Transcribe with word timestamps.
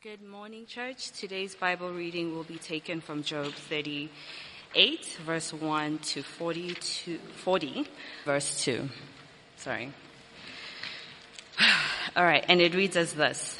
Good 0.00 0.22
morning, 0.22 0.64
church. 0.64 1.10
Today's 1.10 1.56
Bible 1.56 1.90
reading 1.92 2.32
will 2.32 2.44
be 2.44 2.58
taken 2.58 3.00
from 3.00 3.24
Job 3.24 3.52
38, 3.52 5.18
verse 5.26 5.52
1 5.52 5.98
to 5.98 6.22
40, 6.22 6.74
to 6.74 7.18
40 7.42 7.88
verse 8.24 8.62
2. 8.62 8.88
Sorry. 9.56 9.92
All 12.16 12.22
right, 12.22 12.44
and 12.46 12.60
it 12.60 12.76
reads 12.76 12.96
as 12.96 13.14
this. 13.14 13.58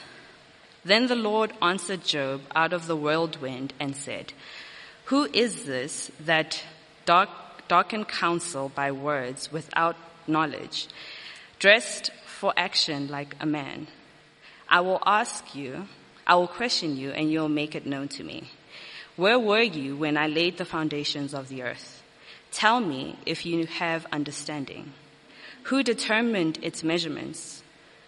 Then 0.84 1.08
the 1.08 1.16
Lord 1.16 1.52
answered 1.60 2.04
Job 2.04 2.42
out 2.54 2.72
of 2.72 2.86
the 2.86 2.96
whirlwind 2.96 3.72
and 3.80 3.96
said, 3.96 4.32
Who 5.06 5.24
is 5.32 5.64
this 5.64 6.12
that 6.20 6.62
dark, 7.04 7.30
darken 7.66 8.04
counsel 8.04 8.68
by 8.68 8.92
words 8.92 9.50
without 9.50 9.96
knowledge, 10.28 10.86
dressed 11.58 12.12
for 12.26 12.54
action 12.56 13.08
like 13.08 13.34
a 13.40 13.46
man? 13.46 13.88
I 14.68 14.82
will 14.82 15.02
ask 15.04 15.56
you, 15.56 15.88
I 16.28 16.34
will 16.34 16.46
question 16.46 16.98
you 16.98 17.10
and 17.10 17.32
you'll 17.32 17.48
make 17.48 17.74
it 17.74 17.86
known 17.86 18.08
to 18.08 18.22
me. 18.22 18.44
Where 19.16 19.38
were 19.38 19.62
you 19.62 19.96
when 19.96 20.18
I 20.18 20.26
laid 20.28 20.58
the 20.58 20.66
foundations 20.66 21.32
of 21.32 21.48
the 21.48 21.62
earth? 21.62 22.02
Tell 22.52 22.80
me 22.80 23.16
if 23.24 23.46
you 23.46 23.64
have 23.66 24.06
understanding. 24.12 24.92
Who 25.64 25.82
determined 25.82 26.58
its 26.62 26.84
measurements? 26.84 27.62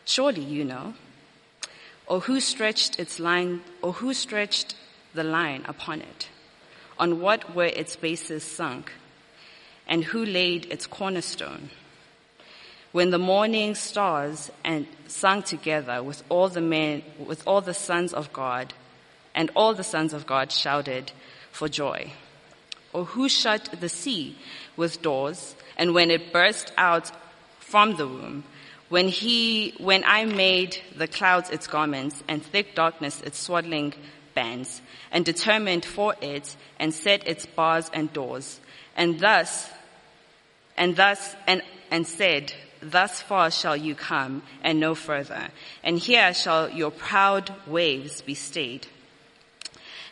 Surely 0.05 0.43
you 0.43 0.65
know. 0.65 0.95
Or 2.07 2.21
who 2.21 2.41
stretched 2.41 2.99
its 2.99 3.19
line, 3.19 3.63
or 3.83 3.95
who 3.95 4.13
stretched 4.13 4.75
the 5.15 5.25
line 5.25 5.65
upon 5.67 6.01
it? 6.01 6.29
On 6.99 7.21
what 7.21 7.55
were 7.55 7.65
its 7.65 7.97
bases 7.97 8.45
sunk? 8.45 8.93
And 9.87 10.05
who 10.05 10.25
laid 10.25 10.67
its 10.67 10.87
cornerstone? 10.87 11.71
When 12.93 13.11
the 13.11 13.19
morning 13.19 13.75
stars 13.75 14.51
and 14.65 14.87
sung 15.07 15.43
together 15.43 16.03
with 16.03 16.23
all 16.29 16.49
the 16.49 16.61
men, 16.61 17.03
with 17.19 17.47
all 17.47 17.61
the 17.61 17.75
sons 17.75 18.13
of 18.13 18.33
God, 18.33 18.75
and 19.35 19.51
all 19.55 19.75
the 19.75 19.85
sons 19.85 20.13
of 20.13 20.27
God 20.27 20.51
shouted 20.51 21.13
for 21.53 21.69
joy. 21.69 22.13
Or 22.93 23.05
who 23.05 23.29
shut 23.29 23.69
the 23.81 23.89
sea 23.89 24.37
with 24.77 25.03
doors, 25.03 25.55
and 25.77 25.95
when 25.95 26.11
it 26.11 26.33
burst 26.33 26.73
out 26.77 27.13
from 27.61 27.97
the 27.97 28.09
womb, 28.09 28.45
when 28.89 29.07
he, 29.07 29.75
when 29.79 30.03
I 30.05 30.25
made 30.25 30.79
the 30.97 31.07
clouds 31.07 31.51
its 31.51 31.69
garments, 31.69 32.25
and 32.27 32.45
thick 32.45 32.75
darkness 32.75 33.21
its 33.23 33.39
swaddling 33.39 33.95
bands, 34.35 34.83
and 35.13 35.25
determined 35.25 35.85
for 35.85 36.17
it, 36.21 36.57
and 36.81 36.93
set 36.93 37.29
its 37.29 37.47
bars 37.47 37.89
and 37.95 38.13
doors, 38.13 38.59
and 38.97 39.21
thus, 39.21 39.71
and 40.77 40.97
thus, 40.97 41.37
and, 41.47 41.63
and 41.93 42.05
said, 42.05 42.53
thus 42.83 43.21
far 43.21 43.51
shall 43.51 43.77
you 43.77 43.95
come 43.95 44.43
and 44.63 44.81
no 44.81 44.95
further, 44.95 45.49
and 45.83 45.99
here 45.99 46.33
shall 46.35 46.69
your 46.69 46.91
proud 46.91 47.53
waves 47.67 48.23
be 48.23 48.35
stayed. 48.35 48.87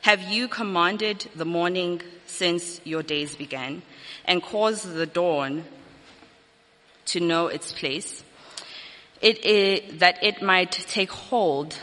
Have 0.03 0.23
you 0.23 0.49
commanded 0.49 1.29
the 1.35 1.45
morning 1.45 2.03
since 2.27 2.81
your 2.85 3.03
days 3.03 3.35
began, 3.35 3.83
and 4.25 4.43
caused 4.43 4.93
the 4.93 5.07
dawn 5.07 5.65
to 7.07 7.21
know 7.21 7.47
its 7.47 7.73
place, 7.73 8.23
it 9.21 9.45
is, 9.45 9.99
that 9.99 10.23
it 10.23 10.43
might 10.43 10.73
take 10.73 11.11
hold 11.11 11.77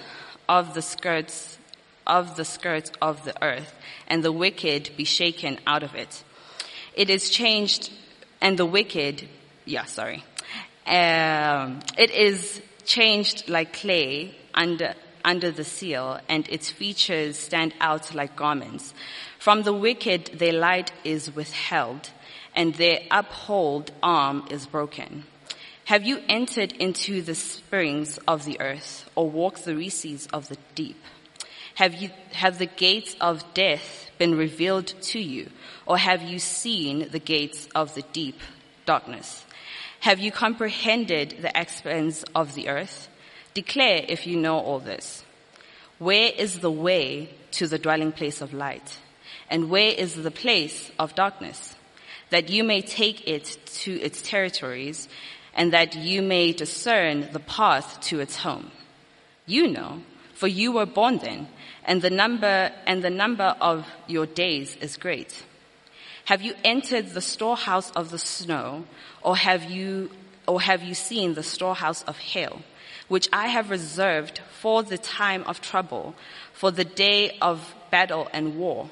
of 0.48 0.74
the 0.74 0.82
skirts 0.82 1.58
of 2.08 2.36
the 2.36 2.46
skirts 2.46 2.92
of 3.02 3.26
the 3.26 3.44
earth, 3.44 3.74
and 4.08 4.24
the 4.24 4.32
wicked 4.32 4.92
be 4.96 5.04
shaken 5.04 5.58
out 5.66 5.82
of 5.84 5.96
it. 5.96 6.24
It 6.94 7.10
is 7.10 7.30
changed, 7.30 7.92
and 8.40 8.58
the 8.58 8.66
wicked, 8.66 9.28
yeah, 9.66 9.86
sorry 9.86 10.24
um, 10.86 11.80
it 11.98 12.12
is 12.12 12.62
changed 12.86 13.50
like 13.50 13.74
clay 13.74 14.36
under, 14.54 14.94
under 15.24 15.52
the 15.52 15.64
seal 15.64 16.20
and 16.30 16.48
its 16.50 16.70
features 16.70 17.38
stand 17.38 17.74
out 17.82 18.14
like 18.14 18.36
garments. 18.36 18.94
From 19.40 19.64
the 19.64 19.74
wicked 19.74 20.32
their 20.36 20.54
light 20.54 20.92
is 21.04 21.34
withheld 21.34 22.12
and 22.56 22.76
their 22.76 23.00
uphold 23.12 23.92
arm 24.04 24.46
is 24.50 24.66
broken. 24.66 25.26
Have 25.86 26.04
you 26.04 26.22
entered 26.28 26.72
into 26.74 27.22
the 27.22 27.36
springs 27.36 28.18
of 28.28 28.46
the 28.46 28.60
earth 28.60 29.10
or 29.16 29.30
walked 29.30 29.66
the 29.66 29.76
recesses 29.76 30.28
of 30.34 30.48
the 30.50 30.58
deep? 30.74 31.02
Have 31.76 31.96
you, 31.96 32.10
have 32.32 32.58
the 32.58 32.66
gates 32.66 33.16
of 33.20 33.54
death 33.54 34.10
been 34.18 34.36
revealed 34.36 34.88
to 34.88 35.20
you 35.20 35.50
or 35.86 35.98
have 35.98 36.24
you 36.24 36.40
seen 36.40 37.10
the 37.10 37.20
gates 37.20 37.68
of 37.76 37.94
the 37.96 38.04
deep 38.14 38.40
darkness? 38.86 39.45
Have 40.02 40.20
you 40.20 40.32
comprehended 40.32 41.38
the 41.42 41.60
expanse 41.60 42.24
of 42.36 42.54
the 42.54 42.70
earth? 42.70 43.08
Declare 43.54 44.06
if 44.08 44.28
you 44.28 44.38
know 44.38 44.60
all 44.60 44.80
this. 44.80 45.24
Where 45.98 46.32
is 46.38 46.60
the 46.60 46.72
way 46.72 47.30
to 47.52 47.68
the 47.68 47.80
dwelling 47.80 48.12
place 48.12 48.42
of 48.42 48.54
light? 48.54 49.00
And 49.50 49.70
where 49.70 49.92
is 49.92 50.16
the 50.16 50.32
place 50.32 50.92
of 51.00 51.16
darkness? 51.16 51.76
That 52.30 52.50
you 52.50 52.64
may 52.64 52.82
take 52.82 53.28
it 53.28 53.58
to 53.84 54.00
its 54.02 54.22
territories 54.22 55.08
and 55.56 55.72
that 55.72 55.96
you 55.96 56.22
may 56.22 56.52
discern 56.52 57.30
the 57.32 57.40
path 57.40 58.02
to 58.02 58.20
its 58.20 58.36
home. 58.38 58.72
You 59.46 59.68
know, 59.70 60.02
for 60.34 60.48
you 60.48 60.74
were 60.74 60.86
born 60.86 61.20
then, 61.20 61.48
and 61.86 62.02
the 62.02 62.10
number, 62.10 62.72
and 62.86 63.02
the 63.02 63.10
number 63.10 63.56
of 63.62 63.88
your 64.08 64.26
days 64.26 64.76
is 64.82 64.98
great. 64.98 65.45
Have 66.26 66.42
you 66.42 66.56
entered 66.64 67.10
the 67.10 67.22
storehouse 67.22 67.92
of 67.92 68.10
the 68.10 68.18
snow, 68.18 68.86
or 69.22 69.38
have 69.38 69.70
you, 69.70 70.10
or 70.48 70.60
have 70.60 70.82
you 70.82 70.96
seen 70.96 71.36
the 71.36 71.44
storehouse 71.44 72.02
of 72.04 72.18
hail, 72.18 72.64
which 73.08 73.30
I 73.32 73.48
have 73.48 73.70
reserved 73.70 74.42
for 74.60 74.82
the 74.82 74.98
time 74.98 75.44
of 75.44 75.62
trouble, 75.62 76.16
for 76.52 76.72
the 76.72 76.84
day 76.84 77.38
of 77.44 77.76
battle 77.92 78.28
and 78.34 78.58
war? 78.58 78.90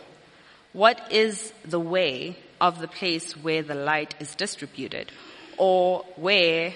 What 0.74 1.12
is 1.12 1.54
the 1.66 1.80
way 1.80 2.38
of 2.62 2.80
the 2.80 2.88
place 2.88 3.34
where 3.34 3.64
the 3.64 3.74
light 3.76 4.14
is 4.20 4.36
distributed, 4.36 5.12
or 5.58 6.06
where, 6.16 6.72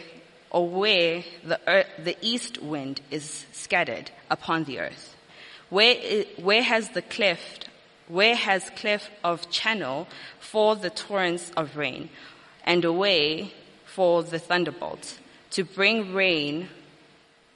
or 0.50 0.68
where 0.68 1.24
the 1.44 1.60
earth, 1.68 1.88
the 2.04 2.18
east 2.22 2.64
wind 2.64 3.00
is 3.12 3.46
scattered 3.52 4.10
upon 4.32 4.64
the 4.64 4.80
earth? 4.80 5.16
Where, 5.70 6.24
where 6.38 6.64
has 6.64 6.90
the 6.90 7.04
cleft 7.04 7.70
where 8.08 8.36
has 8.36 8.70
cleft 8.72 9.10
of 9.24 9.50
channel 9.50 10.08
for 10.40 10.76
the 10.76 10.90
torrents 10.90 11.52
of 11.58 11.76
rain, 11.76 12.10
and 12.64 12.84
a 12.86 12.94
way 12.94 13.54
for 13.86 14.24
the 14.24 14.40
thunderbolt, 14.40 15.20
to 15.52 15.64
bring 15.64 16.14
rain 16.14 16.70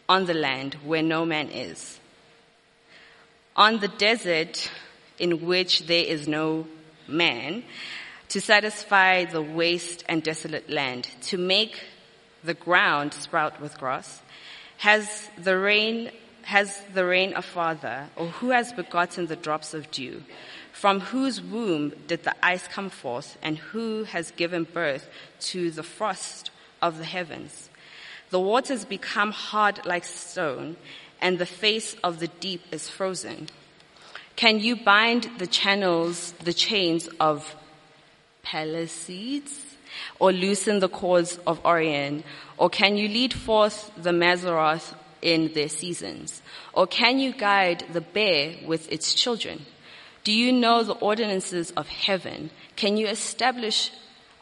on 0.07 0.25
the 0.25 0.33
land 0.33 0.73
where 0.83 1.03
no 1.03 1.25
man 1.25 1.49
is. 1.49 1.99
On 3.55 3.79
the 3.79 3.87
desert 3.87 4.69
in 5.19 5.45
which 5.45 5.87
there 5.87 6.03
is 6.03 6.27
no 6.27 6.67
man, 7.07 7.63
to 8.29 8.41
satisfy 8.41 9.25
the 9.25 9.41
waste 9.41 10.03
and 10.07 10.23
desolate 10.23 10.69
land, 10.69 11.09
to 11.21 11.37
make 11.37 11.79
the 12.43 12.53
ground 12.53 13.13
sprout 13.13 13.61
with 13.61 13.77
grass, 13.77 14.21
has 14.77 15.29
the 15.37 15.57
rain 15.57 16.11
has 16.43 16.81
the 16.93 17.05
rain 17.05 17.33
a 17.35 17.41
father, 17.41 18.09
or 18.15 18.27
who 18.27 18.49
has 18.49 18.73
begotten 18.73 19.27
the 19.27 19.35
drops 19.35 19.73
of 19.73 19.91
dew? 19.91 20.23
From 20.71 20.99
whose 20.99 21.41
womb 21.41 21.93
did 22.07 22.23
the 22.23 22.35
ice 22.43 22.67
come 22.67 22.89
forth, 22.89 23.37
and 23.41 23.57
who 23.57 24.03
has 24.05 24.31
given 24.31 24.63
birth 24.63 25.09
to 25.51 25.71
the 25.71 25.83
frost 25.83 26.51
of 26.81 26.97
the 26.97 27.05
heavens? 27.05 27.69
The 28.29 28.39
waters 28.39 28.85
become 28.85 29.31
hard 29.31 29.85
like 29.85 30.05
stone, 30.05 30.77
and 31.21 31.37
the 31.37 31.45
face 31.45 31.95
of 32.03 32.19
the 32.19 32.27
deep 32.27 32.61
is 32.71 32.89
frozen. 32.89 33.49
Can 34.35 34.59
you 34.59 34.75
bind 34.75 35.29
the 35.37 35.47
channels, 35.47 36.31
the 36.43 36.53
chains 36.53 37.07
of 37.19 37.55
Pleiades, 38.43 39.59
or 40.19 40.31
loosen 40.31 40.79
the 40.79 40.89
cords 40.89 41.37
of 41.45 41.63
Orion? 41.65 42.23
Or 42.57 42.69
can 42.69 42.97
you 42.97 43.07
lead 43.07 43.33
forth 43.33 43.91
the 43.97 44.11
Mazzaroth 44.11 44.95
in 45.21 45.53
their 45.53 45.69
seasons? 45.69 46.41
Or 46.73 46.87
can 46.87 47.19
you 47.19 47.33
guide 47.33 47.85
the 47.93 48.01
bear 48.01 48.55
with 48.65 48.91
its 48.91 49.13
children? 49.13 49.65
Do 50.23 50.31
you 50.31 50.51
know 50.51 50.83
the 50.83 50.93
ordinances 50.93 51.71
of 51.71 51.87
heaven? 51.87 52.51
Can 52.75 52.97
you 52.97 53.07
establish, 53.07 53.91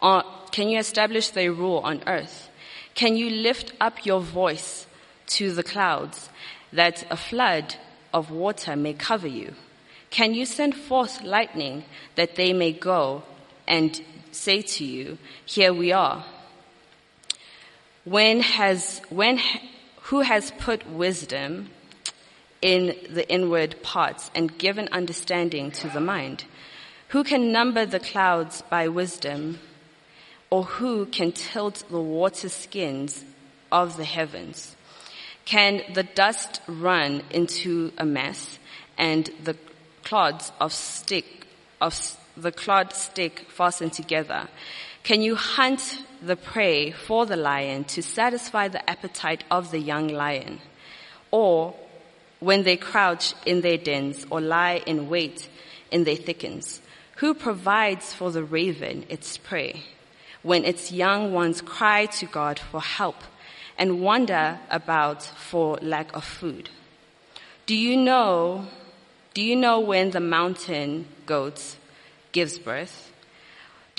uh, 0.01 0.23
can 0.51 0.69
you 0.69 0.79
establish 0.79 1.29
their 1.29 1.53
rule 1.53 1.79
on 1.79 2.03
earth? 2.05 2.49
Can 2.95 3.15
you 3.15 3.29
lift 3.29 3.73
up 3.79 4.05
your 4.05 4.19
voice 4.19 4.85
to 5.27 5.53
the 5.53 5.63
clouds 5.63 6.29
that 6.73 7.05
a 7.09 7.15
flood 7.15 7.75
of 8.13 8.31
water 8.31 8.75
may 8.75 8.93
cover 8.93 9.27
you? 9.27 9.53
Can 10.09 10.33
you 10.33 10.45
send 10.45 10.75
forth 10.75 11.23
lightning 11.23 11.85
that 12.15 12.35
they 12.35 12.51
may 12.51 12.73
go 12.73 13.23
and 13.67 14.01
say 14.31 14.61
to 14.61 14.83
you, 14.83 15.17
here 15.45 15.73
we 15.73 15.91
are? 15.91 16.25
When 18.05 18.41
has, 18.41 19.01
when, 19.09 19.39
who 20.09 20.21
has 20.21 20.49
put 20.57 20.89
wisdom 20.89 21.69
in 22.63 22.95
the 23.11 23.29
inward 23.29 23.75
parts 23.83 24.31
and 24.33 24.57
given 24.57 24.89
understanding 24.91 25.69
to 25.69 25.87
the 25.87 26.01
mind? 26.01 26.45
Who 27.09 27.23
can 27.23 27.51
number 27.51 27.85
the 27.85 27.99
clouds 27.99 28.63
by 28.71 28.87
wisdom? 28.87 29.59
Or 30.49 30.63
who 30.63 31.05
can 31.05 31.31
tilt 31.31 31.83
the 31.91 32.01
water 32.01 32.49
skins 32.49 33.23
of 33.71 33.97
the 33.97 34.05
heavens? 34.05 34.75
Can 35.45 35.83
the 35.93 36.03
dust 36.03 36.61
run 36.65 37.21
into 37.29 37.91
a 37.99 38.05
mess 38.05 38.57
and 38.97 39.29
the 39.43 39.55
clods 40.03 40.51
of 40.59 40.73
stick, 40.73 41.45
of 41.79 42.17
the 42.35 42.51
clod 42.51 42.93
stick 42.93 43.45
fastened 43.47 43.93
together? 43.93 44.47
Can 45.03 45.21
you 45.21 45.35
hunt 45.35 46.03
the 46.21 46.35
prey 46.35 46.91
for 46.91 47.25
the 47.25 47.35
lion 47.35 47.83
to 47.85 48.01
satisfy 48.01 48.67
the 48.67 48.87
appetite 48.89 49.43
of 49.49 49.71
the 49.71 49.79
young 49.79 50.07
lion? 50.07 50.59
Or 51.31 51.75
when 52.39 52.63
they 52.63 52.77
crouch 52.77 53.33
in 53.45 53.61
their 53.61 53.77
dens 53.77 54.25
or 54.29 54.41
lie 54.41 54.81
in 54.85 55.09
wait 55.09 55.49
in 55.91 56.03
their 56.03 56.15
thickens? 56.15 56.81
Who 57.17 57.33
provides 57.33 58.13
for 58.13 58.31
the 58.31 58.43
raven 58.43 59.05
its 59.09 59.37
prey 59.37 59.83
when 60.41 60.63
its 60.63 60.91
young 60.91 61.33
ones 61.33 61.61
cry 61.61 62.05
to 62.05 62.25
God 62.25 62.59
for 62.59 62.81
help 62.81 63.17
and 63.77 64.01
wander 64.01 64.59
about 64.69 65.23
for 65.23 65.77
lack 65.81 66.15
of 66.15 66.23
food? 66.23 66.69
Do 67.65 67.75
you 67.75 67.97
know, 67.97 68.65
do 69.33 69.41
you 69.41 69.55
know 69.55 69.79
when 69.79 70.11
the 70.11 70.19
mountain 70.19 71.07
goat 71.25 71.75
gives 72.31 72.57
birth? 72.57 73.08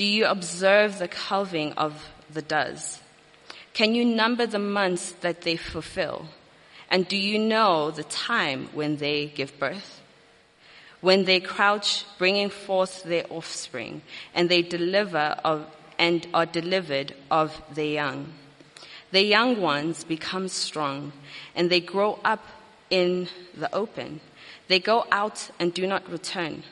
Do 0.01 0.07
you 0.07 0.25
observe 0.25 0.99
the 0.99 1.09
calving 1.09 1.75
of 1.75 2.09
the 2.33 2.41
doves? 2.41 3.03
Can 3.75 3.95
you 3.95 4.03
number 4.03 4.47
the 4.47 4.59
months 4.59 5.13
that 5.21 5.43
they 5.43 5.57
fulfill? 5.57 6.25
And 6.91 7.07
do 7.07 7.19
you 7.19 7.39
know 7.39 7.91
the 7.91 8.05
time 8.05 8.71
when 8.73 8.97
they 8.97 9.27
give 9.27 9.59
birth? 9.59 10.01
When 11.03 11.27
they 11.27 11.39
crouch, 11.39 12.07
bringing 12.17 12.49
forth 12.49 13.03
their 13.03 13.27
offspring, 13.29 14.01
and 14.35 14.49
they 14.49 14.63
deliver 14.63 15.37
of, 15.45 15.67
and 15.99 16.27
are 16.33 16.47
delivered 16.47 17.15
of 17.31 17.61
their 17.75 17.93
young. 17.93 18.33
The 19.11 19.23
young 19.23 19.61
ones 19.61 20.03
become 20.03 20.49
strong, 20.49 21.13
and 21.55 21.69
they 21.69 21.81
grow 21.81 22.21
up 22.25 22.47
in 22.89 23.29
the 23.55 23.69
open. 23.75 24.23
They 24.67 24.81
go 24.81 25.05
out 25.13 25.51
and 25.61 25.75
do 25.75 25.87
not 25.87 26.11
return. 26.11 26.63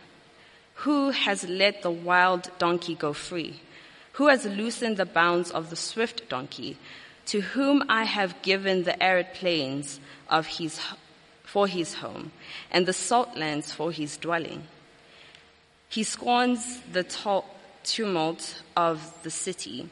Who 0.83 1.11
has 1.11 1.49
let 1.49 1.83
the 1.83 1.91
wild 1.91 2.51
donkey 2.59 2.95
go 2.95 3.13
free? 3.13 3.61
Who 4.13 4.29
has 4.29 4.45
loosened 4.45 4.97
the 4.97 5.07
bounds 5.07 5.51
of 5.51 5.71
the 5.71 5.77
swift 5.77 6.29
donkey? 6.29 6.77
To 7.27 7.41
whom 7.41 7.85
I 7.89 8.05
have 8.05 8.43
given 8.43 8.85
the 8.85 9.01
arid 9.03 9.35
plains 9.35 10.01
of 10.29 10.47
his, 10.47 10.81
for 11.45 11.67
his 11.67 11.95
home, 11.95 12.33
and 12.71 12.87
the 12.87 12.93
salt 12.93 13.37
lands 13.37 13.73
for 13.73 13.93
his 13.93 14.17
dwelling. 14.17 14.69
He 15.89 16.03
scorns 16.03 16.81
the 16.93 17.07
tumult 17.85 18.63
of 18.77 19.13
the 19.23 19.31
city. 19.31 19.89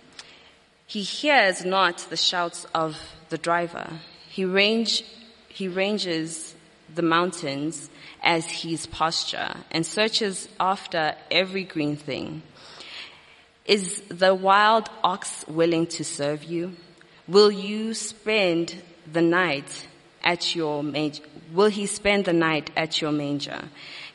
He 0.87 1.03
hears 1.03 1.65
not 1.65 1.99
the 2.11 2.17
shouts 2.17 2.67
of 2.75 2.97
the 3.29 3.39
driver. 3.39 4.01
He, 4.29 4.45
range, 4.45 5.05
he 5.49 5.69
ranges 5.69 6.56
the 6.95 7.03
mountains 7.03 7.91
as 8.23 8.47
his 8.47 8.87
pasture 8.87 9.55
and 9.71 9.85
searches 9.85 10.49
after 10.59 11.15
every 11.31 11.65
green 11.65 11.97
thing. 11.97 12.43
Is 13.65 14.01
the 14.09 14.35
wild 14.35 14.89
ox 15.03 15.45
willing 15.49 15.87
to 15.89 16.05
serve 16.05 16.45
you? 16.45 16.77
Will 17.27 17.51
you 17.51 17.95
spend 17.95 18.81
the 19.13 19.23
night 19.23 19.89
at 20.23 20.55
your 20.55 20.83
manger? 20.83 21.23
Will 21.53 21.69
he 21.69 21.87
spend 21.87 22.25
the 22.25 22.33
night 22.33 22.71
at 22.77 23.01
your 23.01 23.13
manger? 23.13 23.69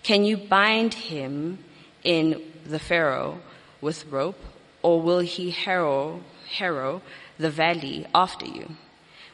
Can 0.03 0.23
you 0.23 0.37
bind 0.37 0.93
him 0.93 1.59
in 2.03 2.41
the 2.65 2.79
furrow 2.79 3.39
with 3.81 4.05
rope, 4.07 4.39
or 4.81 5.01
will 5.01 5.19
he 5.19 5.51
harrow, 5.51 6.21
harrow 6.49 7.01
the 7.37 7.49
valley 7.49 8.05
after 8.15 8.45
you? 8.45 8.75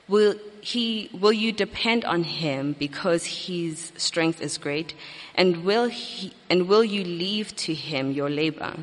Will 0.07 0.35
he, 0.61 1.09
will 1.13 1.33
you 1.33 1.51
depend 1.51 2.05
on 2.05 2.23
him 2.23 2.75
because 2.77 3.25
his 3.25 3.91
strength 3.97 4.41
is 4.41 4.57
great? 4.57 4.93
And 5.35 5.63
will 5.63 5.87
he, 5.87 6.33
and 6.49 6.67
will 6.67 6.83
you 6.83 7.03
leave 7.03 7.55
to 7.57 7.73
him 7.73 8.11
your 8.11 8.29
labor? 8.29 8.73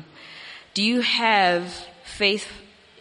Do 0.73 0.83
you 0.83 1.01
have 1.01 1.73
faith 2.03 2.47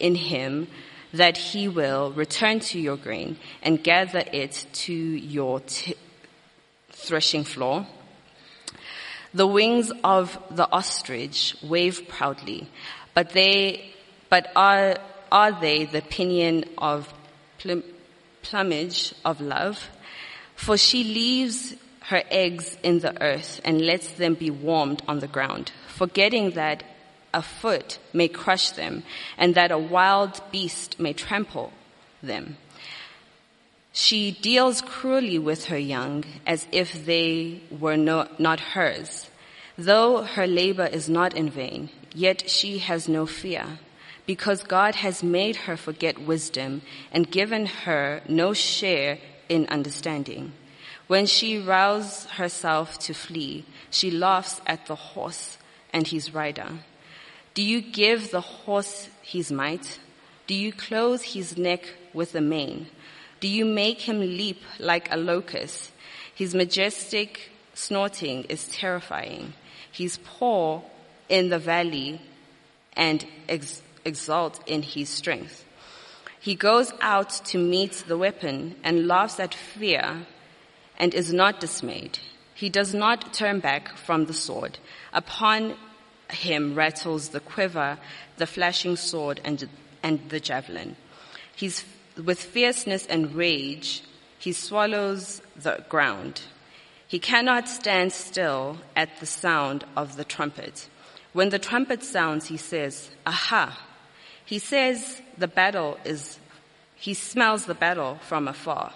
in 0.00 0.14
him 0.14 0.68
that 1.14 1.36
he 1.36 1.68
will 1.68 2.10
return 2.12 2.58
to 2.58 2.78
your 2.78 2.96
grain 2.96 3.36
and 3.62 3.82
gather 3.82 4.24
it 4.32 4.66
to 4.72 4.92
your 4.92 5.60
t- 5.60 5.94
threshing 6.90 7.44
floor. 7.44 7.86
The 9.32 9.46
wings 9.46 9.92
of 10.02 10.38
the 10.50 10.68
ostrich 10.70 11.56
wave 11.62 12.08
proudly, 12.08 12.68
but 13.14 13.30
they, 13.30 13.92
but 14.28 14.50
are, 14.56 14.96
are 15.30 15.52
they 15.52 15.84
the 15.84 16.02
pinion 16.02 16.64
of 16.78 17.12
plum, 17.58 17.84
plumage 18.44 19.14
of 19.24 19.40
love? 19.40 19.90
For 20.54 20.76
she 20.76 21.02
leaves 21.02 21.74
her 22.08 22.22
eggs 22.30 22.76
in 22.82 23.00
the 23.00 23.20
earth 23.20 23.60
and 23.64 23.80
lets 23.80 24.12
them 24.12 24.34
be 24.34 24.50
warmed 24.50 25.02
on 25.08 25.18
the 25.20 25.26
ground, 25.26 25.72
forgetting 25.88 26.50
that 26.50 26.84
a 27.32 27.42
foot 27.42 27.98
may 28.12 28.28
crush 28.28 28.70
them 28.70 29.02
and 29.36 29.54
that 29.54 29.72
a 29.72 29.78
wild 29.78 30.40
beast 30.52 31.00
may 31.00 31.12
trample 31.12 31.72
them. 32.22 32.56
She 33.92 34.32
deals 34.32 34.82
cruelly 34.82 35.38
with 35.38 35.66
her 35.66 35.78
young 35.78 36.24
as 36.46 36.66
if 36.72 37.06
they 37.06 37.62
were 37.70 37.96
no, 37.96 38.28
not 38.38 38.60
hers. 38.60 39.30
Though 39.78 40.22
her 40.22 40.46
labor 40.46 40.86
is 40.86 41.08
not 41.08 41.34
in 41.34 41.48
vain, 41.48 41.90
yet 42.14 42.48
she 42.48 42.78
has 42.78 43.08
no 43.08 43.26
fear 43.26 43.78
because 44.26 44.62
God 44.62 44.96
has 44.96 45.22
made 45.22 45.56
her 45.56 45.76
forget 45.76 46.20
wisdom 46.20 46.82
and 47.12 47.30
given 47.30 47.66
her 47.66 48.22
no 48.28 48.52
share 48.52 49.18
in 49.48 49.66
understanding. 49.66 50.52
When 51.06 51.26
she 51.26 51.58
rouses 51.58 52.24
herself 52.30 52.98
to 53.00 53.14
flee, 53.14 53.64
she 53.90 54.10
laughs 54.10 54.60
at 54.66 54.86
the 54.86 54.94
horse 54.94 55.58
and 55.92 56.06
his 56.06 56.32
rider. 56.32 56.68
Do 57.52 57.62
you 57.62 57.80
give 57.80 58.30
the 58.30 58.40
horse 58.40 59.08
his 59.22 59.52
might? 59.52 60.00
Do 60.46 60.54
you 60.54 60.72
clothe 60.72 61.22
his 61.22 61.56
neck 61.56 61.94
with 62.12 62.34
a 62.34 62.40
mane? 62.40 62.86
Do 63.40 63.48
you 63.48 63.64
make 63.64 64.02
him 64.02 64.20
leap 64.20 64.62
like 64.78 65.12
a 65.12 65.16
locust? 65.16 65.92
His 66.34 66.54
majestic 66.54 67.50
snorting 67.74 68.44
is 68.44 68.66
terrifying. 68.68 69.52
His 69.92 70.18
paw 70.18 70.82
in 71.28 71.50
the 71.50 71.58
valley 71.58 72.20
and 72.96 73.24
ex- 73.48 73.82
exalt 74.04 74.60
in 74.66 74.82
his 74.82 75.08
strength. 75.08 75.64
He 76.40 76.54
goes 76.54 76.92
out 77.00 77.30
to 77.46 77.58
meet 77.58 78.04
the 78.06 78.18
weapon 78.18 78.76
and 78.84 79.08
laughs 79.08 79.40
at 79.40 79.54
fear 79.54 80.26
and 80.98 81.14
is 81.14 81.32
not 81.32 81.60
dismayed. 81.60 82.18
He 82.54 82.68
does 82.68 82.94
not 82.94 83.32
turn 83.32 83.60
back 83.60 83.96
from 83.96 84.26
the 84.26 84.34
sword. 84.34 84.78
Upon 85.12 85.76
him 86.30 86.74
rattles 86.74 87.30
the 87.30 87.40
quiver, 87.40 87.98
the 88.36 88.46
flashing 88.46 88.96
sword, 88.96 89.40
and, 89.44 89.68
and 90.02 90.28
the 90.28 90.40
javelin. 90.40 90.96
He's, 91.56 91.84
with 92.22 92.40
fierceness 92.40 93.06
and 93.06 93.34
rage, 93.34 94.02
he 94.38 94.52
swallows 94.52 95.40
the 95.56 95.84
ground. 95.88 96.42
He 97.06 97.18
cannot 97.18 97.68
stand 97.68 98.12
still 98.12 98.78
at 98.94 99.20
the 99.20 99.26
sound 99.26 99.84
of 99.96 100.16
the 100.16 100.24
trumpet. 100.24 100.88
When 101.32 101.48
the 101.48 101.58
trumpet 101.58 102.02
sounds, 102.02 102.46
he 102.46 102.56
says, 102.56 103.10
Aha! 103.26 103.78
He 104.44 104.58
says 104.58 105.20
the 105.38 105.48
battle 105.48 105.98
is, 106.04 106.38
he 106.94 107.14
smells 107.14 107.66
the 107.66 107.74
battle 107.74 108.18
from 108.22 108.48
afar. 108.48 108.92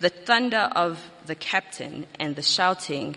The 0.00 0.08
thunder 0.08 0.70
of 0.74 1.10
the 1.26 1.34
captain 1.34 2.06
and 2.18 2.36
the 2.36 2.42
shouting. 2.42 3.16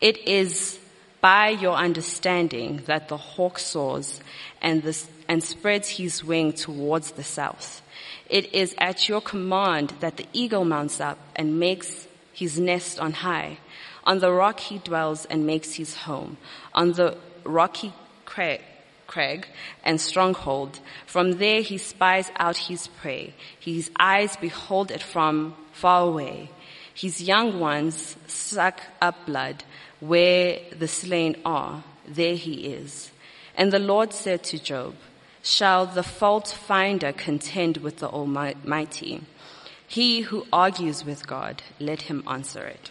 It 0.00 0.18
is 0.28 0.78
by 1.20 1.48
your 1.48 1.74
understanding 1.74 2.82
that 2.86 3.08
the 3.08 3.16
hawk 3.16 3.58
soars 3.58 4.20
and, 4.60 4.82
this, 4.82 5.08
and 5.26 5.42
spreads 5.42 5.88
his 5.88 6.22
wing 6.22 6.52
towards 6.52 7.12
the 7.12 7.24
south. 7.24 7.82
It 8.28 8.52
is 8.54 8.74
at 8.78 9.08
your 9.08 9.20
command 9.20 9.94
that 10.00 10.18
the 10.18 10.26
eagle 10.32 10.64
mounts 10.64 11.00
up 11.00 11.18
and 11.34 11.58
makes 11.58 12.06
his 12.32 12.60
nest 12.60 13.00
on 13.00 13.12
high. 13.12 13.58
On 14.04 14.18
the 14.20 14.30
rock 14.30 14.60
he 14.60 14.78
dwells 14.78 15.24
and 15.24 15.46
makes 15.46 15.74
his 15.74 15.96
home. 15.96 16.36
On 16.74 16.92
the 16.92 17.16
rocky 17.44 17.92
crag, 18.24 18.60
crag 19.06 19.46
and 19.84 20.00
stronghold. 20.00 20.80
From 21.06 21.32
there 21.38 21.62
he 21.62 21.78
spies 21.78 22.30
out 22.36 22.56
his 22.56 22.88
prey. 22.88 23.34
His 23.58 23.90
eyes 23.98 24.36
behold 24.36 24.90
it 24.90 25.02
from 25.02 25.54
far 25.72 26.08
away. 26.08 26.50
His 26.94 27.22
young 27.22 27.60
ones 27.60 28.16
suck 28.26 28.80
up 29.02 29.26
blood 29.26 29.64
where 30.00 30.60
the 30.78 30.88
slain 30.88 31.36
are, 31.44 31.84
there 32.06 32.36
he 32.36 32.66
is. 32.66 33.10
And 33.56 33.72
the 33.72 33.78
Lord 33.78 34.12
said 34.12 34.42
to 34.44 34.58
Job, 34.58 34.94
Shall 35.42 35.86
the 35.86 36.02
fault 36.02 36.48
finder 36.48 37.12
contend 37.12 37.78
with 37.78 37.98
the 37.98 38.08
Almighty? 38.08 39.22
He 39.86 40.22
who 40.22 40.46
argues 40.52 41.04
with 41.04 41.26
God, 41.26 41.62
let 41.78 42.02
him 42.02 42.24
answer 42.26 42.66
it. 42.66 42.90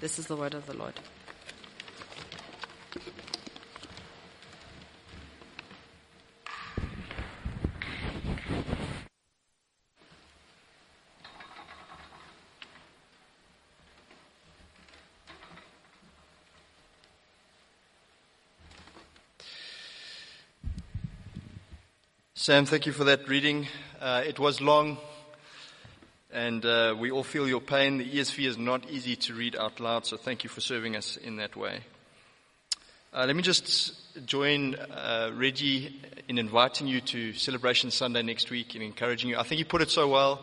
This 0.00 0.18
is 0.18 0.26
the 0.26 0.36
word 0.36 0.54
of 0.54 0.66
the 0.66 0.76
Lord. 0.76 0.94
Sam, 22.50 22.66
thank 22.66 22.84
you 22.84 22.90
for 22.90 23.04
that 23.04 23.28
reading. 23.28 23.68
Uh, 24.00 24.24
it 24.26 24.40
was 24.40 24.60
long, 24.60 24.98
and 26.32 26.66
uh, 26.66 26.96
we 26.98 27.12
all 27.12 27.22
feel 27.22 27.46
your 27.46 27.60
pain. 27.60 27.98
The 27.98 28.10
ESV 28.10 28.44
is 28.44 28.58
not 28.58 28.90
easy 28.90 29.14
to 29.14 29.34
read 29.34 29.54
out 29.54 29.78
loud, 29.78 30.04
so 30.04 30.16
thank 30.16 30.42
you 30.42 30.50
for 30.50 30.60
serving 30.60 30.96
us 30.96 31.16
in 31.16 31.36
that 31.36 31.54
way. 31.54 31.78
Uh, 33.14 33.24
let 33.24 33.36
me 33.36 33.42
just 33.42 33.94
join 34.26 34.74
uh, 34.74 35.30
Reggie 35.32 35.94
in 36.26 36.38
inviting 36.38 36.88
you 36.88 37.00
to 37.02 37.32
Celebration 37.34 37.92
Sunday 37.92 38.22
next 38.22 38.50
week 38.50 38.74
and 38.74 38.82
encouraging 38.82 39.30
you. 39.30 39.38
I 39.38 39.44
think 39.44 39.60
you 39.60 39.64
put 39.64 39.80
it 39.80 39.90
so 39.92 40.08
well. 40.08 40.40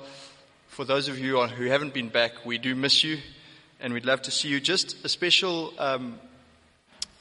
For 0.69 0.85
those 0.85 1.09
of 1.09 1.19
you 1.19 1.45
who 1.45 1.65
haven't 1.65 1.93
been 1.93 2.07
back, 2.07 2.45
we 2.45 2.57
do 2.57 2.73
miss 2.73 3.03
you, 3.03 3.17
and 3.81 3.93
we'd 3.93 4.05
love 4.05 4.21
to 4.21 4.31
see 4.31 4.47
you. 4.47 4.61
Just 4.61 5.03
a 5.03 5.09
special 5.09 5.73
um, 5.77 6.19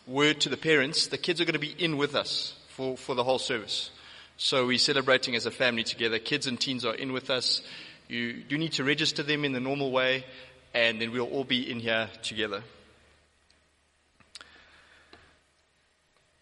word 0.06 0.40
to 0.42 0.48
the 0.48 0.56
parents: 0.56 1.08
the 1.08 1.18
kids 1.18 1.40
are 1.40 1.44
going 1.44 1.54
to 1.54 1.58
be 1.58 1.74
in 1.76 1.96
with 1.96 2.14
us 2.14 2.54
for, 2.68 2.96
for 2.96 3.16
the 3.16 3.24
whole 3.24 3.40
service. 3.40 3.90
So 4.38 4.66
we're 4.66 4.76
celebrating 4.76 5.34
as 5.34 5.46
a 5.46 5.50
family 5.50 5.82
together. 5.82 6.18
Kids 6.18 6.46
and 6.46 6.60
teens 6.60 6.84
are 6.84 6.94
in 6.94 7.14
with 7.14 7.30
us. 7.30 7.62
You 8.06 8.34
do 8.34 8.58
need 8.58 8.72
to 8.72 8.84
register 8.84 9.22
them 9.22 9.46
in 9.46 9.52
the 9.52 9.60
normal 9.60 9.90
way, 9.90 10.26
and 10.74 11.00
then 11.00 11.10
we'll 11.10 11.24
all 11.24 11.44
be 11.44 11.70
in 11.70 11.80
here 11.80 12.10
together. 12.22 12.62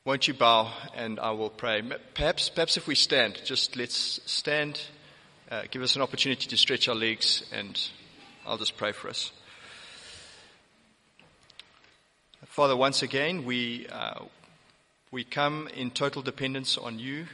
Won't 0.04 0.26
you 0.26 0.34
bow 0.34 0.72
and 0.96 1.20
I 1.20 1.30
will 1.30 1.50
pray? 1.50 1.82
Perhaps, 2.14 2.50
perhaps 2.50 2.76
if 2.76 2.88
we 2.88 2.96
stand, 2.96 3.40
just 3.44 3.76
let's 3.76 4.20
stand. 4.26 4.80
Uh, 5.48 5.62
give 5.70 5.80
us 5.80 5.94
an 5.94 6.02
opportunity 6.02 6.48
to 6.48 6.56
stretch 6.56 6.88
our 6.88 6.96
legs, 6.96 7.44
and 7.52 7.80
I'll 8.44 8.58
just 8.58 8.76
pray 8.76 8.90
for 8.90 9.08
us. 9.08 9.30
Father, 12.46 12.76
once 12.76 13.02
again, 13.02 13.44
we, 13.44 13.86
uh, 13.86 14.24
we 15.12 15.22
come 15.22 15.68
in 15.76 15.92
total 15.92 16.22
dependence 16.22 16.76
on 16.76 16.98
you. 16.98 17.26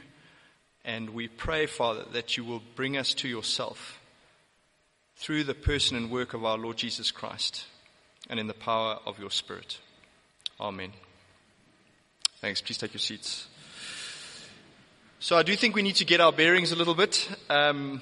And 0.83 1.11
we 1.11 1.27
pray, 1.27 1.67
Father, 1.67 2.03
that 2.13 2.37
you 2.37 2.43
will 2.43 2.61
bring 2.75 2.97
us 2.97 3.13
to 3.15 3.27
yourself 3.27 3.99
through 5.15 5.43
the 5.43 5.53
person 5.53 5.95
and 5.95 6.09
work 6.09 6.33
of 6.33 6.43
our 6.43 6.57
Lord 6.57 6.77
Jesus 6.77 7.11
Christ 7.11 7.65
and 8.29 8.39
in 8.39 8.47
the 8.47 8.53
power 8.53 8.97
of 9.05 9.19
your 9.19 9.29
Spirit. 9.29 9.77
Amen. 10.59 10.91
Thanks. 12.39 12.61
Please 12.61 12.77
take 12.77 12.93
your 12.93 12.99
seats. 12.99 13.47
So 15.19 15.37
I 15.37 15.43
do 15.43 15.55
think 15.55 15.75
we 15.75 15.83
need 15.83 15.97
to 15.97 16.05
get 16.05 16.19
our 16.19 16.31
bearings 16.31 16.71
a 16.71 16.75
little 16.75 16.95
bit. 16.95 17.29
Um, 17.49 18.01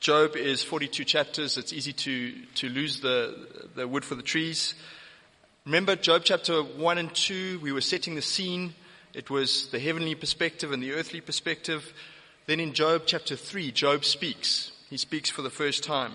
Job 0.00 0.36
is 0.36 0.62
42 0.62 1.04
chapters. 1.04 1.58
It's 1.58 1.72
easy 1.72 1.92
to, 1.92 2.32
to 2.54 2.68
lose 2.70 3.00
the, 3.00 3.68
the 3.74 3.86
wood 3.86 4.04
for 4.04 4.14
the 4.14 4.22
trees. 4.22 4.74
Remember 5.66 5.94
Job 5.94 6.22
chapter 6.24 6.62
1 6.62 6.98
and 6.98 7.14
2, 7.14 7.60
we 7.62 7.72
were 7.72 7.82
setting 7.82 8.14
the 8.14 8.22
scene 8.22 8.74
it 9.14 9.28
was 9.28 9.68
the 9.68 9.78
heavenly 9.78 10.14
perspective 10.14 10.72
and 10.72 10.82
the 10.82 10.92
earthly 10.92 11.20
perspective. 11.20 11.92
Then 12.46 12.60
in 12.60 12.72
Job 12.72 13.02
chapter 13.06 13.36
3, 13.36 13.70
Job 13.70 14.04
speaks. 14.04 14.72
He 14.88 14.96
speaks 14.96 15.28
for 15.28 15.42
the 15.42 15.50
first 15.50 15.84
time. 15.84 16.12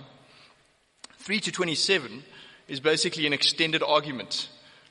3 1.19 1.39
to 1.41 1.51
27 1.51 2.23
is 2.67 2.79
basically 2.79 3.27
an 3.27 3.33
extended 3.33 3.83
argument 3.83 4.49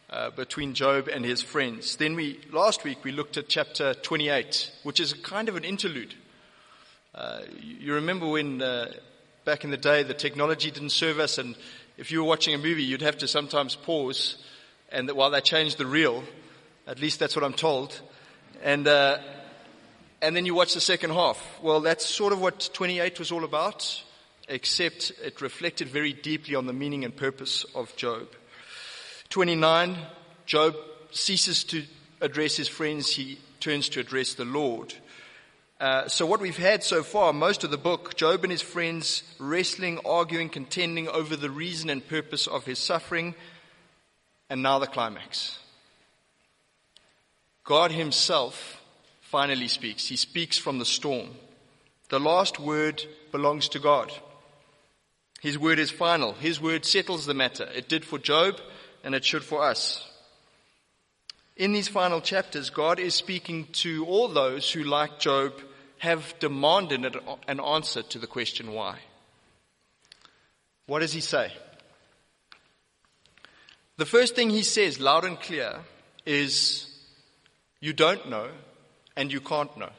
uh, 0.08 0.30
between 0.30 0.75
Job 0.75 1.08
and 1.08 1.25
his 1.25 1.42
friends. 1.42 1.96
Then 1.96 2.14
we, 2.14 2.38
last 2.52 2.84
week, 2.84 3.02
we 3.02 3.10
looked 3.10 3.36
at 3.36 3.48
chapter 3.48 3.94
28, 3.94 4.70
which 4.84 5.00
is 5.00 5.12
kind 5.12 5.48
of 5.48 5.56
an 5.56 5.64
interlude. 5.64 6.14
Uh, 7.14 7.40
you 7.60 7.94
remember 7.94 8.28
when 8.28 8.62
uh, 8.62 8.92
back 9.44 9.64
in 9.64 9.70
the 9.70 9.76
day 9.76 10.02
the 10.04 10.14
technology 10.14 10.70
didn't 10.70 10.90
serve 10.90 11.18
us, 11.18 11.38
and 11.38 11.56
if 11.96 12.12
you 12.12 12.22
were 12.22 12.28
watching 12.28 12.54
a 12.54 12.58
movie, 12.58 12.84
you'd 12.84 13.02
have 13.02 13.18
to 13.18 13.26
sometimes 13.26 13.75
pause, 13.75 14.36
and 14.92 15.10
while 15.10 15.30
they 15.30 15.40
changed 15.40 15.78
the 15.78 15.86
reel, 15.86 16.22
at 16.87 17.00
least 17.00 17.19
that's 17.19 17.35
what 17.35 17.45
I'm 17.45 17.52
told. 17.52 18.00
And, 18.62 18.87
uh, 18.87 19.19
and 20.23 20.37
then 20.37 20.47
you 20.47 20.55
watch 20.55 20.75
the 20.75 20.81
second 20.81 21.11
half. 21.11 21.43
Well, 21.62 21.81
that's 21.81 22.07
sort 22.07 22.33
of 22.33 22.40
what 22.40 22.71
28 22.73 23.19
was 23.19 23.33
all 23.33 23.45
about, 23.45 24.02
except 24.49 25.12
it 25.23 25.40
reflected 25.40 25.88
very 25.88 26.12
deeply 26.12 26.55
on 26.55 26.66
the 26.66 26.73
meaning 26.73 27.05
and 27.05 27.14
purpose 27.14 27.64
of 27.75 27.95
Job. 27.97 28.28
29, 29.31 29.97
Job 30.47 30.76
ceases 31.11 31.64
to 31.64 31.83
address 32.21 32.57
his 32.57 32.69
friends, 32.69 33.11
he 33.11 33.38
turns 33.61 33.88
to 33.90 34.00
address 34.00 34.35
the 34.35 34.45
Lord. 34.45 34.95
Uh, 35.78 36.09
so 36.09 36.25
what 36.25 36.40
we've 36.40 36.57
had 36.57 36.83
so 36.83 37.02
far, 37.02 37.33
most 37.33 37.64
of 37.64 37.71
the 37.71 37.76
book, 37.76 38.16
Job 38.16 38.45
and 38.45 38.50
his 38.50 38.62
friends 38.62 39.23
wrestling, 39.38 39.99
arguing, 40.07 40.49
contending 40.49 41.09
over 41.09 41.37
the 41.37 41.50
reason 41.50 41.90
and 41.90 42.07
purpose 42.07 42.47
of 42.47 42.64
his 42.64 42.78
suffering, 42.78 43.35
and 44.49 44.62
now 44.62 44.78
the 44.78 44.87
climax. 44.87 45.59
God 47.66 47.90
Himself 47.90 48.80
finally 49.20 49.68
speaks. 49.68 50.06
He 50.06 50.16
speaks 50.16 50.56
from 50.56 50.78
the 50.78 50.85
storm. 50.85 51.30
The 52.08 52.20
last 52.20 52.61
word 52.61 53.04
belongs 53.32 53.68
to 53.70 53.80
God. 53.80 54.12
His 55.40 55.58
word 55.58 55.80
is 55.80 55.90
final. 55.90 56.32
His 56.35 56.61
word 56.61 56.85
settles 56.85 57.26
the 57.26 57.35
matter. 57.35 57.68
It 57.75 57.88
did 57.88 58.04
for 58.04 58.18
Job 58.18 58.61
and 59.02 59.16
it 59.16 59.25
should 59.25 59.42
for 59.42 59.64
us. 59.64 60.08
In 61.56 61.73
these 61.73 61.88
final 61.88 62.20
chapters, 62.20 62.70
God 62.70 63.00
is 63.00 63.14
speaking 63.14 63.66
to 63.73 64.06
all 64.06 64.28
those 64.28 64.70
who, 64.70 64.85
like 64.85 65.18
Job, 65.18 65.52
have 65.99 66.38
demanded 66.38 67.16
an 67.49 67.58
answer 67.58 68.02
to 68.02 68.18
the 68.20 68.26
question 68.28 68.75
why. 68.75 68.99
What 70.87 71.00
does 71.00 71.12
he 71.12 71.20
say? 71.20 71.52
The 73.96 74.06
first 74.06 74.37
thing 74.37 74.50
he 74.50 74.62
says 74.62 75.00
loud 75.00 75.25
and 75.25 75.40
clear 75.40 75.80
is 76.25 76.86
you 77.80 77.92
don't 77.92 78.28
know, 78.28 78.49
and 79.16 79.33
you 79.33 79.40
can't 79.40 79.76
know. 79.76 79.90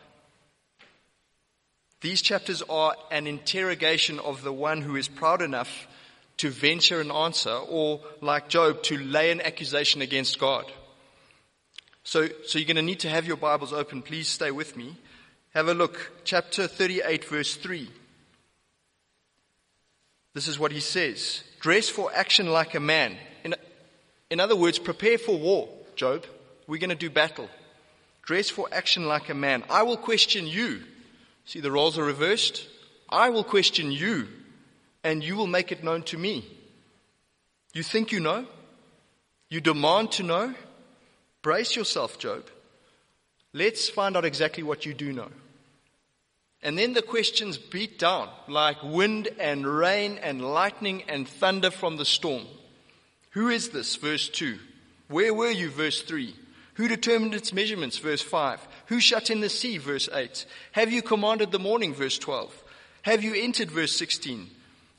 These 2.02 2.22
chapters 2.22 2.62
are 2.70 2.96
an 3.12 3.26
interrogation 3.28 4.20
of 4.20 4.44
the 4.44 4.54
one 4.54 4.82
who 4.82 4.96
is 4.96 5.08
proud 5.08 5.42
enough 5.42 5.88
to 6.38 6.50
venture 6.50 7.02
an 7.02 7.12
answer, 7.12 7.54
or 7.54 8.00
like 8.22 8.48
Job, 8.50 8.84
to 8.84 8.98
lay 8.98 9.32
an 9.32 9.42
accusation 9.42 10.02
against 10.02 10.38
God. 10.38 10.72
So, 12.04 12.28
so 12.46 12.60
you're 12.60 12.68
going 12.68 12.76
to 12.76 12.82
need 12.84 13.00
to 13.02 13.10
have 13.10 13.26
your 13.26 13.38
Bibles 13.38 13.74
open. 13.74 14.02
Please 14.02 14.28
stay 14.28 14.52
with 14.52 14.78
me. 14.78 14.96
Have 15.54 15.68
a 15.68 15.74
look. 15.74 16.12
Chapter 16.24 16.68
38, 16.68 17.26
verse 17.26 17.56
3. 17.56 17.90
This 20.34 20.48
is 20.48 20.60
what 20.60 20.72
he 20.72 20.80
says 20.80 21.44
Dress 21.60 21.90
for 21.90 22.12
action 22.14 22.48
like 22.48 22.76
a 22.76 22.80
man. 22.80 23.18
In, 23.44 23.56
in 24.30 24.40
other 24.40 24.56
words, 24.56 24.78
prepare 24.78 25.18
for 25.18 25.36
war, 25.36 25.68
Job. 25.96 26.26
We're 26.68 26.80
going 26.80 26.92
to 26.92 26.96
do 26.96 27.10
battle. 27.10 27.50
Dress 28.28 28.50
for 28.50 28.68
action 28.74 29.08
like 29.08 29.30
a 29.30 29.34
man. 29.34 29.64
I 29.70 29.84
will 29.84 29.96
question 29.96 30.46
you. 30.46 30.84
See, 31.46 31.62
the 31.62 31.72
roles 31.72 31.98
are 31.98 32.04
reversed. 32.04 32.68
I 33.10 33.30
will 33.30 33.46
question 33.46 33.90
you, 33.90 34.28
and 35.02 35.24
you 35.24 35.38
will 35.38 35.48
make 35.48 35.72
it 35.72 35.82
known 35.82 36.04
to 36.04 36.18
me. 36.18 36.46
You 37.74 37.84
think 37.84 38.12
you 38.12 38.20
know? 38.20 38.46
You 39.50 39.62
demand 39.62 40.12
to 40.14 40.24
know? 40.24 40.54
Brace 41.42 41.74
yourself, 41.78 42.20
Job. 42.20 42.44
Let's 43.54 43.88
find 43.88 44.18
out 44.18 44.26
exactly 44.26 44.62
what 44.62 44.86
you 44.86 44.94
do 44.94 45.14
know. 45.14 45.30
And 46.62 46.78
then 46.78 46.92
the 46.92 47.02
questions 47.02 47.58
beat 47.58 47.98
down 47.98 48.28
like 48.50 48.84
wind 48.84 49.30
and 49.40 49.66
rain 49.66 50.20
and 50.22 50.42
lightning 50.42 51.04
and 51.08 51.30
thunder 51.30 51.72
from 51.72 51.96
the 51.96 52.04
storm. 52.04 52.44
Who 53.30 53.48
is 53.48 53.70
this? 53.70 53.96
Verse 53.96 54.28
2. 54.28 54.60
Where 55.08 55.34
were 55.34 55.50
you? 55.50 55.70
Verse 55.70 56.02
3. 56.02 56.36
Who 56.78 56.88
determined 56.88 57.34
its 57.34 57.54
measurements? 57.54 57.98
Verse 57.98 58.22
5. 58.22 58.60
Who 58.86 59.00
shut 59.00 59.32
in 59.32 59.42
the 59.42 59.50
sea? 59.50 59.80
Verse 59.80 60.08
8. 60.14 60.46
Have 60.74 60.92
you 60.92 61.02
commanded 61.02 61.52
the 61.52 61.58
morning? 61.58 61.96
Verse 61.96 62.20
12. 62.20 62.54
Have 63.02 63.24
you 63.24 63.34
entered? 63.34 63.72
Verse 63.72 63.98
16. 63.98 64.48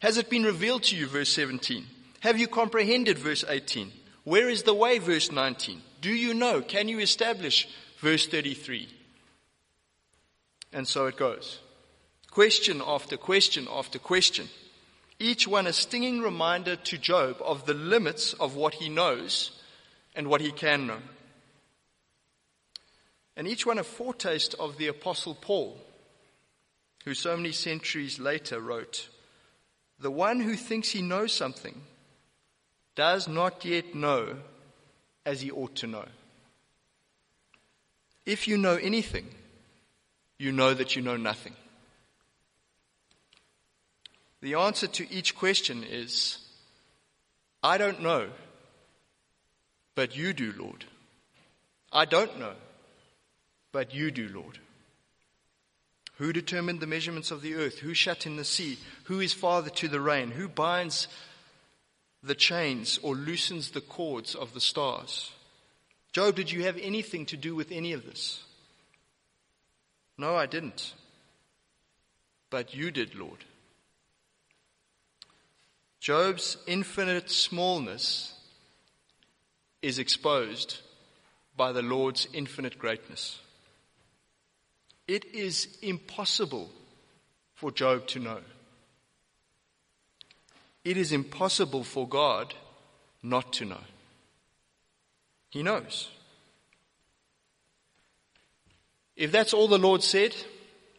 Has 0.00 0.18
it 0.18 0.28
been 0.28 0.42
revealed 0.42 0.82
to 0.84 0.96
you? 0.96 1.06
Verse 1.06 1.32
17. 1.32 1.86
Have 2.20 2.36
you 2.36 2.48
comprehended? 2.48 3.16
Verse 3.16 3.44
18. 3.48 3.92
Where 4.24 4.48
is 4.48 4.64
the 4.64 4.74
way? 4.74 4.98
Verse 4.98 5.30
19. 5.30 5.80
Do 6.00 6.10
you 6.10 6.34
know? 6.34 6.62
Can 6.62 6.88
you 6.88 6.98
establish? 6.98 7.68
Verse 8.00 8.26
33. 8.26 8.88
And 10.72 10.86
so 10.86 11.06
it 11.06 11.16
goes. 11.16 11.60
Question 12.32 12.82
after 12.84 13.16
question 13.16 13.68
after 13.70 14.00
question. 14.00 14.48
Each 15.20 15.46
one 15.46 15.68
a 15.68 15.72
stinging 15.72 16.22
reminder 16.22 16.74
to 16.74 16.98
Job 16.98 17.36
of 17.40 17.66
the 17.66 17.74
limits 17.74 18.32
of 18.32 18.56
what 18.56 18.74
he 18.74 18.88
knows 18.88 19.52
and 20.16 20.26
what 20.26 20.40
he 20.40 20.50
can 20.50 20.88
know 20.88 20.98
and 23.38 23.46
each 23.46 23.64
one 23.64 23.78
a 23.78 23.84
foretaste 23.84 24.56
of 24.58 24.78
the 24.78 24.88
Apostle 24.88 25.36
Paul, 25.36 25.80
who 27.04 27.14
so 27.14 27.36
many 27.36 27.52
centuries 27.52 28.18
later 28.18 28.58
wrote, 28.58 29.08
The 30.00 30.10
one 30.10 30.40
who 30.40 30.56
thinks 30.56 30.90
he 30.90 31.02
knows 31.02 31.32
something 31.32 31.80
does 32.96 33.28
not 33.28 33.64
yet 33.64 33.94
know 33.94 34.38
as 35.24 35.40
he 35.40 35.52
ought 35.52 35.76
to 35.76 35.86
know. 35.86 36.06
If 38.26 38.48
you 38.48 38.58
know 38.58 38.74
anything, 38.74 39.28
you 40.40 40.50
know 40.50 40.74
that 40.74 40.96
you 40.96 41.02
know 41.02 41.16
nothing. 41.16 41.54
The 44.40 44.54
answer 44.54 44.88
to 44.88 45.12
each 45.12 45.36
question 45.36 45.84
is, 45.84 46.38
I 47.62 47.78
don't 47.78 48.02
know, 48.02 48.30
but 49.94 50.16
you 50.16 50.32
do, 50.32 50.52
Lord. 50.58 50.84
I 51.92 52.04
don't 52.04 52.36
know 52.40 52.54
but 53.72 53.94
you 53.94 54.10
do, 54.10 54.28
Lord. 54.28 54.58
Who 56.16 56.32
determined 56.32 56.80
the 56.80 56.86
measurements 56.86 57.30
of 57.30 57.42
the 57.42 57.54
earth? 57.54 57.78
Who 57.78 57.94
shut 57.94 58.26
in 58.26 58.36
the 58.36 58.44
sea? 58.44 58.78
Who 59.04 59.20
is 59.20 59.32
father 59.32 59.70
to 59.70 59.88
the 59.88 60.00
rain? 60.00 60.32
Who 60.32 60.48
binds 60.48 61.06
the 62.22 62.34
chains 62.34 62.98
or 63.02 63.14
loosens 63.14 63.70
the 63.70 63.80
cords 63.80 64.34
of 64.34 64.52
the 64.52 64.60
stars? 64.60 65.30
Job, 66.12 66.34
did 66.34 66.50
you 66.50 66.64
have 66.64 66.76
anything 66.78 67.26
to 67.26 67.36
do 67.36 67.54
with 67.54 67.70
any 67.70 67.92
of 67.92 68.04
this? 68.04 68.42
No, 70.16 70.34
I 70.34 70.46
didn't. 70.46 70.94
But 72.50 72.74
you 72.74 72.90
did, 72.90 73.14
Lord. 73.14 73.44
Job's 76.00 76.56
infinite 76.66 77.30
smallness 77.30 78.34
is 79.82 79.98
exposed 79.98 80.78
by 81.56 81.72
the 81.72 81.82
Lord's 81.82 82.26
infinite 82.32 82.78
greatness. 82.78 83.38
It 85.08 85.34
is 85.34 85.78
impossible 85.80 86.70
for 87.54 87.72
Job 87.72 88.06
to 88.08 88.18
know. 88.18 88.40
It 90.84 90.98
is 90.98 91.12
impossible 91.12 91.82
for 91.82 92.06
God 92.06 92.54
not 93.22 93.54
to 93.54 93.64
know. 93.64 93.80
He 95.50 95.62
knows. 95.62 96.10
If 99.16 99.32
that's 99.32 99.54
all 99.54 99.66
the 99.66 99.78
Lord 99.78 100.02
said, 100.02 100.36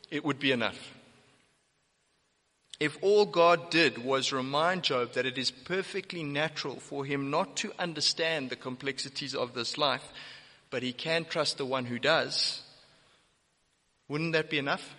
it 0.10 0.26
would 0.26 0.40
be 0.40 0.52
enough. 0.52 0.94
If 2.80 2.98
all 3.02 3.26
God 3.26 3.70
did 3.70 3.98
was 4.04 4.34
remind 4.34 4.84
Job 4.84 5.14
that 5.14 5.26
it 5.26 5.38
is 5.38 5.52
perfectly 5.52 6.24
natural 6.24 6.80
for 6.80 7.06
him 7.06 7.30
not 7.30 7.58
to 7.58 7.74
understand 7.78 8.50
the 8.50 8.56
complexities 8.56 9.36
of 9.36 9.54
this 9.54 9.78
life, 9.78 10.12
but 10.70 10.82
he 10.82 10.94
can 10.94 11.26
trust 11.26 11.58
the 11.58 11.66
one 11.66 11.86
who 11.86 12.00
does, 12.00 12.64
wouldn't 14.10 14.34
that 14.34 14.50
be 14.50 14.58
enough? 14.58 14.96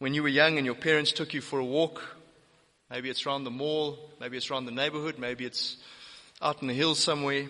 When 0.00 0.14
you 0.14 0.24
were 0.24 0.28
young 0.28 0.56
and 0.56 0.66
your 0.66 0.74
parents 0.74 1.12
took 1.12 1.32
you 1.32 1.40
for 1.40 1.60
a 1.60 1.64
walk, 1.64 2.02
maybe 2.90 3.08
it's 3.08 3.24
around 3.24 3.44
the 3.44 3.50
mall, 3.52 3.96
maybe 4.18 4.36
it's 4.36 4.50
around 4.50 4.64
the 4.64 4.72
neighborhood, 4.72 5.18
maybe 5.18 5.44
it's 5.44 5.76
out 6.40 6.60
in 6.60 6.66
the 6.66 6.74
hills 6.74 6.98
somewhere, 6.98 7.48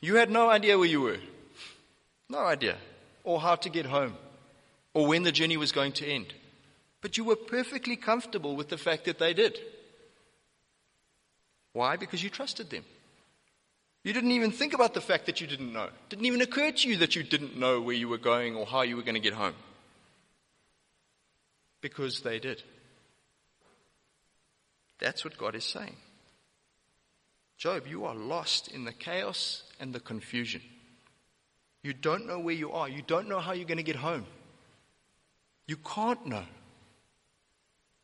you 0.00 0.14
had 0.16 0.30
no 0.30 0.48
idea 0.48 0.78
where 0.78 0.88
you 0.88 1.02
were. 1.02 1.18
No 2.30 2.38
idea. 2.38 2.76
Or 3.24 3.40
how 3.40 3.56
to 3.56 3.68
get 3.68 3.84
home 3.84 4.16
or 4.94 5.06
when 5.06 5.24
the 5.24 5.32
journey 5.32 5.56
was 5.56 5.72
going 5.72 5.92
to 5.92 6.06
end. 6.06 6.32
But 7.00 7.18
you 7.18 7.24
were 7.24 7.36
perfectly 7.36 7.96
comfortable 7.96 8.56
with 8.56 8.68
the 8.68 8.78
fact 8.78 9.04
that 9.04 9.18
they 9.18 9.34
did. 9.34 9.58
Why? 11.72 11.96
Because 11.96 12.22
you 12.22 12.30
trusted 12.30 12.70
them. 12.70 12.84
You 14.04 14.12
didn't 14.12 14.32
even 14.32 14.52
think 14.52 14.74
about 14.74 14.92
the 14.92 15.00
fact 15.00 15.26
that 15.26 15.40
you 15.40 15.46
didn't 15.46 15.72
know. 15.72 15.84
It 15.84 16.08
didn't 16.10 16.26
even 16.26 16.42
occur 16.42 16.70
to 16.70 16.88
you 16.88 16.98
that 16.98 17.16
you 17.16 17.22
didn't 17.22 17.56
know 17.58 17.80
where 17.80 17.96
you 17.96 18.06
were 18.06 18.18
going 18.18 18.54
or 18.54 18.66
how 18.66 18.82
you 18.82 18.96
were 18.96 19.02
going 19.02 19.14
to 19.14 19.20
get 19.20 19.32
home. 19.32 19.54
Because 21.80 22.20
they 22.20 22.38
did. 22.38 22.62
That's 24.98 25.24
what 25.24 25.38
God 25.38 25.54
is 25.54 25.64
saying. 25.64 25.96
Job, 27.56 27.86
you 27.86 28.04
are 28.04 28.14
lost 28.14 28.68
in 28.68 28.84
the 28.84 28.92
chaos 28.92 29.62
and 29.80 29.94
the 29.94 30.00
confusion. 30.00 30.60
You 31.82 31.94
don't 31.94 32.26
know 32.26 32.38
where 32.38 32.54
you 32.54 32.72
are. 32.72 32.88
You 32.88 33.02
don't 33.06 33.28
know 33.28 33.40
how 33.40 33.52
you're 33.52 33.66
going 33.66 33.78
to 33.78 33.82
get 33.82 33.96
home. 33.96 34.26
You 35.66 35.76
can't 35.76 36.26
know. 36.26 36.44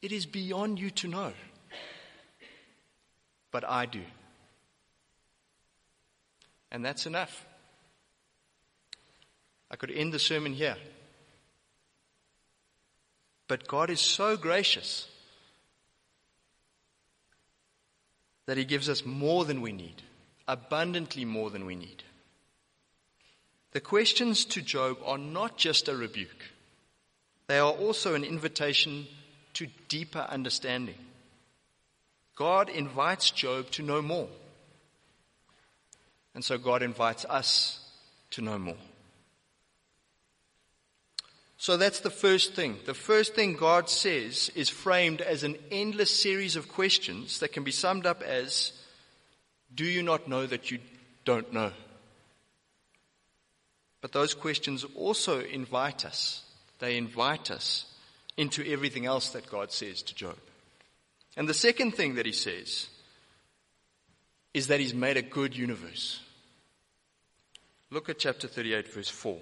It 0.01 0.13
is 0.13 0.25
beyond 0.25 0.79
you 0.79 0.91
to 0.93 1.09
know. 1.09 1.33
But 3.51 3.69
I 3.69 3.85
do. 3.85 4.01
And 6.73 6.85
that's 6.85 7.07
enough. 7.07 7.47
I 9.71 9.77
could 9.77 9.91
end 9.91 10.13
the 10.13 10.19
sermon 10.19 10.53
here. 10.53 10.77
But 13.49 13.67
God 13.67 13.91
is 13.91 14.01
so 14.01 14.37
gracious 14.37 15.09
that 18.47 18.57
He 18.57 18.65
gives 18.65 18.89
us 18.89 19.05
more 19.05 19.45
than 19.45 19.61
we 19.61 19.73
need, 19.73 20.03
abundantly 20.47 21.25
more 21.25 21.51
than 21.51 21.67
we 21.67 21.77
need. 21.77 22.03
The 23.73 23.81
questions 23.81 24.45
to 24.47 24.63
Job 24.63 24.99
are 25.05 25.19
not 25.19 25.57
just 25.57 25.89
a 25.89 25.97
rebuke. 25.97 26.51
They 27.47 27.59
are 27.59 27.73
also 27.73 28.15
an 28.15 28.25
invitation 28.25 29.07
to 29.55 29.69
deeper 29.89 30.27
understanding. 30.29 30.99
God 32.37 32.69
invites 32.69 33.31
Job 33.31 33.71
to 33.73 33.83
know 33.83 34.03
more. 34.03 34.29
And 36.35 36.45
so 36.45 36.59
God 36.59 36.83
invites 36.83 37.25
us 37.25 37.81
to 38.31 38.43
know 38.43 38.59
more. 38.59 38.77
So 41.57 41.77
that's 41.77 42.01
the 42.01 42.11
first 42.11 42.55
thing. 42.55 42.79
The 42.87 42.95
first 42.95 43.35
thing 43.35 43.55
God 43.55 43.91
says 43.91 44.51
is 44.55 44.69
framed 44.69 45.21
as 45.21 45.43
an 45.43 45.57
endless 45.71 46.11
series 46.11 46.57
of 46.57 46.69
questions 46.69 47.41
that 47.41 47.53
can 47.53 47.65
be 47.65 47.73
summed 47.73 48.07
up 48.07 48.23
as 48.23 48.73
Do 49.75 49.85
you 49.85 50.03
not 50.03 50.29
know 50.29 50.47
that 50.47 50.71
you 50.71 50.79
don't 51.25 51.53
know? 51.53 51.73
But 54.01 54.13
those 54.13 54.33
questions 54.33 54.87
also 54.95 55.41
invite 55.41 56.07
us 56.07 56.45
they 56.81 56.97
invite 56.97 57.51
us 57.51 57.85
into 58.37 58.65
everything 58.67 59.07
else 59.07 59.31
that 59.31 59.49
God 59.49 59.71
says 59.71 60.03
to 60.03 60.15
Job. 60.15 60.37
And 61.37 61.49
the 61.49 61.55
second 61.55 61.93
thing 61.93 62.17
that 62.17 62.27
he 62.27 62.33
says 62.33 62.89
is 64.53 64.67
that 64.67 64.81
he's 64.81 64.95
made 64.95 65.17
a 65.17 65.23
good 65.23 65.57
universe. 65.57 66.21
Look 67.91 68.09
at 68.09 68.19
chapter 68.19 68.49
38, 68.49 68.93
verse 68.93 69.09
4. 69.09 69.39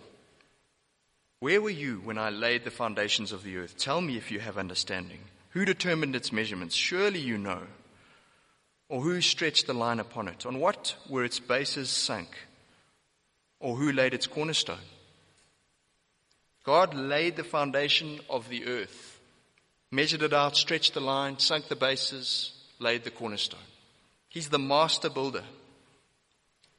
Where 1.41 1.61
were 1.63 1.71
you 1.71 2.01
when 2.03 2.19
I 2.19 2.31
laid 2.31 2.65
the 2.65 2.71
foundations 2.71 3.33
of 3.33 3.45
the 3.45 3.59
earth? 3.59 3.77
Tell 3.77 4.01
me 4.01 4.17
if 4.17 4.31
you 4.31 4.41
have 4.41 4.59
understanding. 4.59 5.21
Who 5.51 5.65
determined 5.65 6.17
its 6.17 6.33
measurements? 6.33 6.75
Surely 6.75 7.21
you 7.21 7.39
know. 7.39 7.63
Or 8.89 9.03
who 9.03 9.21
stretched 9.21 9.67
the 9.67 9.75
line 9.75 10.01
upon 10.01 10.29
it? 10.29 10.47
On 10.47 10.59
what 10.59 10.97
were 11.09 11.25
its 11.25 11.39
bases 11.39 11.91
sunk? 11.91 12.29
Or 13.61 13.77
who 13.77 13.93
laid 13.93 14.15
its 14.15 14.27
cornerstone? 14.27 14.79
God 16.65 16.95
laid 16.95 17.37
the 17.37 17.45
foundation 17.45 18.21
of 18.29 18.49
the 18.49 18.67
earth, 18.67 19.21
measured 19.91 20.23
it 20.23 20.35
out, 20.35 20.57
stretched 20.57 20.95
the 20.95 21.01
line, 21.01 21.39
sunk 21.39 21.69
the 21.69 21.77
bases, 21.77 22.53
laid 22.79 23.05
the 23.05 23.11
cornerstone. 23.11 23.68
He's 24.29 24.49
the 24.49 24.59
master 24.59 25.09
builder. 25.09 25.45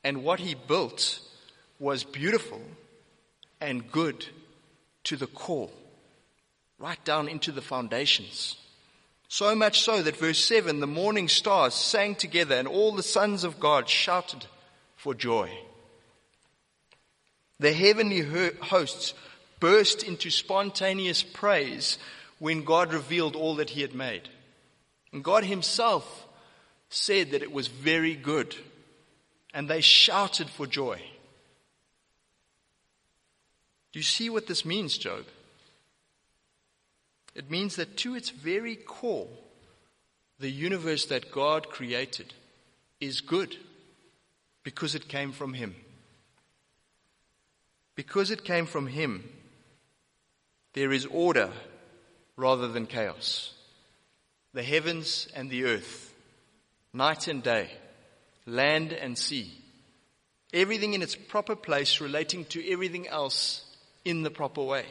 And 0.03 0.23
what 0.23 0.39
he 0.39 0.55
built 0.55 1.19
was 1.79 2.03
beautiful 2.03 2.61
and 3.59 3.91
good 3.91 4.25
to 5.05 5.15
the 5.15 5.27
core, 5.27 5.69
right 6.77 7.03
down 7.03 7.27
into 7.27 7.51
the 7.51 7.61
foundations. 7.61 8.55
So 9.27 9.55
much 9.55 9.81
so 9.81 10.01
that 10.01 10.17
verse 10.17 10.43
7 10.43 10.79
the 10.79 10.87
morning 10.87 11.27
stars 11.27 11.73
sang 11.73 12.15
together 12.15 12.55
and 12.55 12.67
all 12.67 12.93
the 12.93 13.03
sons 13.03 13.43
of 13.43 13.59
God 13.59 13.87
shouted 13.87 14.45
for 14.95 15.13
joy. 15.13 15.51
The 17.59 17.73
heavenly 17.73 18.21
hosts 18.61 19.13
burst 19.59 20.03
into 20.03 20.29
spontaneous 20.29 21.23
praise 21.23 21.97
when 22.39 22.63
God 22.63 22.93
revealed 22.93 23.35
all 23.35 23.55
that 23.55 23.71
he 23.71 23.81
had 23.81 23.93
made. 23.93 24.29
And 25.11 25.23
God 25.23 25.43
himself 25.43 26.25
said 26.89 27.31
that 27.31 27.43
it 27.43 27.51
was 27.51 27.67
very 27.67 28.15
good. 28.15 28.55
And 29.53 29.67
they 29.67 29.81
shouted 29.81 30.49
for 30.49 30.67
joy. 30.67 31.01
Do 33.91 33.99
you 33.99 34.03
see 34.03 34.29
what 34.29 34.47
this 34.47 34.65
means, 34.65 34.97
Job? 34.97 35.25
It 37.33 37.49
means 37.49 37.75
that 37.77 37.97
to 37.97 38.15
its 38.15 38.29
very 38.29 38.75
core, 38.75 39.27
the 40.39 40.49
universe 40.49 41.05
that 41.05 41.31
God 41.31 41.69
created 41.69 42.33
is 42.99 43.21
good 43.21 43.55
because 44.63 44.95
it 44.95 45.07
came 45.07 45.31
from 45.31 45.53
Him. 45.53 45.75
Because 47.95 48.31
it 48.31 48.43
came 48.43 48.65
from 48.65 48.87
Him, 48.87 49.23
there 50.73 50.91
is 50.91 51.05
order 51.07 51.51
rather 52.35 52.67
than 52.67 52.85
chaos. 52.85 53.53
The 54.53 54.63
heavens 54.63 55.27
and 55.35 55.49
the 55.49 55.65
earth, 55.65 56.08
night 56.93 57.27
and 57.27 57.43
day, 57.43 57.69
land 58.45 58.93
and 58.93 59.17
sea, 59.17 59.51
everything 60.53 60.93
in 60.93 61.01
its 61.01 61.15
proper 61.15 61.55
place 61.55 62.01
relating 62.01 62.45
to 62.45 62.71
everything 62.71 63.07
else 63.07 63.65
in 64.05 64.23
the 64.23 64.31
proper 64.31 64.63
way. 64.63 64.85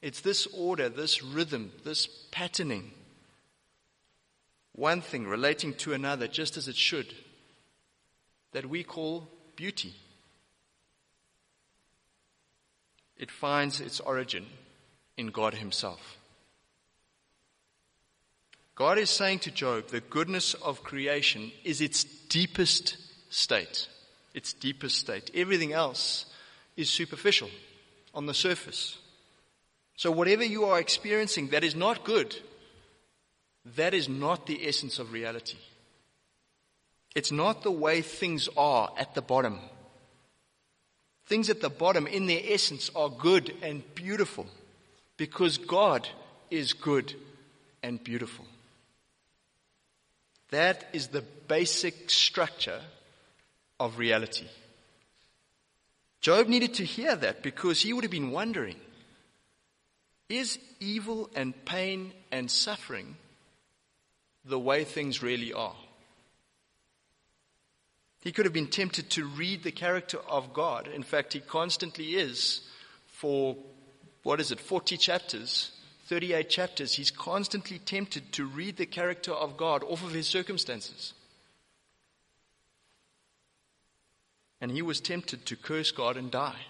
It's 0.00 0.20
this 0.20 0.46
order, 0.46 0.88
this 0.88 1.22
rhythm, 1.22 1.70
this 1.84 2.06
patterning, 2.30 2.90
one 4.72 5.00
thing 5.00 5.26
relating 5.26 5.74
to 5.74 5.92
another 5.92 6.26
just 6.26 6.56
as 6.56 6.68
it 6.68 6.76
should, 6.76 7.14
that 8.52 8.66
we 8.66 8.82
call 8.82 9.28
beauty. 9.54 9.94
it 13.22 13.30
finds 13.30 13.80
its 13.80 14.00
origin 14.00 14.44
in 15.16 15.28
God 15.28 15.54
Himself. 15.54 16.18
God 18.74 18.98
is 18.98 19.10
saying 19.10 19.40
to 19.40 19.50
Job, 19.50 19.88
the 19.88 20.00
goodness 20.00 20.54
of 20.54 20.82
creation 20.82 21.52
is 21.64 21.80
its 21.80 22.04
deepest 22.04 22.96
state. 23.28 23.88
Its 24.34 24.52
deepest 24.54 24.96
state. 24.96 25.30
Everything 25.34 25.72
else 25.72 26.26
is 26.76 26.88
superficial 26.88 27.50
on 28.14 28.26
the 28.26 28.34
surface. 28.34 28.98
So, 29.96 30.10
whatever 30.10 30.42
you 30.42 30.64
are 30.64 30.80
experiencing 30.80 31.48
that 31.48 31.64
is 31.64 31.74
not 31.74 32.04
good, 32.04 32.34
that 33.76 33.92
is 33.92 34.08
not 34.08 34.46
the 34.46 34.66
essence 34.66 34.98
of 34.98 35.12
reality. 35.12 35.58
It's 37.14 37.30
not 37.30 37.62
the 37.62 37.70
way 37.70 38.00
things 38.00 38.48
are 38.56 38.90
at 38.96 39.14
the 39.14 39.22
bottom. 39.22 39.60
Things 41.26 41.50
at 41.50 41.60
the 41.60 41.70
bottom, 41.70 42.06
in 42.06 42.26
their 42.26 42.40
essence, 42.42 42.90
are 42.96 43.10
good 43.10 43.54
and 43.62 43.82
beautiful 43.94 44.46
because 45.18 45.58
God 45.58 46.08
is 46.50 46.72
good 46.72 47.14
and 47.82 48.02
beautiful. 48.02 48.46
That 50.52 50.84
is 50.92 51.08
the 51.08 51.24
basic 51.48 52.10
structure 52.10 52.80
of 53.80 53.98
reality. 53.98 54.46
Job 56.20 56.46
needed 56.46 56.74
to 56.74 56.84
hear 56.84 57.16
that 57.16 57.42
because 57.42 57.80
he 57.80 57.92
would 57.92 58.04
have 58.04 58.10
been 58.10 58.30
wondering 58.30 58.76
is 60.28 60.58
evil 60.78 61.30
and 61.34 61.64
pain 61.64 62.12
and 62.30 62.50
suffering 62.50 63.16
the 64.44 64.58
way 64.58 64.84
things 64.84 65.22
really 65.22 65.54
are? 65.54 65.76
He 68.20 68.32
could 68.32 68.44
have 68.44 68.52
been 68.52 68.68
tempted 68.68 69.08
to 69.10 69.26
read 69.26 69.62
the 69.62 69.72
character 69.72 70.18
of 70.28 70.52
God. 70.52 70.86
In 70.86 71.02
fact, 71.02 71.32
he 71.32 71.40
constantly 71.40 72.14
is 72.14 72.60
for, 73.06 73.56
what 74.22 74.38
is 74.38 74.52
it, 74.52 74.60
40 74.60 74.98
chapters, 74.98 75.70
38 76.12 76.50
chapters. 76.50 76.92
He's 76.92 77.10
constantly 77.10 77.78
tempted 77.78 78.32
to 78.32 78.44
read 78.44 78.76
the 78.76 78.84
character 78.84 79.32
of 79.32 79.56
God 79.56 79.82
off 79.82 80.04
of 80.04 80.12
his 80.12 80.26
circumstances. 80.26 81.14
And 84.60 84.70
he 84.70 84.82
was 84.82 85.00
tempted 85.00 85.46
to 85.46 85.56
curse 85.56 85.90
God 85.90 86.18
and 86.18 86.30
die. 86.30 86.66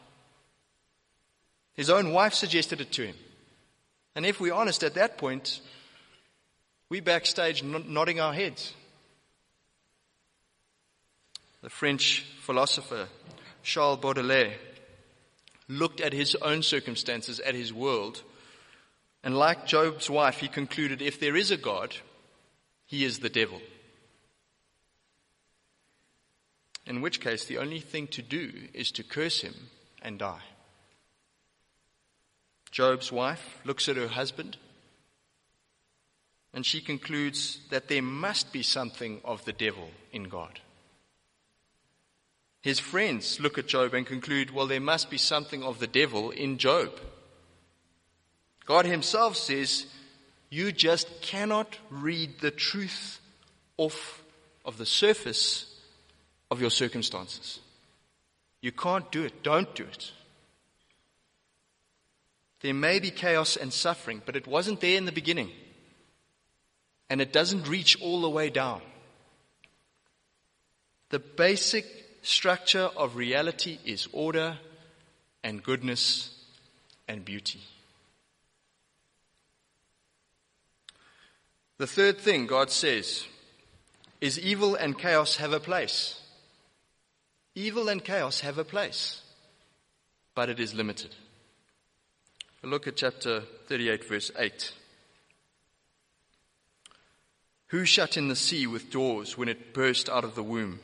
His 1.75 1.91
own 1.91 2.13
wife 2.13 2.35
suggested 2.35 2.81
it 2.81 2.93
to 2.93 3.05
him. 3.05 3.17
And 4.15 4.25
if 4.25 4.41
we're 4.41 4.55
honest 4.55 4.85
at 4.85 4.95
that 4.95 5.19
point, 5.19 5.61
we 6.89 7.01
backstage 7.01 7.65
nodding 7.65 8.21
our 8.21 8.33
heads. 8.33 8.73
The 11.63 11.71
French 11.71 12.25
philosopher 12.43 13.09
Charles 13.65 13.99
Baudelaire 13.99 14.55
looked 15.67 16.01
at 16.01 16.13
his 16.13 16.37
own 16.37 16.63
circumstances, 16.63 17.41
at 17.41 17.57
his 17.57 17.73
world, 17.73 18.23
and 19.23 19.37
like 19.37 19.67
Job's 19.67 20.11
wife, 20.11 20.39
he 20.39 20.49
concluded 20.49 21.01
if 21.01 21.21
there 21.21 21.37
is 21.37 21.51
a 21.51 21.57
God, 21.57 21.97
he 22.87 23.05
is 23.05 23.21
the 23.21 23.29
devil. 23.29 23.61
In 26.87 27.01
which 27.01 27.21
case, 27.21 27.45
the 27.45 27.59
only 27.59 27.81
thing 27.81 28.09
to 28.09 28.23
do 28.23 28.53
is 28.75 28.91
to 28.93 29.05
curse 29.05 29.41
him 29.43 29.55
and 30.03 30.19
die. 30.19 30.43
Job's 32.73 33.13
wife 33.13 33.61
looks 33.65 33.89
at 33.89 33.97
her 33.97 34.09
husband 34.09 34.57
and 36.55 36.67
she 36.67 36.81
concludes 36.81 37.61
that 37.71 37.89
there 37.89 38.03
must 38.03 38.53
be 38.53 38.63
something 38.63 39.21
of 39.25 39.45
the 39.45 39.53
devil 39.53 39.91
in 40.13 40.25
God. 40.25 40.61
His 42.61 42.79
friends 42.79 43.41
look 43.41 43.59
at 43.59 43.67
Job 43.67 43.95
and 43.95 44.07
conclude, 44.07 44.51
well, 44.51 44.67
there 44.67 44.81
must 44.81 45.11
be 45.11 45.19
something 45.19 45.63
of 45.63 45.79
the 45.79 45.87
devil 45.87 46.31
in 46.31 46.59
Job. 46.59 46.91
God 48.65 48.87
Himself 48.87 49.37
says, 49.37 49.87
you 50.51 50.71
just 50.71 51.23
cannot 51.23 51.79
read 51.91 52.41
the 52.41 52.51
truth 52.51 53.21
off 53.77 54.23
of 54.65 54.77
the 54.79 54.87
surface 54.87 55.67
of 56.51 56.61
your 56.61 56.71
circumstances. 56.71 57.59
You 58.61 58.71
can't 58.71 59.11
do 59.11 59.25
it. 59.25 59.43
Don't 59.43 59.75
do 59.75 59.85
it. 59.85 60.13
There 62.61 62.75
may 62.75 63.01
be 63.01 63.11
chaos 63.11 63.57
and 63.57 63.73
suffering, 63.73 64.23
but 64.25 64.37
it 64.37 64.47
wasn't 64.47 64.81
there 64.81 64.97
in 64.97 65.07
the 65.07 65.11
beginning. 65.11 65.51
And 67.11 67.21
it 67.21 67.33
doesn't 67.33 67.69
reach 67.69 68.01
all 68.01 68.21
the 68.21 68.31
way 68.31 68.51
down. 68.51 68.83
The 71.09 71.19
basic 71.19 71.87
structure 72.23 72.91
of 72.97 73.17
reality 73.17 73.79
is 73.85 74.07
order 74.13 74.59
and 75.43 75.63
goodness 75.63 76.39
and 77.09 77.25
beauty. 77.25 77.61
The 81.83 81.89
third 81.89 82.19
thing 82.19 82.47
God 82.47 82.71
says 82.71 83.27
is 84.21 84.39
evil 84.39 84.77
and 84.77 84.97
chaos 84.97 85.39
have 85.39 85.53
a 85.53 85.59
place. 85.59 86.21
Evil 87.57 87.89
and 87.89 88.05
chaos 88.05 88.39
have 88.43 88.57
a 88.57 88.65
place, 88.65 89.21
but 90.37 90.49
it 90.49 90.61
is 90.61 90.75
limited. 90.75 91.13
Look 92.63 92.87
at 92.87 92.95
chapter 92.95 93.41
38, 93.67 94.09
verse 94.09 94.31
8. 94.39 94.73
Who 97.71 97.85
shut 97.85 98.17
in 98.17 98.29
the 98.29 98.37
sea 98.37 98.69
with 98.69 98.93
doors 98.93 99.37
when 99.37 99.49
it 99.49 99.75
burst 99.75 100.09
out 100.09 100.23
of 100.23 100.37
the 100.37 100.45
womb? 100.45 100.79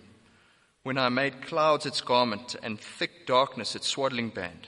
when 0.83 0.99
I 0.99 1.11
made 1.11 1.43
clouds 1.43 1.87
its 1.87 2.01
garment 2.01 2.57
and 2.61 2.81
thick 2.81 3.25
darkness 3.25 3.77
its 3.77 3.87
swaddling 3.87 4.31
band, 4.31 4.67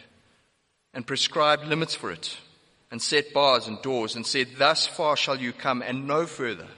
and 0.94 1.04
prescribed 1.04 1.66
limits 1.66 1.96
for 1.96 2.12
it, 2.12 2.38
and 2.90 3.00
set 3.00 3.32
bars 3.32 3.66
and 3.66 3.80
doors, 3.82 4.16
and 4.16 4.26
said, 4.26 4.48
Thus 4.58 4.86
far 4.86 5.16
shall 5.16 5.38
you 5.38 5.52
come, 5.52 5.82
and 5.82 6.06
no 6.06 6.26
further. 6.26 6.68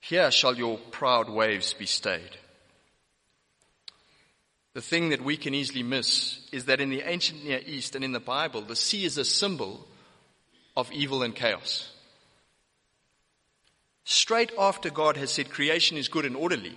Here 0.00 0.30
shall 0.30 0.54
your 0.54 0.78
proud 0.78 1.28
waves 1.28 1.72
be 1.74 1.86
stayed. 1.86 2.36
The 4.74 4.82
thing 4.82 5.08
that 5.08 5.24
we 5.24 5.36
can 5.36 5.54
easily 5.54 5.82
miss 5.82 6.38
is 6.52 6.66
that 6.66 6.80
in 6.80 6.90
the 6.90 7.02
ancient 7.02 7.44
Near 7.44 7.60
East 7.66 7.94
and 7.96 8.04
in 8.04 8.12
the 8.12 8.20
Bible, 8.20 8.60
the 8.62 8.76
sea 8.76 9.04
is 9.04 9.18
a 9.18 9.24
symbol 9.24 9.86
of 10.76 10.92
evil 10.92 11.22
and 11.22 11.34
chaos. 11.34 11.90
Straight 14.04 14.52
after 14.56 14.88
God 14.88 15.16
has 15.16 15.32
said 15.32 15.50
creation 15.50 15.96
is 15.96 16.08
good 16.08 16.24
and 16.24 16.36
orderly, 16.36 16.76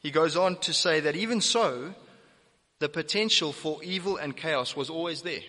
he 0.00 0.10
goes 0.10 0.36
on 0.36 0.56
to 0.60 0.72
say 0.72 1.00
that 1.00 1.16
even 1.16 1.40
so, 1.40 1.94
the 2.78 2.88
potential 2.88 3.52
for 3.52 3.82
evil 3.82 4.16
and 4.16 4.36
chaos 4.36 4.74
was 4.74 4.90
always 4.90 5.22
there. 5.22 5.42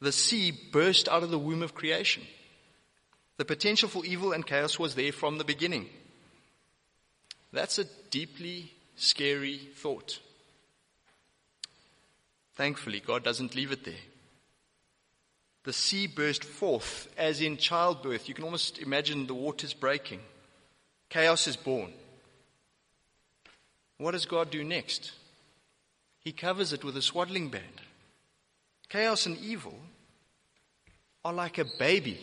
The 0.00 0.12
sea 0.12 0.52
burst 0.52 1.08
out 1.08 1.22
of 1.22 1.30
the 1.30 1.38
womb 1.38 1.62
of 1.62 1.74
creation. 1.74 2.22
The 3.36 3.44
potential 3.44 3.88
for 3.88 4.04
evil 4.04 4.32
and 4.32 4.46
chaos 4.46 4.78
was 4.78 4.94
there 4.94 5.12
from 5.12 5.38
the 5.38 5.44
beginning. 5.44 5.88
That's 7.52 7.78
a 7.78 7.84
deeply 8.10 8.72
scary 8.96 9.58
thought. 9.76 10.20
Thankfully, 12.56 13.00
God 13.00 13.22
doesn't 13.22 13.54
leave 13.54 13.70
it 13.70 13.84
there. 13.84 13.94
The 15.64 15.72
sea 15.72 16.06
burst 16.06 16.44
forth 16.44 17.08
as 17.16 17.40
in 17.40 17.56
childbirth. 17.56 18.28
You 18.28 18.34
can 18.34 18.44
almost 18.44 18.78
imagine 18.78 19.26
the 19.26 19.34
waters 19.34 19.74
breaking. 19.74 20.20
Chaos 21.08 21.46
is 21.46 21.56
born. 21.56 21.92
What 23.98 24.12
does 24.12 24.26
God 24.26 24.50
do 24.50 24.62
next? 24.64 25.12
He 26.20 26.32
covers 26.32 26.72
it 26.72 26.84
with 26.84 26.96
a 26.96 27.02
swaddling 27.02 27.48
band. 27.48 27.82
Chaos 28.88 29.26
and 29.26 29.36
evil 29.38 29.78
are 31.28 31.34
like 31.34 31.58
a 31.58 31.66
baby 31.78 32.18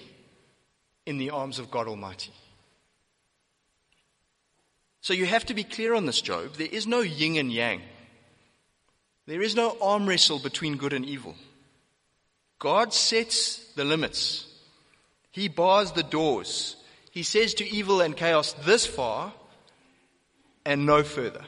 in 1.06 1.20
the 1.20 1.30
arms 1.30 1.60
of 1.60 1.70
God 1.70 1.88
Almighty. 1.88 2.32
So 5.02 5.14
you 5.14 5.28
have 5.28 5.46
to 5.46 5.54
be 5.54 5.64
clear 5.64 5.94
on 5.94 6.08
this, 6.08 6.22
Job. 6.22 6.56
There 6.56 6.68
is 6.72 6.88
no 6.88 7.02
yin 7.02 7.38
and 7.38 7.54
yang. 7.54 7.84
There 9.28 9.44
is 9.44 9.56
no 9.56 9.78
arm 9.80 10.08
wrestle 10.08 10.40
between 10.40 10.78
good 10.78 10.92
and 10.92 11.06
evil. 11.06 11.36
God 12.58 12.94
sets 12.94 13.74
the 13.74 13.86
limits. 13.86 14.48
He 15.30 15.50
bars 15.50 15.92
the 15.92 16.02
doors. 16.02 16.76
He 17.12 17.22
says 17.22 17.54
to 17.56 17.70
evil 17.70 18.02
and 18.02 18.18
chaos, 18.18 18.54
this 18.66 18.88
far 18.88 19.32
and 20.66 20.88
no 20.88 21.04
further. 21.04 21.46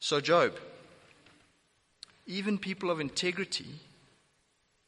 So, 0.00 0.20
Job, 0.20 0.58
even 2.26 2.58
people 2.58 2.90
of 2.90 3.00
integrity 3.00 3.66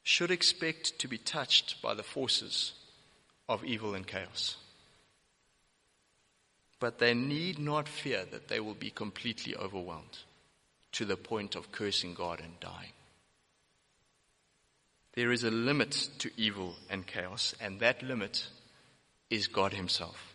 should 0.03 0.31
expect 0.31 0.99
to 0.99 1.09
be 1.09 1.19
touched 1.19 1.81
by 1.83 1.95
the 1.95 2.03
forces 2.03 2.73
of 3.49 3.65
evil 3.65 3.95
and 3.95 4.07
chaos. 4.07 4.57
But 6.81 6.99
they 6.99 7.15
need 7.15 7.59
not 7.59 7.89
fear 7.89 8.25
that 8.31 8.49
they 8.49 8.61
will 8.61 8.75
be 8.75 8.91
completely 8.91 9.57
overwhelmed 9.57 10.19
to 10.93 11.05
the 11.05 11.17
point 11.17 11.55
of 11.55 11.73
cursing 11.73 12.15
God 12.15 12.41
and 12.41 12.59
dying. 12.61 12.93
There 15.15 15.33
is 15.33 15.45
a 15.45 15.51
limit 15.51 16.09
to 16.19 16.31
evil 16.37 16.77
and 16.89 17.07
chaos, 17.07 17.55
and 17.61 17.81
that 17.81 18.03
limit 18.03 18.47
is 19.31 19.49
God 19.49 19.73
Himself. 19.73 20.35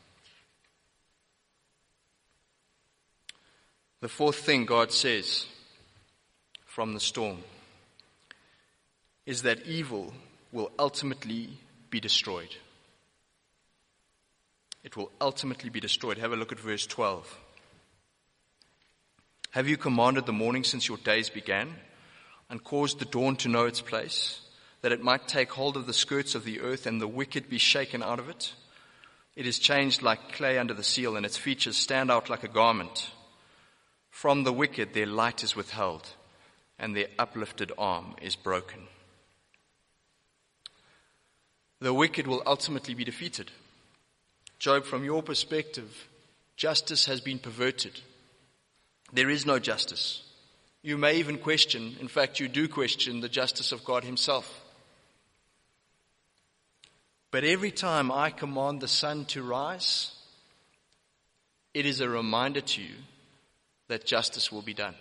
The 4.01 4.09
fourth 4.09 4.35
thing 4.35 4.65
God 4.65 4.91
says 4.91 5.45
from 6.73 6.95
the 6.95 6.99
storm 6.99 7.37
is 9.27 9.43
that 9.43 9.67
evil 9.67 10.11
will 10.51 10.71
ultimately 10.79 11.47
be 11.91 11.99
destroyed. 11.99 12.55
It 14.83 14.97
will 14.97 15.11
ultimately 15.21 15.69
be 15.69 15.79
destroyed. 15.79 16.17
Have 16.17 16.31
a 16.31 16.35
look 16.35 16.51
at 16.51 16.59
verse 16.59 16.87
12. 16.87 17.37
Have 19.51 19.69
you 19.69 19.77
commanded 19.77 20.25
the 20.25 20.33
morning 20.33 20.63
since 20.63 20.87
your 20.87 20.97
days 20.97 21.29
began 21.29 21.75
and 22.49 22.63
caused 22.63 22.97
the 22.97 23.05
dawn 23.05 23.35
to 23.35 23.49
know 23.49 23.67
its 23.67 23.81
place, 23.81 24.41
that 24.81 24.91
it 24.91 25.03
might 25.03 25.27
take 25.27 25.51
hold 25.51 25.77
of 25.77 25.85
the 25.85 25.93
skirts 25.93 26.33
of 26.33 26.43
the 26.43 26.59
earth 26.59 26.87
and 26.87 26.99
the 26.99 27.07
wicked 27.07 27.51
be 27.51 27.59
shaken 27.59 28.01
out 28.01 28.17
of 28.17 28.29
it? 28.29 28.51
It 29.35 29.45
is 29.45 29.59
changed 29.59 30.01
like 30.01 30.31
clay 30.31 30.57
under 30.57 30.73
the 30.73 30.83
seal 30.83 31.17
and 31.17 31.23
its 31.23 31.37
features 31.37 31.77
stand 31.77 32.09
out 32.09 32.31
like 32.31 32.43
a 32.43 32.47
garment. 32.47 33.11
From 34.09 34.43
the 34.43 34.51
wicked 34.51 34.95
their 34.95 35.05
light 35.05 35.43
is 35.43 35.55
withheld 35.55 36.09
and 36.79 36.95
their 36.95 37.07
uplifted 37.17 37.71
arm 37.77 38.15
is 38.21 38.35
broken. 38.35 38.87
The 41.79 41.93
wicked 41.93 42.27
will 42.27 42.43
ultimately 42.45 42.93
be 42.93 43.03
defeated. 43.03 43.51
Job, 44.57 44.85
from 44.85 45.03
your 45.03 45.21
perspective, 45.21 46.07
justice 46.55 47.05
has 47.07 47.19
been 47.19 47.39
perverted. 47.39 47.99
There 49.11 49.29
is 49.29 49.45
no 49.45 49.59
justice. 49.59 50.23
You 50.81 50.97
may 50.97 51.17
even 51.17 51.37
question, 51.37 51.95
in 51.99 52.07
fact, 52.07 52.39
you 52.39 52.47
do 52.47 52.67
question 52.67 53.21
the 53.21 53.29
justice 53.29 53.71
of 53.71 53.83
God 53.83 54.03
Himself. 54.03 54.61
But 57.31 57.43
every 57.43 57.71
time 57.71 58.11
I 58.11 58.29
command 58.29 58.79
the 58.79 58.87
sun 58.87 59.25
to 59.25 59.41
rise, 59.41 60.11
it 61.73 61.85
is 61.85 61.99
a 61.99 62.07
reminder 62.07 62.61
to 62.61 62.81
you 62.81 62.95
that 63.87 64.05
justice 64.05 64.51
will 64.51 64.61
be 64.61 64.73
done. 64.73 64.95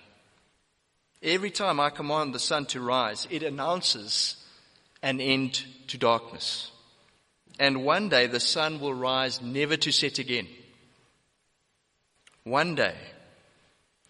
Every 1.22 1.50
time 1.52 1.78
I 1.78 1.90
command 1.90 2.34
the 2.34 2.40
sun 2.40 2.66
to 2.66 2.80
rise, 2.80 3.28
it 3.30 3.44
announces 3.44 4.36
an 5.02 5.20
end 5.20 5.64
to 5.86 5.96
darkness. 5.96 6.72
And 7.60 7.84
one 7.84 8.08
day 8.08 8.26
the 8.26 8.40
sun 8.40 8.80
will 8.80 8.94
rise 8.94 9.40
never 9.40 9.76
to 9.76 9.92
set 9.92 10.18
again. 10.18 10.48
One 12.42 12.74
day 12.74 12.96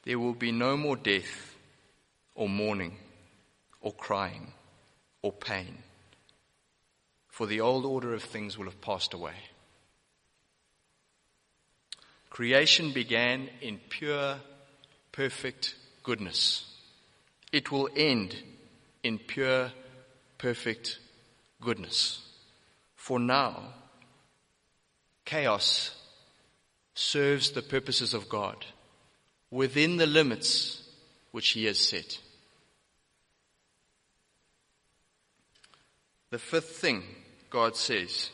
there 0.04 0.18
will 0.18 0.32
be 0.32 0.52
no 0.52 0.76
more 0.78 0.96
death 0.96 1.54
or 2.34 2.48
mourning 2.48 2.96
or 3.82 3.92
crying 3.92 4.52
or 5.20 5.32
pain. 5.32 5.78
For 7.28 7.46
the 7.46 7.60
old 7.60 7.84
order 7.84 8.14
of 8.14 8.22
things 8.22 8.56
will 8.56 8.66
have 8.66 8.80
passed 8.80 9.12
away. 9.12 9.34
Creation 12.30 12.92
began 12.92 13.50
in 13.60 13.78
pure, 13.90 14.36
perfect 15.12 15.74
goodness. 16.02 16.71
It 17.52 17.70
will 17.70 17.90
end 17.94 18.34
in 19.02 19.18
pure, 19.18 19.70
perfect 20.38 20.98
goodness. 21.60 22.26
For 22.96 23.18
now, 23.18 23.74
chaos 25.24 25.94
serves 26.94 27.50
the 27.50 27.62
purposes 27.62 28.14
of 28.14 28.28
God 28.28 28.64
within 29.50 29.98
the 29.98 30.06
limits 30.06 30.82
which 31.30 31.50
He 31.50 31.66
has 31.66 31.78
set. 31.78 32.18
The 36.30 36.38
fifth 36.38 36.76
thing 36.76 37.02
God 37.50 37.76
says 37.76 38.30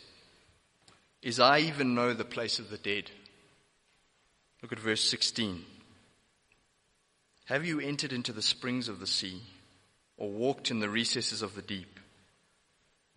is, 1.20 1.40
I 1.40 1.58
even 1.58 1.96
know 1.96 2.14
the 2.14 2.24
place 2.24 2.60
of 2.60 2.70
the 2.70 2.78
dead. 2.78 3.10
Look 4.62 4.72
at 4.72 4.78
verse 4.78 5.02
16. 5.02 5.64
Have 7.48 7.64
you 7.64 7.80
entered 7.80 8.12
into 8.12 8.34
the 8.34 8.42
springs 8.42 8.88
of 8.88 9.00
the 9.00 9.06
sea 9.06 9.40
or 10.18 10.30
walked 10.30 10.70
in 10.70 10.80
the 10.80 10.88
recesses 10.90 11.40
of 11.40 11.54
the 11.54 11.62
deep? 11.62 11.98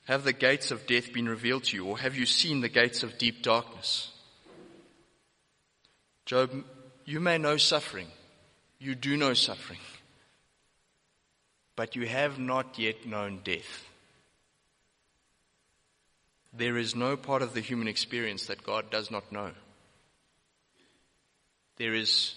Have 0.06 0.24
the 0.24 0.32
gates 0.32 0.72
of 0.72 0.88
death 0.88 1.12
been 1.12 1.28
revealed 1.28 1.66
to 1.66 1.76
you 1.76 1.86
or 1.86 1.98
have 2.00 2.16
you 2.16 2.26
seen 2.26 2.62
the 2.62 2.70
gates 2.70 3.04
of 3.04 3.18
deep 3.18 3.44
darkness? 3.44 4.10
Job, 6.26 6.64
you 7.04 7.20
may 7.20 7.38
know 7.38 7.58
suffering. 7.58 8.08
You 8.80 8.96
do 8.96 9.18
know 9.18 9.34
suffering. 9.34 9.80
But 11.76 11.98
you 11.98 12.08
have 12.08 12.40
not 12.40 12.80
yet 12.80 13.06
known 13.06 13.42
death. 13.44 13.86
There 16.54 16.78
is 16.78 16.96
no 16.96 17.18
part 17.18 17.42
of 17.42 17.54
the 17.54 17.60
human 17.60 17.90
experience 17.90 18.46
that 18.46 18.64
God 18.64 18.90
does 18.90 19.12
not 19.12 19.30
know. 19.30 19.52
There 21.76 21.94
is 21.94 22.34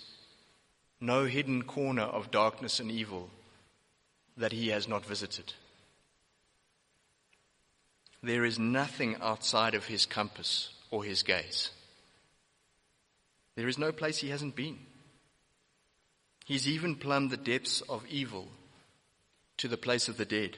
no 1.05 1.27
hidden 1.27 1.63
corner 1.63 2.03
of 2.03 2.31
darkness 2.31 2.81
and 2.81 2.91
evil 2.91 3.29
that 4.37 4.53
he 4.53 4.69
has 4.69 4.89
not 4.89 5.05
visited. 5.05 5.53
There 8.23 8.45
is 8.45 8.59
nothing 8.59 9.17
outside 9.21 9.75
of 9.75 9.87
his 9.87 10.07
compass 10.07 10.71
or 10.91 11.05
his 11.05 11.23
gaze. 11.23 11.71
There 13.55 13.69
is 13.69 13.79
no 13.79 13.93
place 13.93 14.19
he 14.19 14.31
hasn't 14.31 14.57
been. 14.57 14.79
He's 16.47 16.67
even 16.67 16.97
plumbed 16.97 17.31
the 17.31 17.37
depths 17.37 17.83
of 17.83 18.07
evil 18.09 18.49
to 19.59 19.69
the 19.69 19.77
place 19.77 20.09
of 20.09 20.17
the 20.17 20.25
dead. 20.25 20.57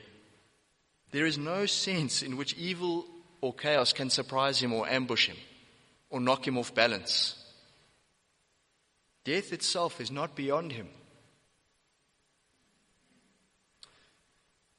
There 1.10 1.26
is 1.26 1.38
no 1.38 1.66
sense 1.66 2.22
in 2.22 2.36
which 2.36 2.54
evil 2.54 3.06
or 3.40 3.52
chaos 3.52 3.92
can 3.92 4.10
surprise 4.10 4.60
him 4.62 4.72
or 4.72 4.88
ambush 4.88 5.28
him 5.28 5.36
or 6.08 6.20
knock 6.20 6.46
him 6.46 6.56
off 6.56 6.74
balance. 6.74 7.45
Death 9.26 9.52
itself 9.52 10.00
is 10.00 10.12
not 10.12 10.36
beyond 10.36 10.70
him. 10.70 10.86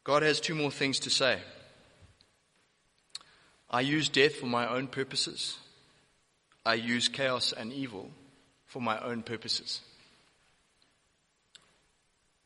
God 0.05 0.23
has 0.23 0.39
two 0.39 0.55
more 0.55 0.71
things 0.71 0.99
to 0.99 1.09
say. 1.09 1.39
I 3.69 3.81
use 3.81 4.07
death 4.07 4.35
for 4.35 4.45
my 4.45 4.65
own 4.65 4.87
purposes. 4.87 5.57
I 6.65 6.75
use 6.75 7.09
chaos 7.09 7.51
and 7.51 7.73
evil 7.73 8.09
for 8.65 8.81
my 8.81 8.97
own 8.99 9.21
purposes. 9.21 9.81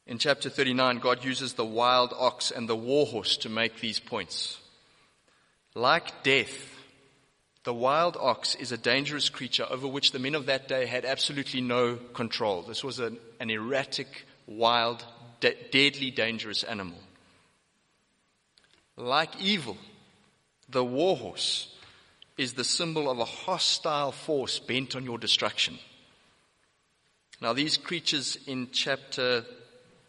In 0.08 0.18
chapter 0.18 0.50
39, 0.50 0.98
God 0.98 1.24
uses 1.24 1.54
the 1.54 1.64
wild 1.64 2.16
ox 2.18 2.50
and 2.50 2.68
the 2.68 2.76
warhorse 2.76 3.38
to 3.38 3.50
make 3.50 3.80
these 3.80 4.00
points. 4.00 4.60
Like 5.76 6.24
death, 6.24 6.81
the 7.64 7.74
wild 7.74 8.18
ox 8.20 8.56
is 8.56 8.72
a 8.72 8.78
dangerous 8.78 9.30
creature 9.30 9.66
over 9.70 9.88
which 9.88 10.12
the 10.12 10.20
men 10.20 10.36
of 10.36 10.48
that 10.48 10.68
day 10.68 10.86
had 10.86 11.06
absolutely 11.06 11.62
no 11.62 11.96
control. 11.96 12.64
This 12.64 12.84
was 12.84 13.00
an, 13.00 13.20
an 13.40 13.50
erratic, 13.52 14.26
wild, 14.48 15.06
de- 15.40 15.56
deadly, 15.72 16.10
dangerous 16.10 16.64
animal. 16.64 16.98
Like 18.98 19.40
evil, 19.40 19.78
the 20.70 20.84
warhorse 20.84 21.76
is 22.38 22.54
the 22.54 22.64
symbol 22.64 23.10
of 23.10 23.20
a 23.20 23.26
hostile 23.26 24.12
force 24.12 24.58
bent 24.58 24.96
on 24.96 25.04
your 25.04 25.20
destruction. 25.20 25.78
Now, 27.42 27.54
these 27.54 27.78
creatures 27.78 28.38
in 28.48 28.70
chapter 28.72 29.46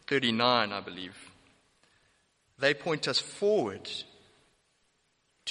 39, 0.07 0.73
I 0.73 0.81
believe, 0.81 1.17
they 2.59 2.73
point 2.75 3.09
us 3.09 3.19
forward 3.19 3.91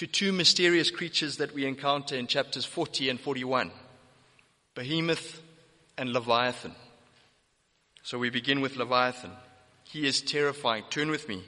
to 0.01 0.07
two 0.07 0.31
mysterious 0.31 0.89
creatures 0.89 1.37
that 1.37 1.53
we 1.53 1.63
encounter 1.63 2.15
in 2.15 2.25
chapters 2.25 2.65
40 2.65 3.11
and 3.11 3.19
41 3.19 3.69
Behemoth 4.73 5.39
and 5.95 6.11
Leviathan. 6.11 6.73
So 8.01 8.17
we 8.17 8.31
begin 8.31 8.61
with 8.61 8.77
Leviathan. 8.77 9.29
He 9.83 10.07
is 10.07 10.23
terrifying. 10.23 10.85
Turn 10.89 11.11
with 11.11 11.29
me. 11.29 11.43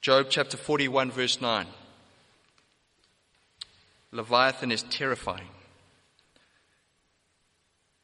Job 0.00 0.26
chapter 0.30 0.56
41, 0.56 1.12
verse 1.12 1.40
9. 1.40 1.64
Leviathan 4.10 4.72
is 4.72 4.82
terrifying. 4.82 5.46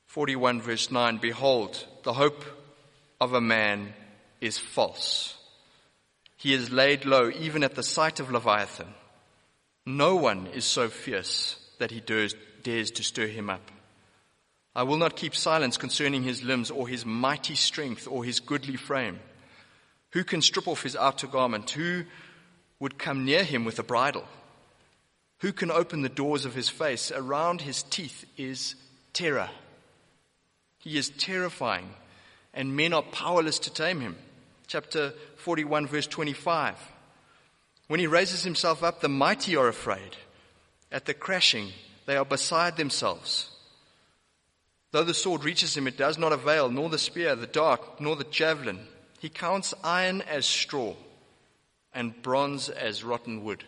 41, 0.07 0.61
verse 0.61 0.93
9 0.93 1.19
Behold, 1.19 1.85
the 2.05 2.13
hope 2.13 2.45
of 3.21 3.33
a 3.33 3.41
man 3.41 3.95
is 4.41 4.59
false. 4.59 5.37
He 6.37 6.55
is 6.55 6.71
laid 6.71 7.05
low 7.05 7.33
even 7.37 7.65
at 7.65 7.75
the 7.75 7.83
sight 7.83 8.21
of 8.21 8.31
Leviathan. 8.31 8.95
No 9.85 10.17
one 10.17 10.47
is 10.49 10.65
so 10.65 10.89
fierce 10.89 11.57
that 11.79 11.91
he 11.91 12.01
dares, 12.01 12.35
dares 12.63 12.91
to 12.93 13.03
stir 13.03 13.27
him 13.27 13.51
up. 13.51 13.71
I 14.75 14.85
will 14.85 14.97
not 14.97 15.17
keep 15.17 15.35
silence 15.35 15.77
concerning 15.77 16.23
his 16.23 16.43
limbs 16.43 16.71
or 16.71 16.89
his 16.89 17.05
mighty 17.05 17.55
strength 17.55 18.09
or 18.09 18.25
his 18.25 18.41
goodly 18.41 18.77
frame. 18.77 19.19
Who 20.11 20.25
can 20.25 20.41
strip 20.41 20.69
off 20.69 20.83
his 20.83 20.97
outer 20.97 21.27
garment? 21.27 21.71
Who 21.71 22.05
would 22.79 22.99
come 22.99 23.25
near 23.25 23.45
him 23.45 23.65
with 23.65 23.79
a 23.79 23.83
bridle? 23.83 24.25
Who 25.39 25.53
can 25.53 25.71
open 25.71 26.03
the 26.03 26.09
doors 26.09 26.45
of 26.45 26.55
his 26.55 26.69
face? 26.69 27.11
Around 27.11 27.63
his 27.63 27.83
teeth 27.83 28.25
is 28.37 28.77
terror. 29.13 29.51
He 30.79 30.97
is 30.97 31.11
terrifying, 31.11 31.91
and 32.55 32.77
men 32.77 32.93
are 32.93 33.03
powerless 33.03 33.59
to 33.61 33.73
tame 33.73 34.01
him. 34.01 34.17
Chapter 34.69 35.13
41, 35.37 35.87
verse 35.87 36.07
25. 36.07 36.77
When 37.93 38.01
he 38.01 38.07
raises 38.07 38.43
himself 38.43 38.83
up, 38.83 39.03
the 39.03 39.09
mighty 39.11 39.55
are 39.55 39.69
afraid. 39.69 40.17
At 40.91 41.05
the 41.05 41.13
crashing, 41.13 41.73
they 42.07 42.17
are 42.17 42.25
beside 42.25 42.79
themselves. 42.79 43.51
Though 44.93 45.05
the 45.05 45.13
sword 45.13 45.45
reaches 45.45 45.77
him, 45.77 45.87
it 45.87 45.99
does 45.99 46.17
not 46.17 46.33
avail, 46.33 46.71
nor 46.71 46.89
the 46.89 46.97
spear, 46.97 47.37
the 47.37 47.47
dart, 47.47 48.01
nor 48.01 48.17
the 48.17 48.25
javelin. 48.25 48.79
He 49.21 49.29
counts 49.29 49.75
iron 49.85 50.23
as 50.23 50.47
straw 50.47 50.95
and 51.93 52.23
bronze 52.23 52.71
as 52.71 53.05
rotten 53.05 53.45
wood. 53.45 53.63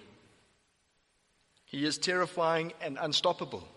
He 1.66 1.84
is 1.84 1.98
terrifying 1.98 2.72
and 2.80 2.96
unstoppable. 2.98 3.68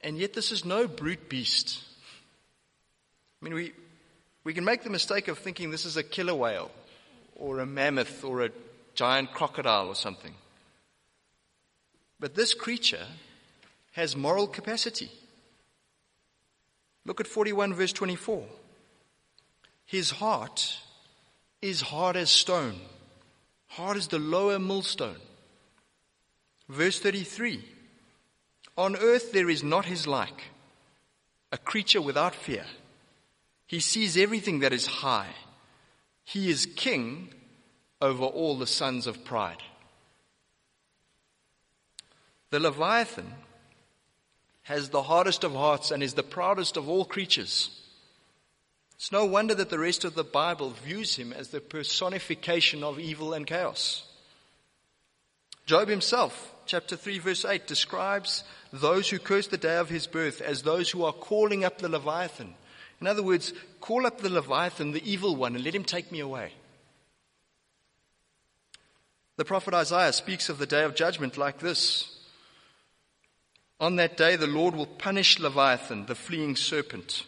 And 0.00 0.16
yet, 0.16 0.32
this 0.32 0.50
is 0.50 0.64
no 0.64 0.88
brute 0.88 1.28
beast. 1.28 1.82
I 3.42 3.44
mean, 3.44 3.52
we, 3.52 3.74
we 4.44 4.54
can 4.54 4.64
make 4.64 4.82
the 4.82 4.88
mistake 4.88 5.28
of 5.28 5.38
thinking 5.38 5.70
this 5.70 5.84
is 5.84 5.98
a 5.98 6.02
killer 6.02 6.34
whale 6.34 6.70
or 7.38 7.60
a 7.60 7.66
mammoth 7.66 8.24
or 8.24 8.42
a 8.42 8.50
giant 8.94 9.32
crocodile 9.32 9.88
or 9.88 9.94
something. 9.94 10.34
But 12.18 12.34
this 12.34 12.54
creature 12.54 13.06
has 13.92 14.16
moral 14.16 14.46
capacity. 14.46 15.10
Look 17.04 17.20
at 17.20 17.26
41 17.26 17.74
verse 17.74 17.92
24. 17.92 18.44
His 19.84 20.10
heart 20.10 20.78
is 21.62 21.80
hard 21.80 22.16
as 22.16 22.30
stone, 22.30 22.80
hard 23.68 23.96
as 23.96 24.08
the 24.08 24.18
lower 24.18 24.58
millstone. 24.58 25.16
Verse 26.68 26.98
33. 26.98 27.64
On 28.76 28.96
earth 28.96 29.32
there 29.32 29.48
is 29.48 29.62
not 29.62 29.84
his 29.84 30.06
like, 30.06 30.42
a 31.52 31.58
creature 31.58 32.02
without 32.02 32.34
fear. 32.34 32.66
He 33.66 33.80
sees 33.80 34.16
everything 34.16 34.60
that 34.60 34.72
is 34.72 34.86
high. 34.86 35.34
He 36.26 36.50
is 36.50 36.66
king 36.66 37.32
over 38.02 38.24
all 38.24 38.58
the 38.58 38.66
sons 38.66 39.06
of 39.06 39.24
pride. 39.24 39.62
The 42.50 42.58
Leviathan 42.58 43.32
has 44.62 44.88
the 44.88 45.02
hardest 45.02 45.44
of 45.44 45.52
hearts 45.52 45.92
and 45.92 46.02
is 46.02 46.14
the 46.14 46.24
proudest 46.24 46.76
of 46.76 46.88
all 46.88 47.04
creatures. 47.04 47.80
It's 48.96 49.12
no 49.12 49.24
wonder 49.24 49.54
that 49.54 49.70
the 49.70 49.78
rest 49.78 50.04
of 50.04 50.16
the 50.16 50.24
Bible 50.24 50.70
views 50.70 51.14
him 51.14 51.32
as 51.32 51.50
the 51.50 51.60
personification 51.60 52.82
of 52.82 52.98
evil 52.98 53.32
and 53.32 53.46
chaos. 53.46 54.04
Job 55.64 55.86
himself, 55.86 56.52
chapter 56.66 56.96
3 56.96 57.20
verse 57.20 57.44
8, 57.44 57.68
describes 57.68 58.42
those 58.72 59.08
who 59.08 59.20
curse 59.20 59.46
the 59.46 59.56
day 59.56 59.76
of 59.76 59.90
his 59.90 60.08
birth 60.08 60.40
as 60.40 60.62
those 60.62 60.90
who 60.90 61.04
are 61.04 61.12
calling 61.12 61.64
up 61.64 61.78
the 61.78 61.88
Leviathan. 61.88 62.54
In 63.00 63.06
other 63.06 63.22
words, 63.22 63.52
call 63.80 64.06
up 64.06 64.20
the 64.20 64.30
Leviathan, 64.30 64.92
the 64.92 65.10
evil 65.10 65.36
one, 65.36 65.54
and 65.54 65.64
let 65.64 65.74
him 65.74 65.84
take 65.84 66.10
me 66.10 66.20
away. 66.20 66.52
The 69.36 69.44
prophet 69.44 69.74
Isaiah 69.74 70.12
speaks 70.12 70.48
of 70.48 70.58
the 70.58 70.66
day 70.66 70.82
of 70.82 70.94
judgment 70.94 71.36
like 71.36 71.58
this. 71.58 72.12
On 73.78 73.96
that 73.96 74.16
day, 74.16 74.36
the 74.36 74.46
Lord 74.46 74.74
will 74.74 74.86
punish 74.86 75.38
Leviathan, 75.38 76.06
the 76.06 76.14
fleeing 76.14 76.56
serpent, 76.56 77.24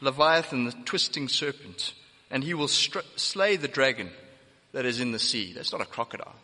Leviathan, 0.00 0.64
the 0.64 0.72
twisting 0.86 1.28
serpent, 1.28 1.92
and 2.30 2.42
he 2.42 2.54
will 2.54 2.68
str- 2.68 3.00
slay 3.16 3.56
the 3.56 3.68
dragon 3.68 4.10
that 4.72 4.86
is 4.86 5.00
in 5.00 5.12
the 5.12 5.18
sea. 5.18 5.52
That's 5.52 5.72
not 5.72 5.82
a 5.82 5.86
crocodile. 5.86 6.36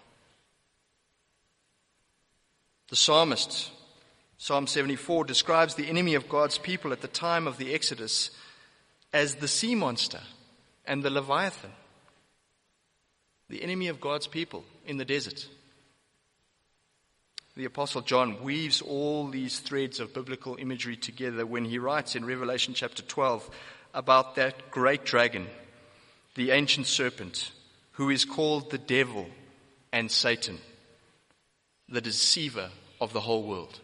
The 2.91 2.97
psalmist, 2.97 3.71
Psalm 4.37 4.67
74, 4.67 5.25
describes 5.25 5.75
the 5.75 5.89
enemy 5.89 6.15
of 6.15 6.29
God's 6.29 6.59
people 6.59 6.93
at 6.93 7.01
the 7.01 7.09
time 7.09 7.47
of 7.47 7.57
the 7.57 7.73
Exodus 7.73 8.31
as 9.13 9.37
the 9.37 9.49
sea 9.49 9.75
monster 9.75 10.21
and 10.87 11.03
the 11.03 11.11
Leviathan, 11.11 11.73
the 13.49 13.63
enemy 13.63 13.89
of 13.89 14.01
God's 14.01 14.27
people 14.27 14.65
in 14.87 14.97
the 14.99 15.05
desert 15.05 15.47
the 17.59 17.65
Apostle 17.65 18.03
John 18.03 18.41
weaves 18.45 18.81
all 18.81 19.27
these 19.27 19.59
threads 19.59 19.99
of 19.99 20.15
biblical 20.15 20.57
imagery 20.61 20.97
together 20.97 21.45
when 21.45 21.65
he 21.65 21.81
writes 21.81 22.15
in 22.15 22.25
Revelation 22.25 22.73
chapter 22.73 23.03
12 23.03 23.51
about 23.93 24.37
that 24.37 24.71
great 24.71 25.05
dragon, 25.05 25.49
the 26.37 26.53
ancient 26.53 26.87
serpent, 26.87 27.51
who 27.93 28.11
is 28.11 28.25
called 28.25 28.71
the 28.71 28.79
devil 28.79 29.27
and 29.93 30.09
Satan, 30.09 30.59
the 31.89 32.01
deceiver 32.01 32.71
of 33.01 33.13
the 33.13 33.23
whole 33.23 33.43
world. 33.43 33.81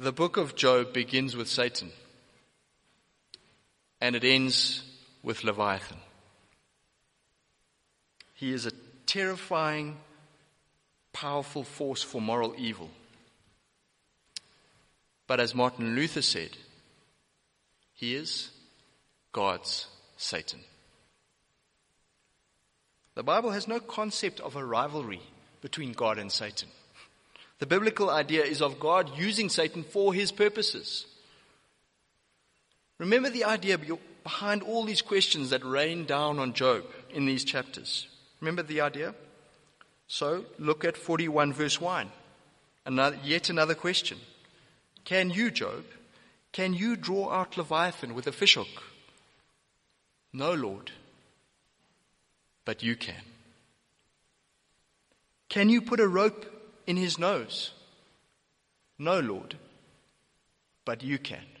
The 0.00 0.10
book 0.10 0.36
of 0.36 0.56
Job 0.56 0.92
begins 0.92 1.36
with 1.36 1.46
Satan 1.46 1.92
and 4.02 4.16
it 4.16 4.24
ends 4.24 4.82
with 5.22 5.44
Leviathan. 5.44 5.96
He 8.34 8.52
is 8.52 8.66
a 8.66 8.72
terrifying 9.06 9.96
powerful 11.12 11.62
force 11.62 12.02
for 12.02 12.20
moral 12.20 12.52
evil. 12.58 12.90
But 15.28 15.38
as 15.38 15.54
Martin 15.54 15.94
Luther 15.94 16.20
said, 16.20 16.50
he 17.94 18.16
is 18.16 18.50
God's 19.30 19.86
Satan. 20.16 20.58
The 23.14 23.22
Bible 23.22 23.52
has 23.52 23.68
no 23.68 23.78
concept 23.78 24.40
of 24.40 24.56
a 24.56 24.64
rivalry 24.64 25.22
between 25.60 25.92
God 25.92 26.18
and 26.18 26.32
Satan. 26.32 26.70
The 27.60 27.66
biblical 27.66 28.10
idea 28.10 28.42
is 28.42 28.62
of 28.62 28.80
God 28.80 29.16
using 29.16 29.48
Satan 29.48 29.84
for 29.84 30.12
his 30.12 30.32
purposes. 30.32 31.06
Remember 33.02 33.30
the 33.30 33.42
idea 33.42 33.78
behind 34.22 34.62
all 34.62 34.84
these 34.84 35.02
questions 35.02 35.50
that 35.50 35.64
rain 35.64 36.04
down 36.04 36.38
on 36.38 36.52
Job 36.52 36.84
in 37.10 37.26
these 37.26 37.42
chapters. 37.42 38.06
Remember 38.40 38.62
the 38.62 38.80
idea? 38.80 39.12
So 40.06 40.44
look 40.56 40.84
at 40.84 40.96
41 40.96 41.52
verse 41.52 41.80
1. 41.80 42.12
Another, 42.86 43.18
yet 43.24 43.50
another 43.50 43.74
question. 43.74 44.18
Can 45.04 45.30
you, 45.30 45.50
Job, 45.50 45.82
can 46.52 46.74
you 46.74 46.94
draw 46.94 47.32
out 47.32 47.56
Leviathan 47.56 48.14
with 48.14 48.28
a 48.28 48.32
fishhook? 48.32 48.84
No, 50.32 50.54
Lord, 50.54 50.92
but 52.64 52.84
you 52.84 52.94
can. 52.94 53.24
Can 55.48 55.68
you 55.68 55.82
put 55.82 55.98
a 55.98 56.06
rope 56.06 56.46
in 56.86 56.96
his 56.96 57.18
nose? 57.18 57.72
No, 58.96 59.18
Lord, 59.18 59.56
but 60.84 61.02
you 61.02 61.18
can. 61.18 61.51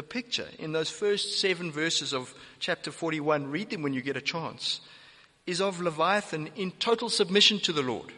The 0.00 0.04
picture 0.04 0.48
in 0.58 0.72
those 0.72 0.88
first 0.88 1.40
seven 1.40 1.70
verses 1.70 2.14
of 2.14 2.32
chapter 2.58 2.90
41, 2.90 3.50
read 3.50 3.68
them 3.68 3.82
when 3.82 3.92
you 3.92 4.00
get 4.00 4.16
a 4.16 4.22
chance 4.22 4.80
is 5.46 5.60
of 5.60 5.82
Leviathan 5.82 6.48
in 6.56 6.70
total 6.70 7.10
submission 7.10 7.60
to 7.60 7.72
the 7.74 7.82
Lord. 7.82 8.10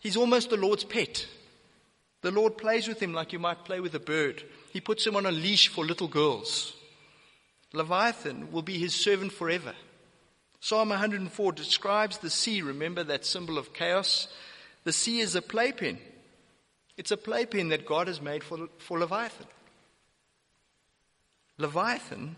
He's 0.00 0.16
almost 0.16 0.48
the 0.48 0.56
Lord's 0.56 0.84
pet. 0.84 1.26
The 2.22 2.30
Lord 2.30 2.56
plays 2.56 2.86
with 2.86 3.02
him 3.02 3.12
like 3.12 3.32
you 3.32 3.40
might 3.40 3.64
play 3.64 3.80
with 3.80 3.96
a 3.96 3.98
bird. 3.98 4.44
He 4.72 4.80
puts 4.80 5.04
him 5.04 5.16
on 5.16 5.26
a 5.26 5.32
leash 5.32 5.66
for 5.66 5.84
little 5.84 6.06
girls. 6.06 6.72
Leviathan 7.72 8.52
will 8.52 8.62
be 8.62 8.78
his 8.78 8.94
servant 8.94 9.32
forever. 9.32 9.74
Psalm 10.60 10.90
104 10.90 11.50
describes 11.50 12.18
the 12.18 12.30
sea. 12.30 12.62
Remember 12.62 13.02
that 13.02 13.26
symbol 13.26 13.58
of 13.58 13.74
chaos? 13.74 14.28
The 14.84 14.92
sea 14.92 15.18
is 15.18 15.34
a 15.34 15.42
playpen. 15.42 15.98
It's 16.96 17.10
a 17.10 17.16
playpen 17.16 17.70
that 17.70 17.86
God 17.86 18.06
has 18.06 18.22
made 18.22 18.44
for, 18.44 18.68
for 18.78 19.00
Leviathan. 19.00 19.48
Leviathan 21.58 22.36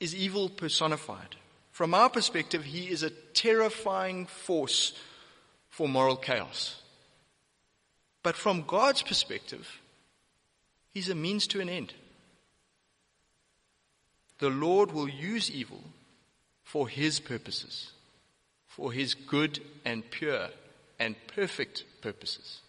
is 0.00 0.14
evil 0.14 0.48
personified. 0.48 1.36
From 1.70 1.94
our 1.94 2.10
perspective, 2.10 2.64
he 2.64 2.90
is 2.90 3.02
a 3.02 3.10
terrifying 3.10 4.26
force 4.26 4.92
for 5.70 5.88
moral 5.88 6.16
chaos. 6.16 6.82
But 8.22 8.36
from 8.36 8.62
God's 8.62 9.02
perspective, 9.02 9.80
he's 10.92 11.08
a 11.08 11.14
means 11.14 11.46
to 11.48 11.60
an 11.60 11.68
end. 11.68 11.94
The 14.38 14.50
Lord 14.50 14.92
will 14.92 15.08
use 15.08 15.50
evil 15.50 15.82
for 16.64 16.88
his 16.88 17.20
purposes, 17.20 17.92
for 18.66 18.90
his 18.90 19.14
good 19.14 19.60
and 19.84 20.08
pure 20.10 20.48
and 20.98 21.14
perfect 21.28 21.84
purposes. 22.00 22.61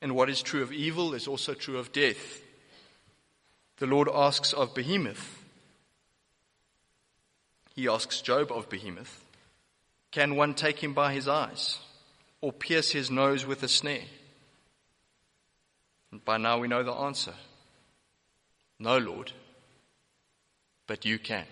And 0.00 0.14
what 0.14 0.30
is 0.30 0.42
true 0.42 0.62
of 0.62 0.72
evil 0.72 1.14
is 1.14 1.26
also 1.26 1.54
true 1.54 1.78
of 1.78 1.92
death. 1.92 2.40
The 3.78 3.86
Lord 3.86 4.08
asks 4.12 4.52
of 4.52 4.74
Behemoth, 4.74 5.38
he 7.74 7.86
asks 7.86 8.20
Job 8.22 8.50
of 8.50 8.68
Behemoth, 8.68 9.24
Can 10.10 10.34
one 10.34 10.54
take 10.54 10.82
him 10.82 10.94
by 10.94 11.12
his 11.12 11.28
eyes 11.28 11.78
or 12.40 12.52
pierce 12.52 12.90
his 12.90 13.08
nose 13.08 13.46
with 13.46 13.62
a 13.62 13.68
snare? 13.68 14.02
And 16.10 16.24
by 16.24 16.38
now 16.38 16.58
we 16.58 16.66
know 16.66 16.82
the 16.82 16.92
answer. 16.92 17.34
No, 18.80 18.98
Lord, 18.98 19.30
but 20.88 21.04
you 21.04 21.20
can. 21.20 21.44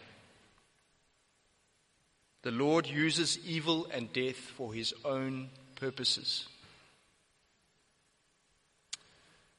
The 2.42 2.50
Lord 2.50 2.86
uses 2.86 3.38
evil 3.46 3.86
and 3.92 4.12
death 4.12 4.36
for 4.36 4.72
his 4.72 4.94
own 5.04 5.50
purposes. 5.76 6.48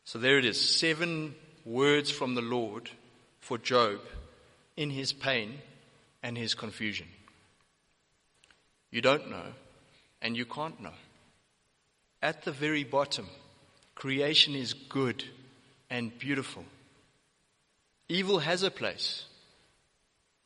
So 0.08 0.20
there 0.20 0.38
it 0.38 0.46
is 0.46 0.58
seven 0.58 1.36
words 1.66 2.10
from 2.10 2.34
the 2.34 2.42
Lord 2.42 2.90
for 3.42 3.58
Job 3.58 4.00
in 4.78 4.90
his 4.90 5.12
pain 5.12 5.60
and 6.24 6.38
his 6.38 6.56
confusion. 6.56 7.08
You 8.90 9.02
don't 9.02 9.30
know, 9.30 9.48
and 10.22 10.38
you 10.38 10.46
can't 10.46 10.82
know. 10.82 10.94
At 12.22 12.44
the 12.44 12.54
very 12.54 12.86
bottom, 12.86 13.28
creation 13.96 14.56
is 14.56 14.74
good 14.74 15.26
and 15.90 16.18
beautiful. 16.18 16.64
Evil 18.08 18.40
has 18.40 18.64
a 18.64 18.72
place, 18.72 19.26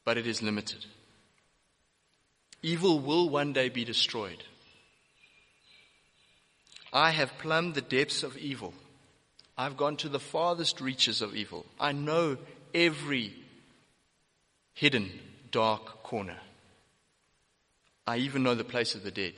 but 0.04 0.18
it 0.18 0.26
is 0.26 0.42
limited. 0.42 0.88
Evil 2.64 3.00
will 3.00 3.30
one 3.30 3.54
day 3.54 3.70
be 3.70 3.86
destroyed. 3.86 4.44
I 6.92 7.12
have 7.12 7.38
plumbed 7.38 7.76
the 7.76 7.82
depths 7.82 8.24
of 8.24 8.36
evil 8.40 8.74
I've 9.58 9.78
gone 9.78 9.98
to 9.98 10.10
the 10.10 10.20
farthest 10.20 10.82
reaches 10.82 11.22
of 11.22 11.36
evil. 11.36 11.66
I 11.80 11.92
know 11.92 12.38
every 12.74 13.34
hidden 14.74 15.12
dark 15.52 16.04
corner. 16.04 16.38
I 18.08 18.18
even 18.18 18.44
know 18.44 18.56
the 18.56 18.64
place 18.64 18.96
of 18.96 19.04
the 19.04 19.12
dead. 19.12 19.34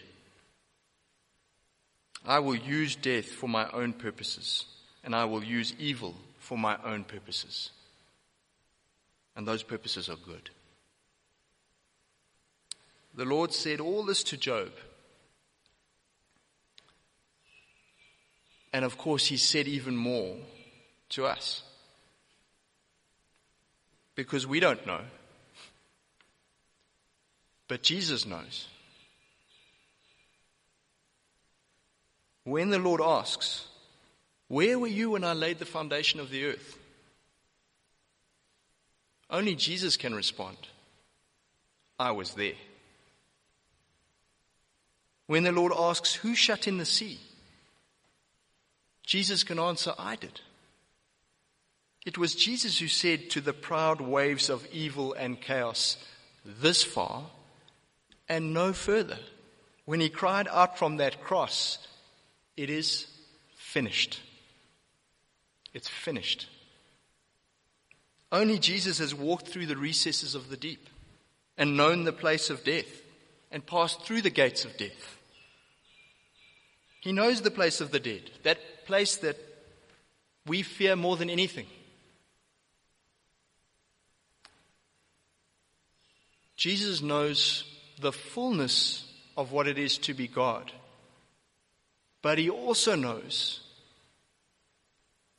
I 2.26 2.39
will 2.39 2.55
use 2.55 2.95
death 2.95 3.26
for 3.26 3.49
my 3.49 3.70
own 3.72 3.93
purposes, 3.93 4.66
and 5.03 5.14
I 5.16 5.26
will 5.26 5.43
use 5.43 5.74
evil 5.78 6.16
for 6.39 6.57
my 6.57 6.78
own 6.84 7.03
purposes. 7.03 7.72
And 9.36 9.47
those 9.47 9.64
purposes 9.64 10.09
are 10.09 10.16
good. 10.16 10.49
The 13.16 13.26
Lord 13.26 13.53
said 13.53 13.80
all 13.80 14.03
this 14.03 14.24
to 14.26 14.38
Job. 14.38 14.72
And 18.74 18.84
of 18.84 18.97
course, 18.97 19.28
He 19.28 19.38
said 19.38 19.67
even 19.67 19.95
more 19.95 20.36
to 21.09 21.26
us. 21.26 21.61
Because 24.15 24.45
we 24.45 24.59
don't 24.59 24.86
know. 24.86 25.01
But 27.67 27.84
Jesus 27.84 28.26
knows. 28.26 28.67
When 32.43 32.71
the 32.71 32.80
Lord 32.80 33.01
asks, 33.01 33.67
Where 34.47 34.78
were 34.78 34.88
you 34.88 35.11
when 35.11 35.24
I 35.24 35.34
laid 35.34 35.59
the 35.59 35.65
foundation 35.65 36.19
of 36.19 36.30
the 36.30 36.45
earth? 36.45 36.78
Only 39.30 39.55
Jesus 39.55 39.97
can 39.97 40.13
respond, 40.13 40.57
I 41.97 42.11
was 42.11 42.34
there. 42.34 42.53
When 45.28 45.43
the 45.43 45.51
Lord 45.51 45.74
asks, 45.76 46.13
Who 46.13 46.36
shut 46.36 46.67
in 46.67 46.78
the 46.78 46.86
sea? 46.86 47.19
Jesus 49.06 49.43
can 49.43 49.60
answer, 49.60 49.93
I 49.99 50.16
did. 50.16 50.41
It 52.06 52.18
was 52.18 52.36
Jesus 52.36 52.80
who 52.80 52.88
said 52.88 53.30
to 53.32 53.41
the 53.41 53.54
proud 53.54 54.01
waves 54.01 54.49
of 54.49 54.68
evil 54.72 55.14
and 55.14 55.39
chaos, 55.39 55.97
This 56.45 56.84
far 56.84 57.26
and 58.28 58.54
no 58.54 58.74
further. 58.74 59.20
When 59.86 59.99
he 59.99 60.10
cried 60.10 60.47
out 60.49 60.78
from 60.78 60.97
that 60.97 61.24
cross, 61.24 61.78
It 62.58 62.70
is 62.70 63.08
finished. 63.58 64.22
It's 65.74 65.88
finished. 65.88 66.47
Only 68.32 68.60
Jesus 68.60 68.99
has 68.99 69.14
walked 69.14 69.47
through 69.47 69.68
the 69.68 69.78
recesses 69.78 70.36
of 70.36 70.49
the 70.49 70.58
deep 70.58 70.89
and 71.58 71.78
known 71.78 72.04
the 72.04 72.12
place 72.14 72.49
of 72.49 72.64
death 72.64 73.01
and 73.51 73.66
passed 73.66 74.01
through 74.01 74.22
the 74.22 74.30
gates 74.30 74.66
of 74.66 74.76
death. 74.78 75.18
He 77.04 77.12
knows 77.12 77.41
the 77.41 77.51
place 77.51 77.82
of 77.82 77.91
the 77.91 77.99
dead, 77.99 78.32
that 78.43 78.86
place 78.86 79.18
that 79.18 79.36
we 80.47 80.62
fear 80.62 80.95
more 80.95 81.18
than 81.18 81.30
anything. 81.30 81.66
Jesus 86.56 87.01
knows 87.01 87.66
the 87.99 88.14
fullness 88.14 89.04
of 89.36 89.51
what 89.51 89.68
it 89.68 89.78
is 89.78 89.97
to 89.97 90.14
be 90.14 90.30
God, 90.30 90.72
but 92.22 92.38
he 92.38 92.49
also 92.49 92.95
knows 92.95 93.60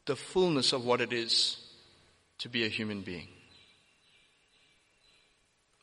the 0.05 0.17
fullness 0.17 0.75
of 0.75 0.85
what 0.85 1.01
it 1.01 1.15
is 1.15 1.57
to 2.41 2.51
be 2.51 2.67
a 2.67 2.69
human 2.69 3.01
being. 3.01 3.29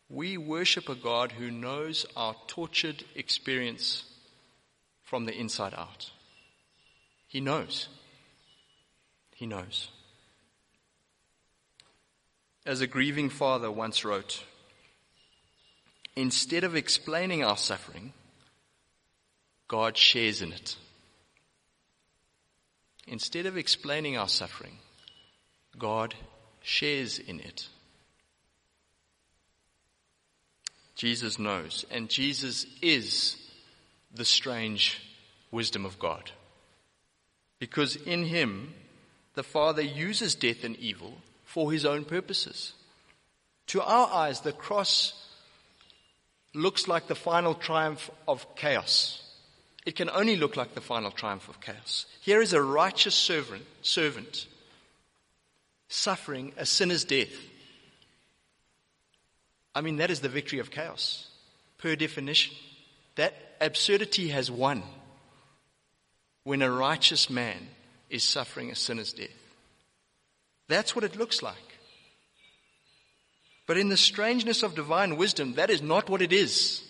We 0.09 0.37
worship 0.37 0.89
a 0.89 0.95
God 0.95 1.31
who 1.31 1.49
knows 1.49 2.05
our 2.15 2.35
tortured 2.45 3.03
experience 3.15 4.03
from 5.11 5.25
the 5.25 5.37
inside 5.37 5.73
out. 5.73 6.09
He 7.27 7.41
knows. 7.41 7.89
He 9.35 9.45
knows. 9.45 9.89
As 12.65 12.79
a 12.79 12.87
grieving 12.87 13.29
father 13.29 13.69
once 13.69 14.05
wrote, 14.05 14.41
instead 16.15 16.63
of 16.63 16.77
explaining 16.77 17.43
our 17.43 17.57
suffering, 17.57 18.13
God 19.67 19.97
shares 19.97 20.41
in 20.41 20.53
it. 20.53 20.77
Instead 23.05 23.45
of 23.47 23.57
explaining 23.57 24.15
our 24.15 24.29
suffering, 24.29 24.77
God 25.77 26.15
shares 26.61 27.19
in 27.19 27.41
it. 27.41 27.67
Jesus 30.95 31.37
knows, 31.37 31.85
and 31.91 32.07
Jesus 32.07 32.65
is 32.81 33.35
the 34.13 34.25
strange 34.25 35.01
wisdom 35.51 35.85
of 35.85 35.99
God. 35.99 36.31
Because 37.59 37.95
in 37.95 38.25
him, 38.25 38.73
the 39.35 39.43
Father 39.43 39.81
uses 39.81 40.35
death 40.35 40.63
and 40.63 40.75
evil 40.77 41.13
for 41.43 41.71
his 41.71 41.85
own 41.85 42.05
purposes. 42.05 42.73
To 43.67 43.81
our 43.81 44.11
eyes, 44.11 44.41
the 44.41 44.51
cross 44.51 45.13
looks 46.53 46.87
like 46.87 47.07
the 47.07 47.15
final 47.15 47.53
triumph 47.53 48.09
of 48.27 48.55
chaos. 48.55 49.21
It 49.85 49.95
can 49.95 50.09
only 50.09 50.35
look 50.35 50.57
like 50.57 50.73
the 50.73 50.81
final 50.81 51.11
triumph 51.11 51.47
of 51.49 51.61
chaos. 51.61 52.05
Here 52.21 52.41
is 52.41 52.53
a 52.53 52.61
righteous 52.61 53.15
servant, 53.15 53.63
servant 53.81 54.47
suffering 55.87 56.53
a 56.57 56.65
sinner's 56.65 57.03
death. 57.03 57.33
I 59.73 59.81
mean, 59.81 59.97
that 59.97 60.11
is 60.11 60.19
the 60.19 60.29
victory 60.29 60.59
of 60.59 60.71
chaos, 60.71 61.27
per 61.77 61.95
definition. 61.95 62.55
That 63.15 63.33
absurdity 63.59 64.29
has 64.29 64.49
won 64.49 64.83
when 66.43 66.61
a 66.61 66.71
righteous 66.71 67.29
man 67.29 67.67
is 68.09 68.23
suffering 68.23 68.71
a 68.71 68.75
sinner's 68.75 69.13
death. 69.13 69.29
That's 70.67 70.95
what 70.95 71.03
it 71.03 71.15
looks 71.15 71.41
like. 71.41 71.55
But 73.67 73.77
in 73.77 73.89
the 73.89 73.97
strangeness 73.97 74.63
of 74.63 74.75
divine 74.75 75.17
wisdom, 75.17 75.53
that 75.53 75.69
is 75.69 75.81
not 75.81 76.09
what 76.09 76.21
it 76.21 76.33
is. 76.33 76.81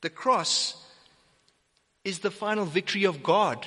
The 0.00 0.10
cross 0.10 0.76
is 2.04 2.18
the 2.18 2.30
final 2.30 2.64
victory 2.64 3.04
of 3.04 3.22
God. 3.22 3.66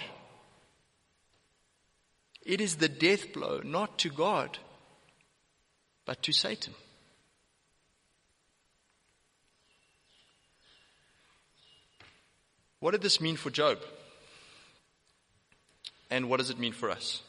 It 2.46 2.62
is 2.62 2.78
the 2.78 2.90
death 2.90 3.34
blow, 3.34 3.62
not 3.64 4.00
to 4.00 4.10
God, 4.10 4.58
but 6.06 6.24
to 6.24 6.32
Satan. 6.32 6.74
What 12.80 12.92
did 12.92 13.02
this 13.02 13.20
mean 13.20 13.36
for 13.36 13.50
Job? 13.50 13.80
And 16.10 16.30
what 16.30 16.38
does 16.38 16.50
it 16.50 16.60
mean 16.60 16.74
for 16.74 16.90
us? 16.90 17.22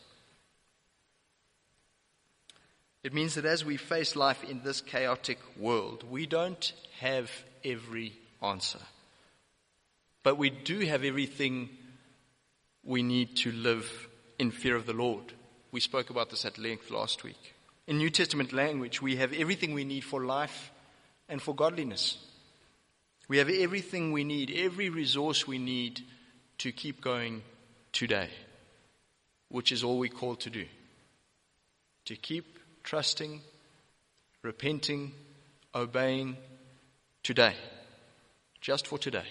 It 3.02 3.14
means 3.14 3.36
that 3.36 3.44
as 3.44 3.64
we 3.64 3.76
face 3.76 4.16
life 4.16 4.44
in 4.44 4.62
this 4.62 4.80
chaotic 4.80 5.38
world, 5.56 6.04
we 6.08 6.26
don't 6.26 6.72
have 7.00 7.30
every 7.64 8.12
answer. 8.42 8.80
But 10.22 10.36
we 10.36 10.50
do 10.50 10.80
have 10.80 11.04
everything 11.04 11.70
we 12.84 13.02
need 13.02 13.36
to 13.38 13.52
live 13.52 14.08
in 14.38 14.50
fear 14.50 14.76
of 14.76 14.86
the 14.86 14.92
Lord. 14.92 15.32
We 15.72 15.80
spoke 15.80 16.10
about 16.10 16.30
this 16.30 16.44
at 16.44 16.58
length 16.58 16.90
last 16.90 17.24
week. 17.24 17.54
In 17.86 17.98
New 17.98 18.10
Testament 18.10 18.52
language, 18.52 19.00
we 19.00 19.16
have 19.16 19.32
everything 19.32 19.72
we 19.72 19.84
need 19.84 20.04
for 20.04 20.24
life 20.24 20.70
and 21.28 21.40
for 21.40 21.54
godliness. 21.54 22.18
We 23.28 23.36
have 23.36 23.50
everything 23.50 24.10
we 24.10 24.24
need, 24.24 24.50
every 24.56 24.88
resource 24.88 25.46
we 25.46 25.58
need 25.58 26.00
to 26.58 26.72
keep 26.72 27.02
going 27.02 27.42
today, 27.92 28.30
which 29.50 29.70
is 29.70 29.84
all 29.84 29.98
we're 29.98 30.08
called 30.08 30.40
to 30.40 30.50
do. 30.50 30.64
To 32.06 32.16
keep 32.16 32.58
trusting, 32.82 33.42
repenting, 34.42 35.12
obeying 35.74 36.38
today, 37.22 37.54
just 38.62 38.86
for 38.86 38.98
today, 38.98 39.26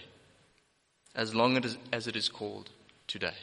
as 1.15 1.33
long 1.33 1.57
as 1.91 2.07
it 2.07 2.15
is 2.15 2.29
called 2.29 2.69
today. 3.07 3.33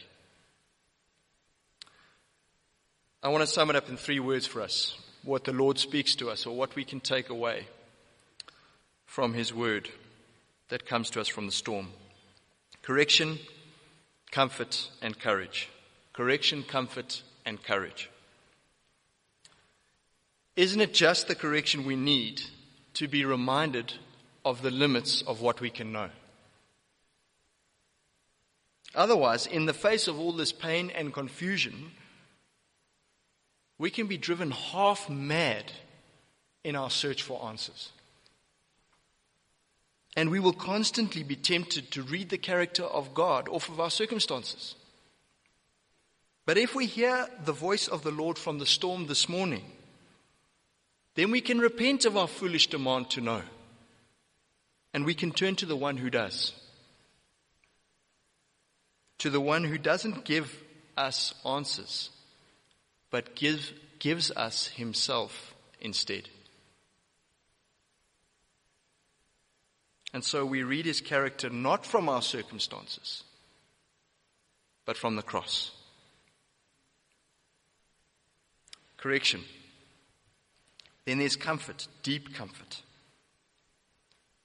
I 3.24 3.28
want 3.28 3.42
to 3.42 3.46
sum 3.48 3.70
it 3.70 3.76
up 3.76 3.88
in 3.88 3.96
three 3.96 4.20
words 4.20 4.46
for 4.46 4.62
us 4.62 4.96
what 5.24 5.44
the 5.44 5.52
Lord 5.52 5.78
speaks 5.78 6.14
to 6.16 6.30
us 6.30 6.46
or 6.46 6.54
what 6.54 6.76
we 6.76 6.84
can 6.84 7.00
take 7.00 7.30
away 7.30 7.66
from 9.06 9.32
His 9.32 9.52
Word 9.52 9.88
that 10.74 10.86
comes 10.86 11.08
to 11.08 11.20
us 11.20 11.28
from 11.28 11.46
the 11.46 11.52
storm 11.52 11.86
correction, 12.82 13.38
comfort, 14.32 14.90
and 15.00 15.16
courage. 15.16 15.68
Correction, 16.12 16.64
comfort, 16.64 17.22
and 17.46 17.62
courage. 17.62 18.10
Isn't 20.56 20.80
it 20.80 20.92
just 20.92 21.28
the 21.28 21.36
correction 21.36 21.84
we 21.84 21.94
need 21.94 22.42
to 22.94 23.06
be 23.06 23.24
reminded 23.24 23.94
of 24.44 24.62
the 24.62 24.72
limits 24.72 25.22
of 25.22 25.40
what 25.40 25.60
we 25.60 25.70
can 25.70 25.92
know? 25.92 26.10
Otherwise, 28.96 29.46
in 29.46 29.66
the 29.66 29.72
face 29.72 30.08
of 30.08 30.18
all 30.18 30.32
this 30.32 30.50
pain 30.50 30.90
and 30.90 31.14
confusion, 31.14 31.92
we 33.78 33.90
can 33.90 34.08
be 34.08 34.18
driven 34.18 34.50
half 34.50 35.08
mad 35.08 35.70
in 36.64 36.74
our 36.74 36.90
search 36.90 37.22
for 37.22 37.46
answers. 37.46 37.90
And 40.16 40.30
we 40.30 40.40
will 40.40 40.52
constantly 40.52 41.22
be 41.22 41.36
tempted 41.36 41.90
to 41.90 42.02
read 42.02 42.28
the 42.28 42.38
character 42.38 42.84
of 42.84 43.14
God 43.14 43.48
off 43.48 43.68
of 43.68 43.80
our 43.80 43.90
circumstances. 43.90 44.76
But 46.46 46.58
if 46.58 46.74
we 46.74 46.86
hear 46.86 47.26
the 47.44 47.52
voice 47.52 47.88
of 47.88 48.02
the 48.02 48.10
Lord 48.10 48.38
from 48.38 48.58
the 48.58 48.66
storm 48.66 49.06
this 49.06 49.28
morning, 49.28 49.64
then 51.14 51.30
we 51.30 51.40
can 51.40 51.58
repent 51.58 52.04
of 52.04 52.16
our 52.16 52.28
foolish 52.28 52.68
demand 52.68 53.10
to 53.10 53.20
know. 53.20 53.42
And 54.92 55.04
we 55.04 55.14
can 55.14 55.32
turn 55.32 55.56
to 55.56 55.66
the 55.66 55.76
one 55.76 55.96
who 55.96 56.10
does. 56.10 56.52
To 59.18 59.30
the 59.30 59.40
one 59.40 59.64
who 59.64 59.78
doesn't 59.78 60.24
give 60.24 60.62
us 60.96 61.34
answers, 61.44 62.10
but 63.10 63.34
give, 63.34 63.72
gives 63.98 64.30
us 64.32 64.68
himself 64.68 65.54
instead. 65.80 66.28
And 70.14 70.22
so 70.22 70.46
we 70.46 70.62
read 70.62 70.86
his 70.86 71.00
character 71.00 71.50
not 71.50 71.84
from 71.84 72.08
our 72.08 72.22
circumstances, 72.22 73.24
but 74.86 74.96
from 74.96 75.16
the 75.16 75.22
cross. 75.22 75.72
Correction. 78.96 79.40
Then 81.04 81.18
there's 81.18 81.34
comfort, 81.34 81.88
deep 82.04 82.32
comfort. 82.32 82.80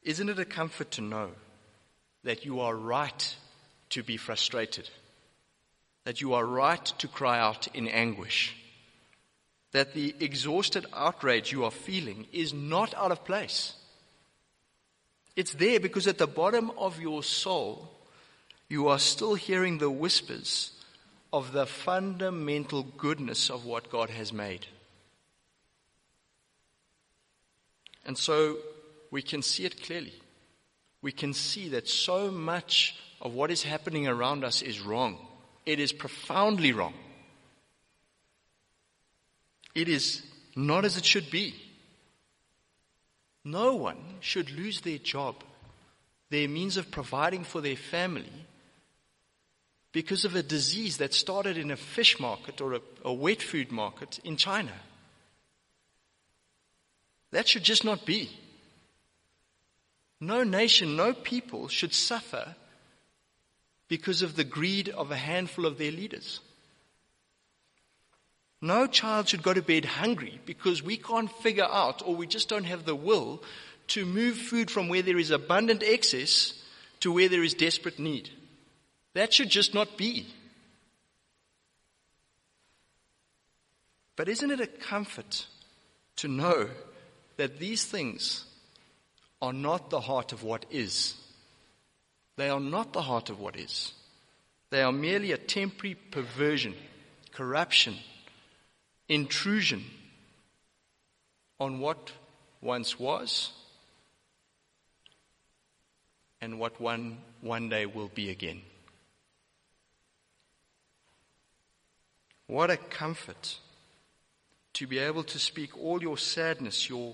Isn't 0.02 0.30
it 0.30 0.40
a 0.40 0.44
comfort 0.44 0.90
to 0.92 1.02
know 1.02 1.30
that 2.24 2.46
you 2.46 2.62
are 2.62 2.76
right 2.76 3.36
to 3.92 4.02
be 4.02 4.18
frustrated? 4.18 4.90
That 6.04 6.20
you 6.20 6.34
are 6.34 6.46
right 6.48 6.84
to 6.98 7.08
cry 7.08 7.40
out 7.40 7.68
in 7.76 7.88
anguish? 7.88 8.56
That 9.74 9.94
the 9.94 10.16
exhausted 10.20 10.88
outrage 10.96 11.52
you 11.52 11.64
are 11.64 11.72
feeling 11.72 12.26
is 12.34 12.56
not 12.56 12.96
out 12.96 13.12
of 13.12 13.24
place? 13.24 13.76
It's 15.36 15.54
there 15.54 15.80
because 15.80 16.08
at 16.08 16.18
the 16.18 16.28
bottom 16.28 16.72
of 16.78 17.00
your 17.00 17.24
soul, 17.24 17.90
you 18.68 18.88
are 18.88 19.00
still 19.00 19.36
hearing 19.36 19.78
the 19.78 19.90
whispers 19.90 20.72
of 21.32 21.54
the 21.54 21.66
fundamental 21.66 22.84
goodness 22.84 23.50
of 23.50 23.66
what 23.66 23.92
God 23.92 24.10
has 24.10 24.34
made. 24.34 24.66
And 28.06 28.18
so 28.18 28.58
we 29.12 29.22
can 29.22 29.42
see 29.42 29.66
it 29.66 29.84
clearly. 29.84 30.14
We 31.02 31.12
can 31.12 31.34
see 31.34 31.70
that 31.70 31.88
so 31.88 32.32
much 32.32 33.00
of 33.22 33.34
what 33.34 33.52
is 33.52 33.64
happening 33.64 34.08
around 34.08 34.44
us 34.44 34.62
is 34.62 34.82
wrong. 34.82 35.18
It 35.66 35.80
is 35.80 35.94
profoundly 35.94 36.72
wrong. 36.72 36.94
It 39.76 39.88
is 39.88 40.24
not 40.56 40.86
as 40.86 40.98
it 40.98 41.06
should 41.06 41.30
be. 41.30 41.56
No 43.44 43.76
one 43.76 43.98
should 44.20 44.52
lose 44.52 44.82
their 44.82 44.98
job, 44.98 45.44
their 46.30 46.48
means 46.48 46.78
of 46.78 46.92
providing 46.92 47.44
for 47.44 47.62
their 47.62 47.76
family, 47.76 48.46
because 49.92 50.26
of 50.26 50.36
a 50.36 50.44
disease 50.44 50.98
that 50.98 51.14
started 51.14 51.58
in 51.58 51.72
a 51.72 51.78
fish 51.78 52.20
market 52.20 52.62
or 52.62 52.74
a, 52.74 52.82
a 53.04 53.14
wet 53.14 53.42
food 53.42 53.72
market 53.72 54.20
in 54.24 54.38
China. 54.38 54.74
That 57.32 57.48
should 57.48 57.64
just 57.64 57.84
not 57.84 58.06
be. 58.06 58.30
No 60.20 60.44
nation, 60.44 60.96
no 60.96 61.14
people 61.14 61.68
should 61.68 61.94
suffer 61.94 62.56
because 63.88 64.22
of 64.22 64.36
the 64.36 64.44
greed 64.44 64.90
of 64.90 65.12
a 65.12 65.16
handful 65.16 65.66
of 65.66 65.78
their 65.78 65.92
leaders. 65.92 66.42
No 68.62 68.88
child 68.88 69.30
should 69.30 69.44
go 69.44 69.54
to 69.54 69.62
bed 69.62 69.86
hungry 69.86 70.40
because 70.46 70.84
we 70.84 70.98
can't 70.98 71.32
figure 71.32 71.68
out 71.70 72.02
or 72.06 72.16
we 72.16 72.28
just 72.28 72.50
don't 72.50 72.66
have 72.66 72.86
the 72.86 72.96
will 72.96 73.42
to 73.88 74.06
move 74.06 74.38
food 74.38 74.70
from 74.70 74.90
where 74.90 75.02
there 75.02 75.18
is 75.18 75.32
abundant 75.32 75.82
excess 75.84 76.62
to 77.00 77.12
where 77.12 77.30
there 77.30 77.44
is 77.44 77.54
desperate 77.54 78.00
need. 78.00 78.30
That 79.14 79.34
should 79.34 79.50
just 79.50 79.74
not 79.74 79.98
be. 79.98 80.28
But 84.16 84.28
isn't 84.28 84.52
it 84.52 84.60
a 84.60 84.68
comfort 84.68 85.46
to 86.18 86.28
know 86.28 86.70
that 87.38 87.58
these 87.58 87.86
things 87.86 88.44
are 89.42 89.54
not 89.54 89.90
the 89.90 90.02
heart 90.02 90.34
of 90.34 90.44
what 90.44 90.66
is? 90.70 91.16
They 92.36 92.50
are 92.50 92.60
not 92.60 92.92
the 92.92 93.02
heart 93.02 93.30
of 93.30 93.40
what 93.40 93.56
is. 93.56 93.94
They 94.70 94.82
are 94.82 94.92
merely 94.92 95.32
a 95.32 95.38
temporary 95.38 95.96
perversion, 95.96 96.76
corruption, 97.32 97.96
intrusion 99.10 99.84
on 101.60 101.80
what 101.80 102.12
once 102.62 103.00
was 103.00 103.52
and 106.42 106.60
what 106.60 106.80
one, 106.80 107.18
one 107.42 107.68
day 107.68 107.86
will 107.86 108.12
be 108.14 108.30
again. 108.30 108.62
What 112.48 112.70
a 112.70 112.78
comfort 112.78 113.58
to 114.74 114.88
be 114.88 115.00
able 115.00 115.24
to 115.24 115.40
speak 115.40 115.78
all 115.78 116.02
your 116.02 116.18
sadness, 116.18 116.90
your, 116.90 117.14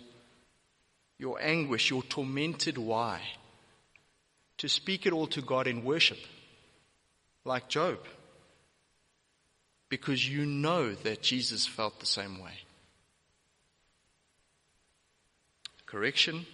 your 1.18 1.41
anguish, 1.41 1.89
your 1.89 2.04
tormented 2.04 2.78
why, 2.78 3.22
to 4.58 4.70
speak 4.70 5.06
it 5.06 5.14
all 5.14 5.28
to 5.28 5.41
God 5.41 5.68
in 5.68 5.84
worship, 5.84 6.20
like 7.43 7.68
Job 7.68 8.00
because 9.96 10.28
you 10.28 10.46
know 10.46 10.93
that 10.93 11.22
Jesus 11.22 11.66
felt 11.66 12.02
the 12.02 12.06
same 12.06 12.38
way. 12.41 12.52
Correction, 15.86 16.46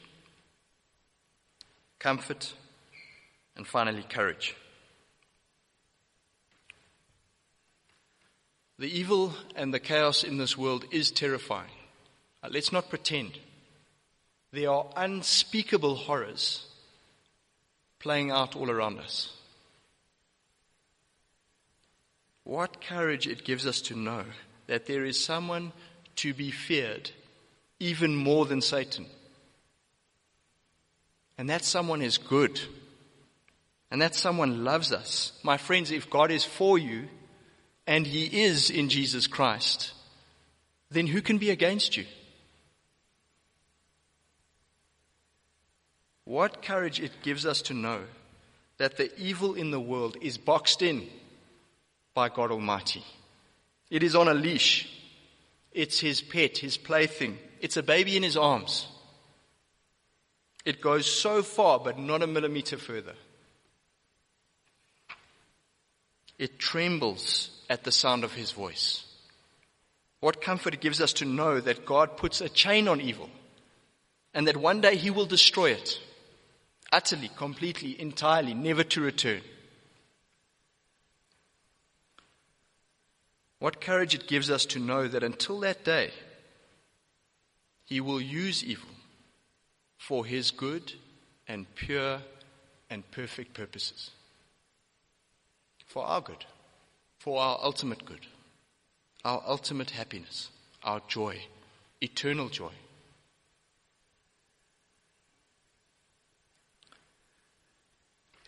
comfort, 1.98 2.54
and 3.56 3.66
finally 3.66 4.04
courage. 4.08 4.56
The 8.78 8.96
evil 8.96 9.34
and 9.56 9.74
the 9.74 9.80
chaos 9.80 10.24
in 10.24 10.38
this 10.38 10.56
world 10.56 10.86
is 10.92 11.10
terrifying. 11.10 11.72
Uh, 12.44 12.50
let's 12.52 12.72
not 12.72 12.92
pretend. 12.92 13.40
There 14.52 14.70
are 14.70 14.86
unspeakable 14.96 15.96
horrors 15.96 16.68
playing 17.98 18.30
out 18.30 18.56
all 18.56 18.70
around 18.70 19.00
us. 19.00 19.34
What 22.44 22.82
courage 22.82 23.28
it 23.28 23.44
gives 23.44 23.66
us 23.68 23.82
to 23.82 23.96
know 23.96 24.26
that 24.68 24.86
there 24.86 25.06
is 25.06 25.24
someone 25.24 25.74
to 26.18 26.34
be 26.34 26.52
feared 26.52 27.12
even 27.80 28.16
more 28.16 28.46
than 28.46 28.62
Satan. 28.62 29.06
And 31.38 31.50
that 31.50 31.64
someone 31.64 32.02
is 32.02 32.18
good. 32.18 32.60
And 33.90 34.02
that 34.02 34.16
someone 34.16 34.64
loves 34.64 34.92
us. 34.92 35.34
My 35.44 35.58
friends, 35.58 35.92
if 35.92 36.10
God 36.10 36.32
is 36.32 36.46
for 36.46 36.78
you, 36.78 37.08
and 37.88 38.06
He 38.06 38.44
is 38.44 38.70
in 38.70 38.90
Jesus 38.90 39.28
Christ, 39.28 39.94
then 40.90 41.08
who 41.08 41.22
can 41.22 41.38
be 41.38 41.50
against 41.50 41.98
you? 41.98 42.06
What 46.24 46.62
courage 46.62 47.00
it 47.00 47.12
gives 47.24 47.46
us 47.46 47.62
to 47.64 47.74
know 47.74 48.02
that 48.78 48.98
the 48.98 49.12
evil 49.20 49.56
in 49.56 49.72
the 49.72 49.80
world 49.80 50.18
is 50.22 50.38
boxed 50.38 50.82
in 50.82 51.10
by 52.14 52.30
God 52.30 52.52
Almighty. 52.52 53.04
It 53.90 54.04
is 54.04 54.16
on 54.16 54.28
a 54.28 54.34
leash. 54.34 54.90
It's 55.72 56.00
his 56.00 56.22
pet, 56.22 56.58
his 56.58 56.78
plaything. 56.78 57.38
It's 57.60 57.78
a 57.78 57.84
baby 57.84 58.18
in 58.18 58.24
his 58.24 58.38
arms. 58.38 58.88
It 60.66 60.82
goes 60.82 61.06
so 61.06 61.42
far, 61.42 61.80
but 61.80 61.98
not 61.98 62.22
a 62.22 62.28
millimeter 62.28 62.78
further. 62.78 63.16
It 66.38 66.60
trembles 66.60 67.52
at 67.70 67.84
the 67.84 67.92
sound 67.92 68.24
of 68.24 68.34
his 68.34 68.52
voice. 68.52 69.06
What 70.20 70.42
comfort 70.42 70.74
it 70.74 70.82
gives 70.82 71.02
us 71.02 71.14
to 71.14 71.26
know 71.26 71.60
that 71.60 71.86
God 71.86 72.18
puts 72.18 72.42
a 72.42 72.50
chain 72.50 72.88
on 72.88 73.02
evil 73.02 73.30
and 74.34 74.48
that 74.48 74.58
one 74.58 74.82
day 74.82 74.96
he 74.96 75.10
will 75.10 75.26
destroy 75.26 75.72
it 75.72 76.00
utterly, 76.92 77.30
completely, 77.36 78.00
entirely, 78.00 78.54
never 78.54 78.84
to 78.84 79.02
return. 79.02 79.42
What 83.62 83.80
courage 83.80 84.16
it 84.16 84.26
gives 84.26 84.50
us 84.50 84.66
to 84.66 84.80
know 84.80 85.08
that 85.08 85.22
until 85.22 85.60
that 85.60 85.86
day, 85.86 86.10
He 87.86 88.02
will 88.02 88.20
use 88.20 88.64
evil 88.64 88.90
for 90.00 90.26
His 90.26 90.50
good 90.50 90.94
and 91.48 91.68
pure 91.76 92.22
and 92.90 93.10
perfect 93.12 93.54
purposes. 93.54 94.10
For 95.86 96.04
our 96.04 96.22
good, 96.22 96.44
for 97.20 97.40
our 97.40 97.60
ultimate 97.62 98.04
good, 98.04 98.26
our 99.24 99.44
ultimate 99.46 99.92
happiness, 99.92 100.50
our 100.84 101.04
joy, 101.08 101.44
eternal 102.02 102.50
joy. 102.50 102.74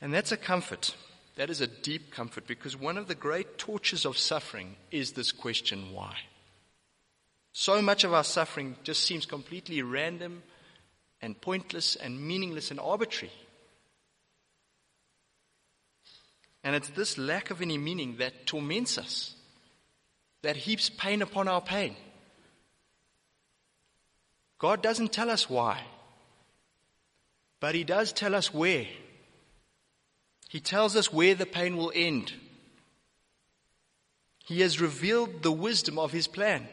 And 0.01 0.11
that's 0.11 0.31
a 0.31 0.37
comfort. 0.37 0.95
That 1.35 1.49
is 1.49 1.61
a 1.61 1.67
deep 1.67 2.11
comfort 2.11 2.45
because 2.47 2.77
one 2.77 2.97
of 2.97 3.07
the 3.07 3.15
great 3.15 3.57
tortures 3.57 4.05
of 4.05 4.17
suffering 4.17 4.75
is 4.91 5.13
this 5.13 5.31
question 5.31 5.91
why? 5.91 6.15
So 7.53 7.81
much 7.81 8.03
of 8.03 8.13
our 8.13 8.23
suffering 8.23 8.75
just 8.83 9.03
seems 9.03 9.25
completely 9.25 9.81
random 9.81 10.43
and 11.21 11.39
pointless 11.39 11.95
and 11.95 12.19
meaningless 12.19 12.71
and 12.71 12.79
arbitrary. 12.79 13.33
And 16.63 16.75
it's 16.75 16.89
this 16.89 17.17
lack 17.17 17.51
of 17.51 17.61
any 17.61 17.77
meaning 17.77 18.17
that 18.17 18.45
torments 18.45 18.97
us. 18.97 19.35
that 20.43 20.57
heaps 20.57 20.89
pain 20.89 21.21
upon 21.21 21.47
our 21.47 21.61
pain. 21.61 21.95
God 24.59 24.83
doesn't 24.83 25.11
tell 25.11 25.29
us 25.29 25.49
why, 25.49 25.81
but 27.59 27.75
He 27.75 27.83
does 27.83 28.13
tell 28.13 28.35
us 28.35 28.53
where. 28.53 28.85
He 30.53 30.59
tells 30.59 30.95
us 30.95 31.11
where 31.11 31.33
the 31.33 31.47
pain 31.47 31.77
will 31.77 31.91
end. 31.95 32.31
He 34.45 34.61
has 34.61 34.79
revealed 34.79 35.41
the 35.41 35.51
wisdom 35.51 35.97
of 35.97 36.11
His 36.11 36.27
plan. 36.27 36.67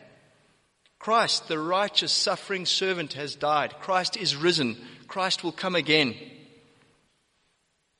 Christ, 0.99 1.49
the 1.49 1.59
righteous, 1.59 2.13
suffering 2.13 2.67
servant, 2.67 3.15
has 3.15 3.35
died. 3.35 3.73
Christ 3.81 4.19
is 4.19 4.37
risen. 4.37 4.77
Christ 5.09 5.43
will 5.43 5.53
come 5.53 5.75
again. 5.75 6.15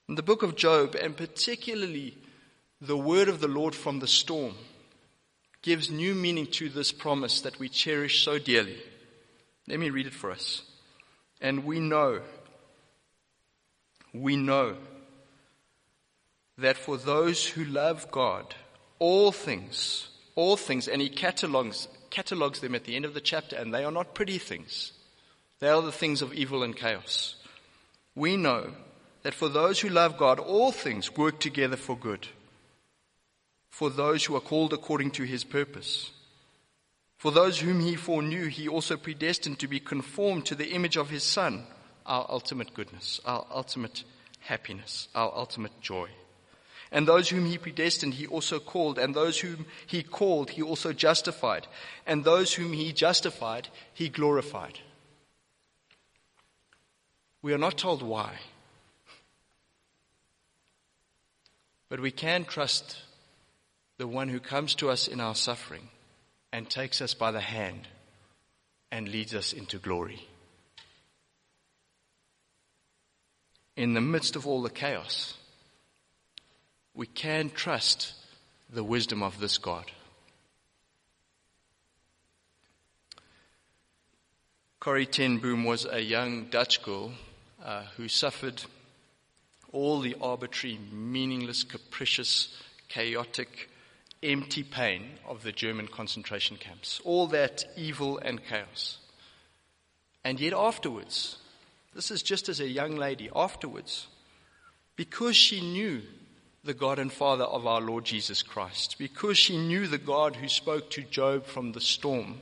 In 0.07 0.17
the 0.17 0.23
book 0.23 0.43
of 0.43 0.55
Job, 0.55 0.95
and 0.95 1.17
particularly 1.17 2.19
the 2.83 2.99
word 2.99 3.31
of 3.31 3.41
the 3.41 3.49
Lord 3.49 3.75
from 3.75 4.01
the 4.01 4.07
storm, 4.07 4.57
gives 5.63 5.91
new 5.91 6.15
meaning 6.15 6.49
to 6.49 6.69
this 6.69 6.93
promise 6.93 7.41
that 7.41 7.59
we 7.59 7.71
cherish 7.71 8.23
so 8.23 8.39
dearly. 8.39 8.77
Let 9.67 9.81
me 9.81 9.89
read 9.89 10.09
it 10.09 10.13
for 10.13 10.31
us. 10.31 10.61
And 11.41 11.65
we 11.65 11.81
know, 11.81 12.21
we 14.13 14.37
know 14.37 14.77
that 16.61 16.77
for 16.77 16.97
those 16.97 17.47
who 17.47 17.65
love 17.65 18.11
God, 18.11 18.55
all 18.99 19.33
things, 19.33 20.09
all 20.35 20.57
things, 20.57 20.89
and 20.89 21.01
he 21.01 21.09
catalogs, 21.09 21.89
catalogs 22.11 22.61
them 22.61 22.75
at 22.75 22.85
the 22.85 22.97
end 22.97 23.05
of 23.05 23.15
the 23.15 23.21
chapter, 23.21 23.57
and 23.57 23.73
they 23.73 23.85
are 23.85 23.93
not 23.93 24.15
pretty 24.15 24.39
things. 24.39 24.93
They 25.59 25.69
are 25.69 25.83
the 25.83 25.93
things 25.93 26.23
of 26.23 26.33
evil 26.33 26.63
and 26.63 26.77
chaos. 26.77 27.37
We 28.15 28.37
know 28.37 28.73
that 29.23 29.35
for 29.35 29.49
those 29.49 29.81
who 29.81 29.89
love 29.89 30.17
God, 30.17 30.39
all 30.39 30.73
things 30.73 31.17
work 31.17 31.41
together 31.41 31.77
for 31.77 31.97
good. 31.97 32.29
For 33.71 33.91
those 33.91 34.25
who 34.25 34.37
are 34.37 34.41
called 34.41 34.73
according 34.73 35.13
to 35.13 35.25
his 35.25 35.45
purpose. 35.45 36.11
For 37.19 37.31
those 37.31 37.61
whom 37.61 37.81
he 37.81 37.97
foreknew, 37.97 38.47
he 38.47 38.67
also 38.67 38.97
predestined 38.97 39.59
to 39.59 39.69
be 39.69 39.81
conformed 39.81 40.47
to 40.47 40.55
the 40.55 40.71
image 40.71 40.97
of 40.97 41.11
his 41.11 41.23
Son, 41.23 41.65
our 42.07 42.27
ultimate 42.29 42.73
goodness, 42.73 43.21
our 43.25 43.47
ultimate 43.51 44.05
happiness, 44.41 45.09
our 45.15 45.33
ultimate 45.35 45.79
joy. 45.83 46.09
And 46.93 47.07
those 47.07 47.29
whom 47.29 47.47
he 47.47 47.57
predestined, 47.57 48.15
he 48.15 48.27
also 48.27 48.59
called. 48.59 48.99
And 48.99 49.15
those 49.15 49.39
whom 49.41 49.67
he 49.87 50.03
called, 50.03 50.51
he 50.51 50.63
also 50.63 50.93
justified. 50.93 51.67
And 52.07 52.25
those 52.25 52.55
whom 52.55 52.73
he 52.73 52.93
justified, 52.93 53.69
he 53.95 54.09
glorified. 54.09 54.81
We 57.43 57.55
are 57.55 57.59
not 57.59 57.79
told 57.79 58.03
why. 58.03 58.39
But 61.89 62.01
we 62.01 62.11
can 62.11 62.45
trust 62.45 63.03
the 63.99 64.07
one 64.07 64.29
who 64.29 64.41
comes 64.41 64.75
to 64.77 64.91
us 64.91 65.07
in 65.07 65.21
our 65.21 65.35
suffering 65.35 65.89
and 66.53 66.69
takes 66.69 67.01
us 67.01 67.15
by 67.15 67.31
the 67.31 67.41
hand 67.41 67.87
and 68.91 69.09
leads 69.09 69.35
us 69.35 69.53
into 69.53 69.79
glory. 69.79 70.27
In 73.77 73.95
the 73.95 74.01
midst 74.01 74.37
of 74.37 74.47
all 74.47 74.63
the 74.63 74.71
chaos, 74.71 75.35
we 77.01 77.07
can 77.07 77.49
trust 77.49 78.13
the 78.69 78.85
wisdom 78.85 79.23
of 79.23 79.41
this 79.41 79.57
God. 79.57 79.91
Corrie 84.81 85.07
ten 85.07 85.39
Boom 85.39 85.65
was 85.65 85.87
a 85.91 86.03
young 86.03 86.51
Dutch 86.51 86.83
girl 86.83 87.13
uh, 87.65 87.85
who 87.97 88.07
suffered 88.07 88.63
all 89.73 90.01
the 90.01 90.15
arbitrary, 90.21 90.79
meaningless, 90.93 91.65
capricious, 91.65 92.55
chaotic 92.91 93.71
empty 94.23 94.63
pain 94.63 95.13
of 95.27 95.43
the 95.43 95.53
German 95.53 95.89
concentration 95.89 96.59
camps, 96.59 97.01
all 97.03 97.27
that 97.29 97.65
evil 97.79 98.19
and 98.19 98.45
chaos. 98.45 98.99
And 100.23 100.39
yet, 100.39 100.53
afterwards, 100.53 101.39
this 101.95 102.11
is 102.11 102.23
just 102.23 102.51
as 102.51 102.61
a 102.61 102.69
young 102.69 102.97
lady, 102.97 103.31
afterwards, 103.35 104.07
because 104.97 105.35
she 105.35 105.63
knew 105.63 106.03
the 106.63 106.75
God 106.75 106.99
and 106.99 107.13
Father 107.13 107.45
of 107.45 107.67
our 107.67 107.81
Lord 107.81 108.05
Jesus 108.05 108.43
Christ, 108.43 108.97
because 108.99 109.39
she 109.39 109.57
knew 109.57 109.87
the 109.87 109.99
God 109.99 110.37
who 110.37 110.49
spoke 110.49 110.91
to 110.91 111.03
Job 111.03 111.47
from 111.47 111.73
the 111.73 111.81
storm, 111.81 112.41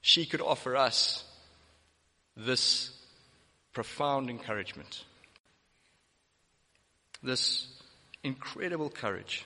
she 0.00 0.24
could 0.24 0.40
offer 0.40 0.76
us 0.76 1.24
this 2.36 2.90
profound 3.72 4.30
encouragement, 4.30 5.04
this 7.22 7.66
incredible 8.22 8.90
courage. 8.90 9.44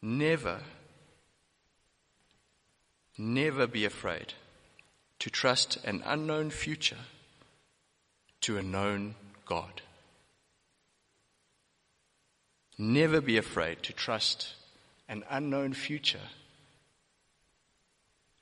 Never, 0.00 0.60
never 3.16 3.66
be 3.66 3.84
afraid 3.84 4.34
to 5.18 5.30
trust 5.30 5.78
an 5.84 6.02
unknown 6.06 6.50
future 6.50 6.96
to 8.42 8.56
a 8.56 8.62
known 8.62 9.16
God. 9.44 9.82
Never 12.78 13.20
be 13.20 13.36
afraid 13.36 13.82
to 13.82 13.92
trust 13.92 14.54
an 15.08 15.24
unknown 15.28 15.72
future 15.72 16.28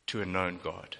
to 0.08 0.20
a 0.20 0.26
known 0.26 0.60
God. 0.62 0.96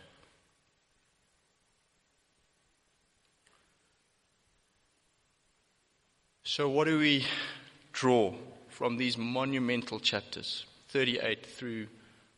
So, 6.42 6.68
what 6.68 6.86
do 6.86 6.98
we 6.98 7.26
draw 7.92 8.34
from 8.76 8.98
these 8.98 9.16
monumental 9.16 9.98
chapters, 9.98 10.66
38 10.88 11.46
through 11.46 11.86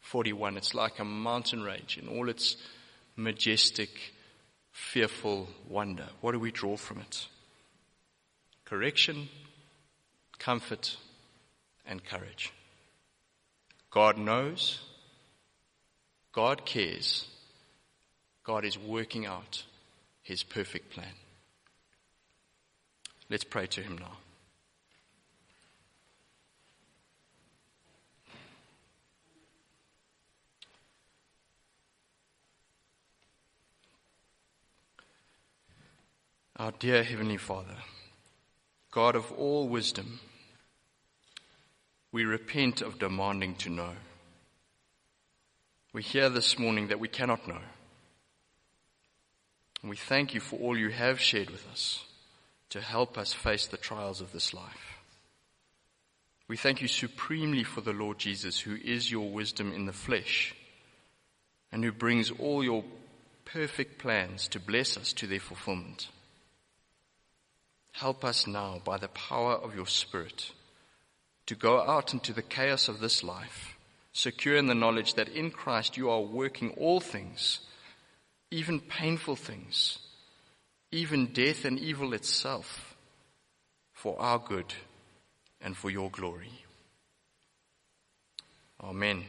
41. 0.03 0.57
It's 0.57 0.73
like 0.73 1.01
a 1.01 1.05
mountain 1.05 1.65
range 1.65 1.99
in 1.99 2.07
all 2.07 2.29
its 2.29 2.57
majestic, 3.17 3.91
fearful 4.71 5.49
wonder. 5.69 6.07
What 6.21 6.33
do 6.33 6.39
we 6.39 6.53
draw 6.53 6.77
from 6.77 7.01
it? 7.01 7.27
Correction, 8.65 9.29
comfort, 10.39 10.97
and 11.87 12.05
courage. 12.05 12.53
God 13.91 14.19
knows. 14.19 14.81
God 16.33 16.65
cares. 16.65 17.27
God 18.45 18.65
is 18.65 18.79
working 18.79 19.27
out 19.27 19.65
his 20.23 20.43
perfect 20.43 20.91
plan. 20.91 21.15
Let's 23.31 23.45
pray 23.45 23.67
to 23.67 23.83
him 23.83 23.99
now. 23.99 24.17
Our 36.57 36.73
dear 36.73 37.05
Heavenly 37.05 37.37
Father, 37.37 37.77
God 38.91 39.15
of 39.15 39.31
all 39.33 39.69
wisdom, 39.69 40.19
we 42.13 42.25
repent 42.25 42.81
of 42.81 42.99
demanding 42.99 43.55
to 43.57 43.71
know. 43.71 43.93
We 45.93 46.03
hear 46.03 46.29
this 46.29 46.59
morning 46.59 46.89
that 46.89 47.01
we 47.01 47.09
cannot 47.09 47.47
know. 47.47 47.61
And 49.83 49.91
we 49.91 49.97
thank 49.97 50.35
you 50.35 50.41
for 50.41 50.59
all 50.59 50.77
you 50.77 50.91
have 50.91 51.21
shared 51.21 51.51
with 51.51 51.67
us 51.71 52.05
to 52.71 52.81
help 52.81 53.17
us 53.17 53.33
face 53.33 53.67
the 53.67 53.77
trials 53.77 54.21
of 54.21 54.33
this 54.33 54.53
life. 54.53 54.99
We 56.49 56.57
thank 56.57 56.81
you 56.81 56.89
supremely 56.89 57.63
for 57.63 57.83
the 57.83 57.93
Lord 57.93 58.19
Jesus, 58.19 58.59
who 58.59 58.77
is 58.77 59.11
your 59.11 59.31
wisdom 59.31 59.73
in 59.73 59.87
the 59.87 59.93
flesh 59.93 60.55
and 61.71 61.85
who 61.85 61.93
brings 61.93 62.31
all 62.31 62.65
your 62.65 62.85
perfect 63.45 63.99
plans 63.99 64.49
to 64.49 64.61
bless 64.61 64.97
us 64.97 65.13
to 65.15 65.27
their 65.27 65.41
fulfillment. 65.41 66.09
Help 67.93 68.25
us 68.25 68.47
now 68.47 68.81
by 68.85 68.97
the 68.97 69.09
power 69.09 69.55
of 69.55 69.75
your 69.75 69.87
Spirit 69.87 70.53
to 71.49 71.55
go 71.55 71.81
out 71.81 72.13
into 72.13 72.35
the 72.35 72.43
chaos 72.43 72.89
of 72.89 73.01
this 73.01 73.25
life, 73.25 73.75
secure 74.13 74.57
in 74.57 74.67
the 74.67 74.75
knowledge 74.75 75.15
that 75.15 75.31
in 75.31 75.51
Christ 75.51 75.97
you 75.97 76.11
are 76.11 76.21
working 76.21 76.73
all 76.73 77.01
things, 77.01 77.61
even 78.51 78.81
painful 78.81 79.35
things, 79.35 79.99
even 80.93 81.33
death 81.33 81.65
and 81.65 81.79
evil 81.79 82.13
itself, 82.13 82.95
for 83.95 84.21
our 84.21 84.39
good 84.39 84.75
and 85.63 85.75
for 85.75 85.89
your 85.89 86.11
glory. 86.11 86.53
Amen. 88.83 89.25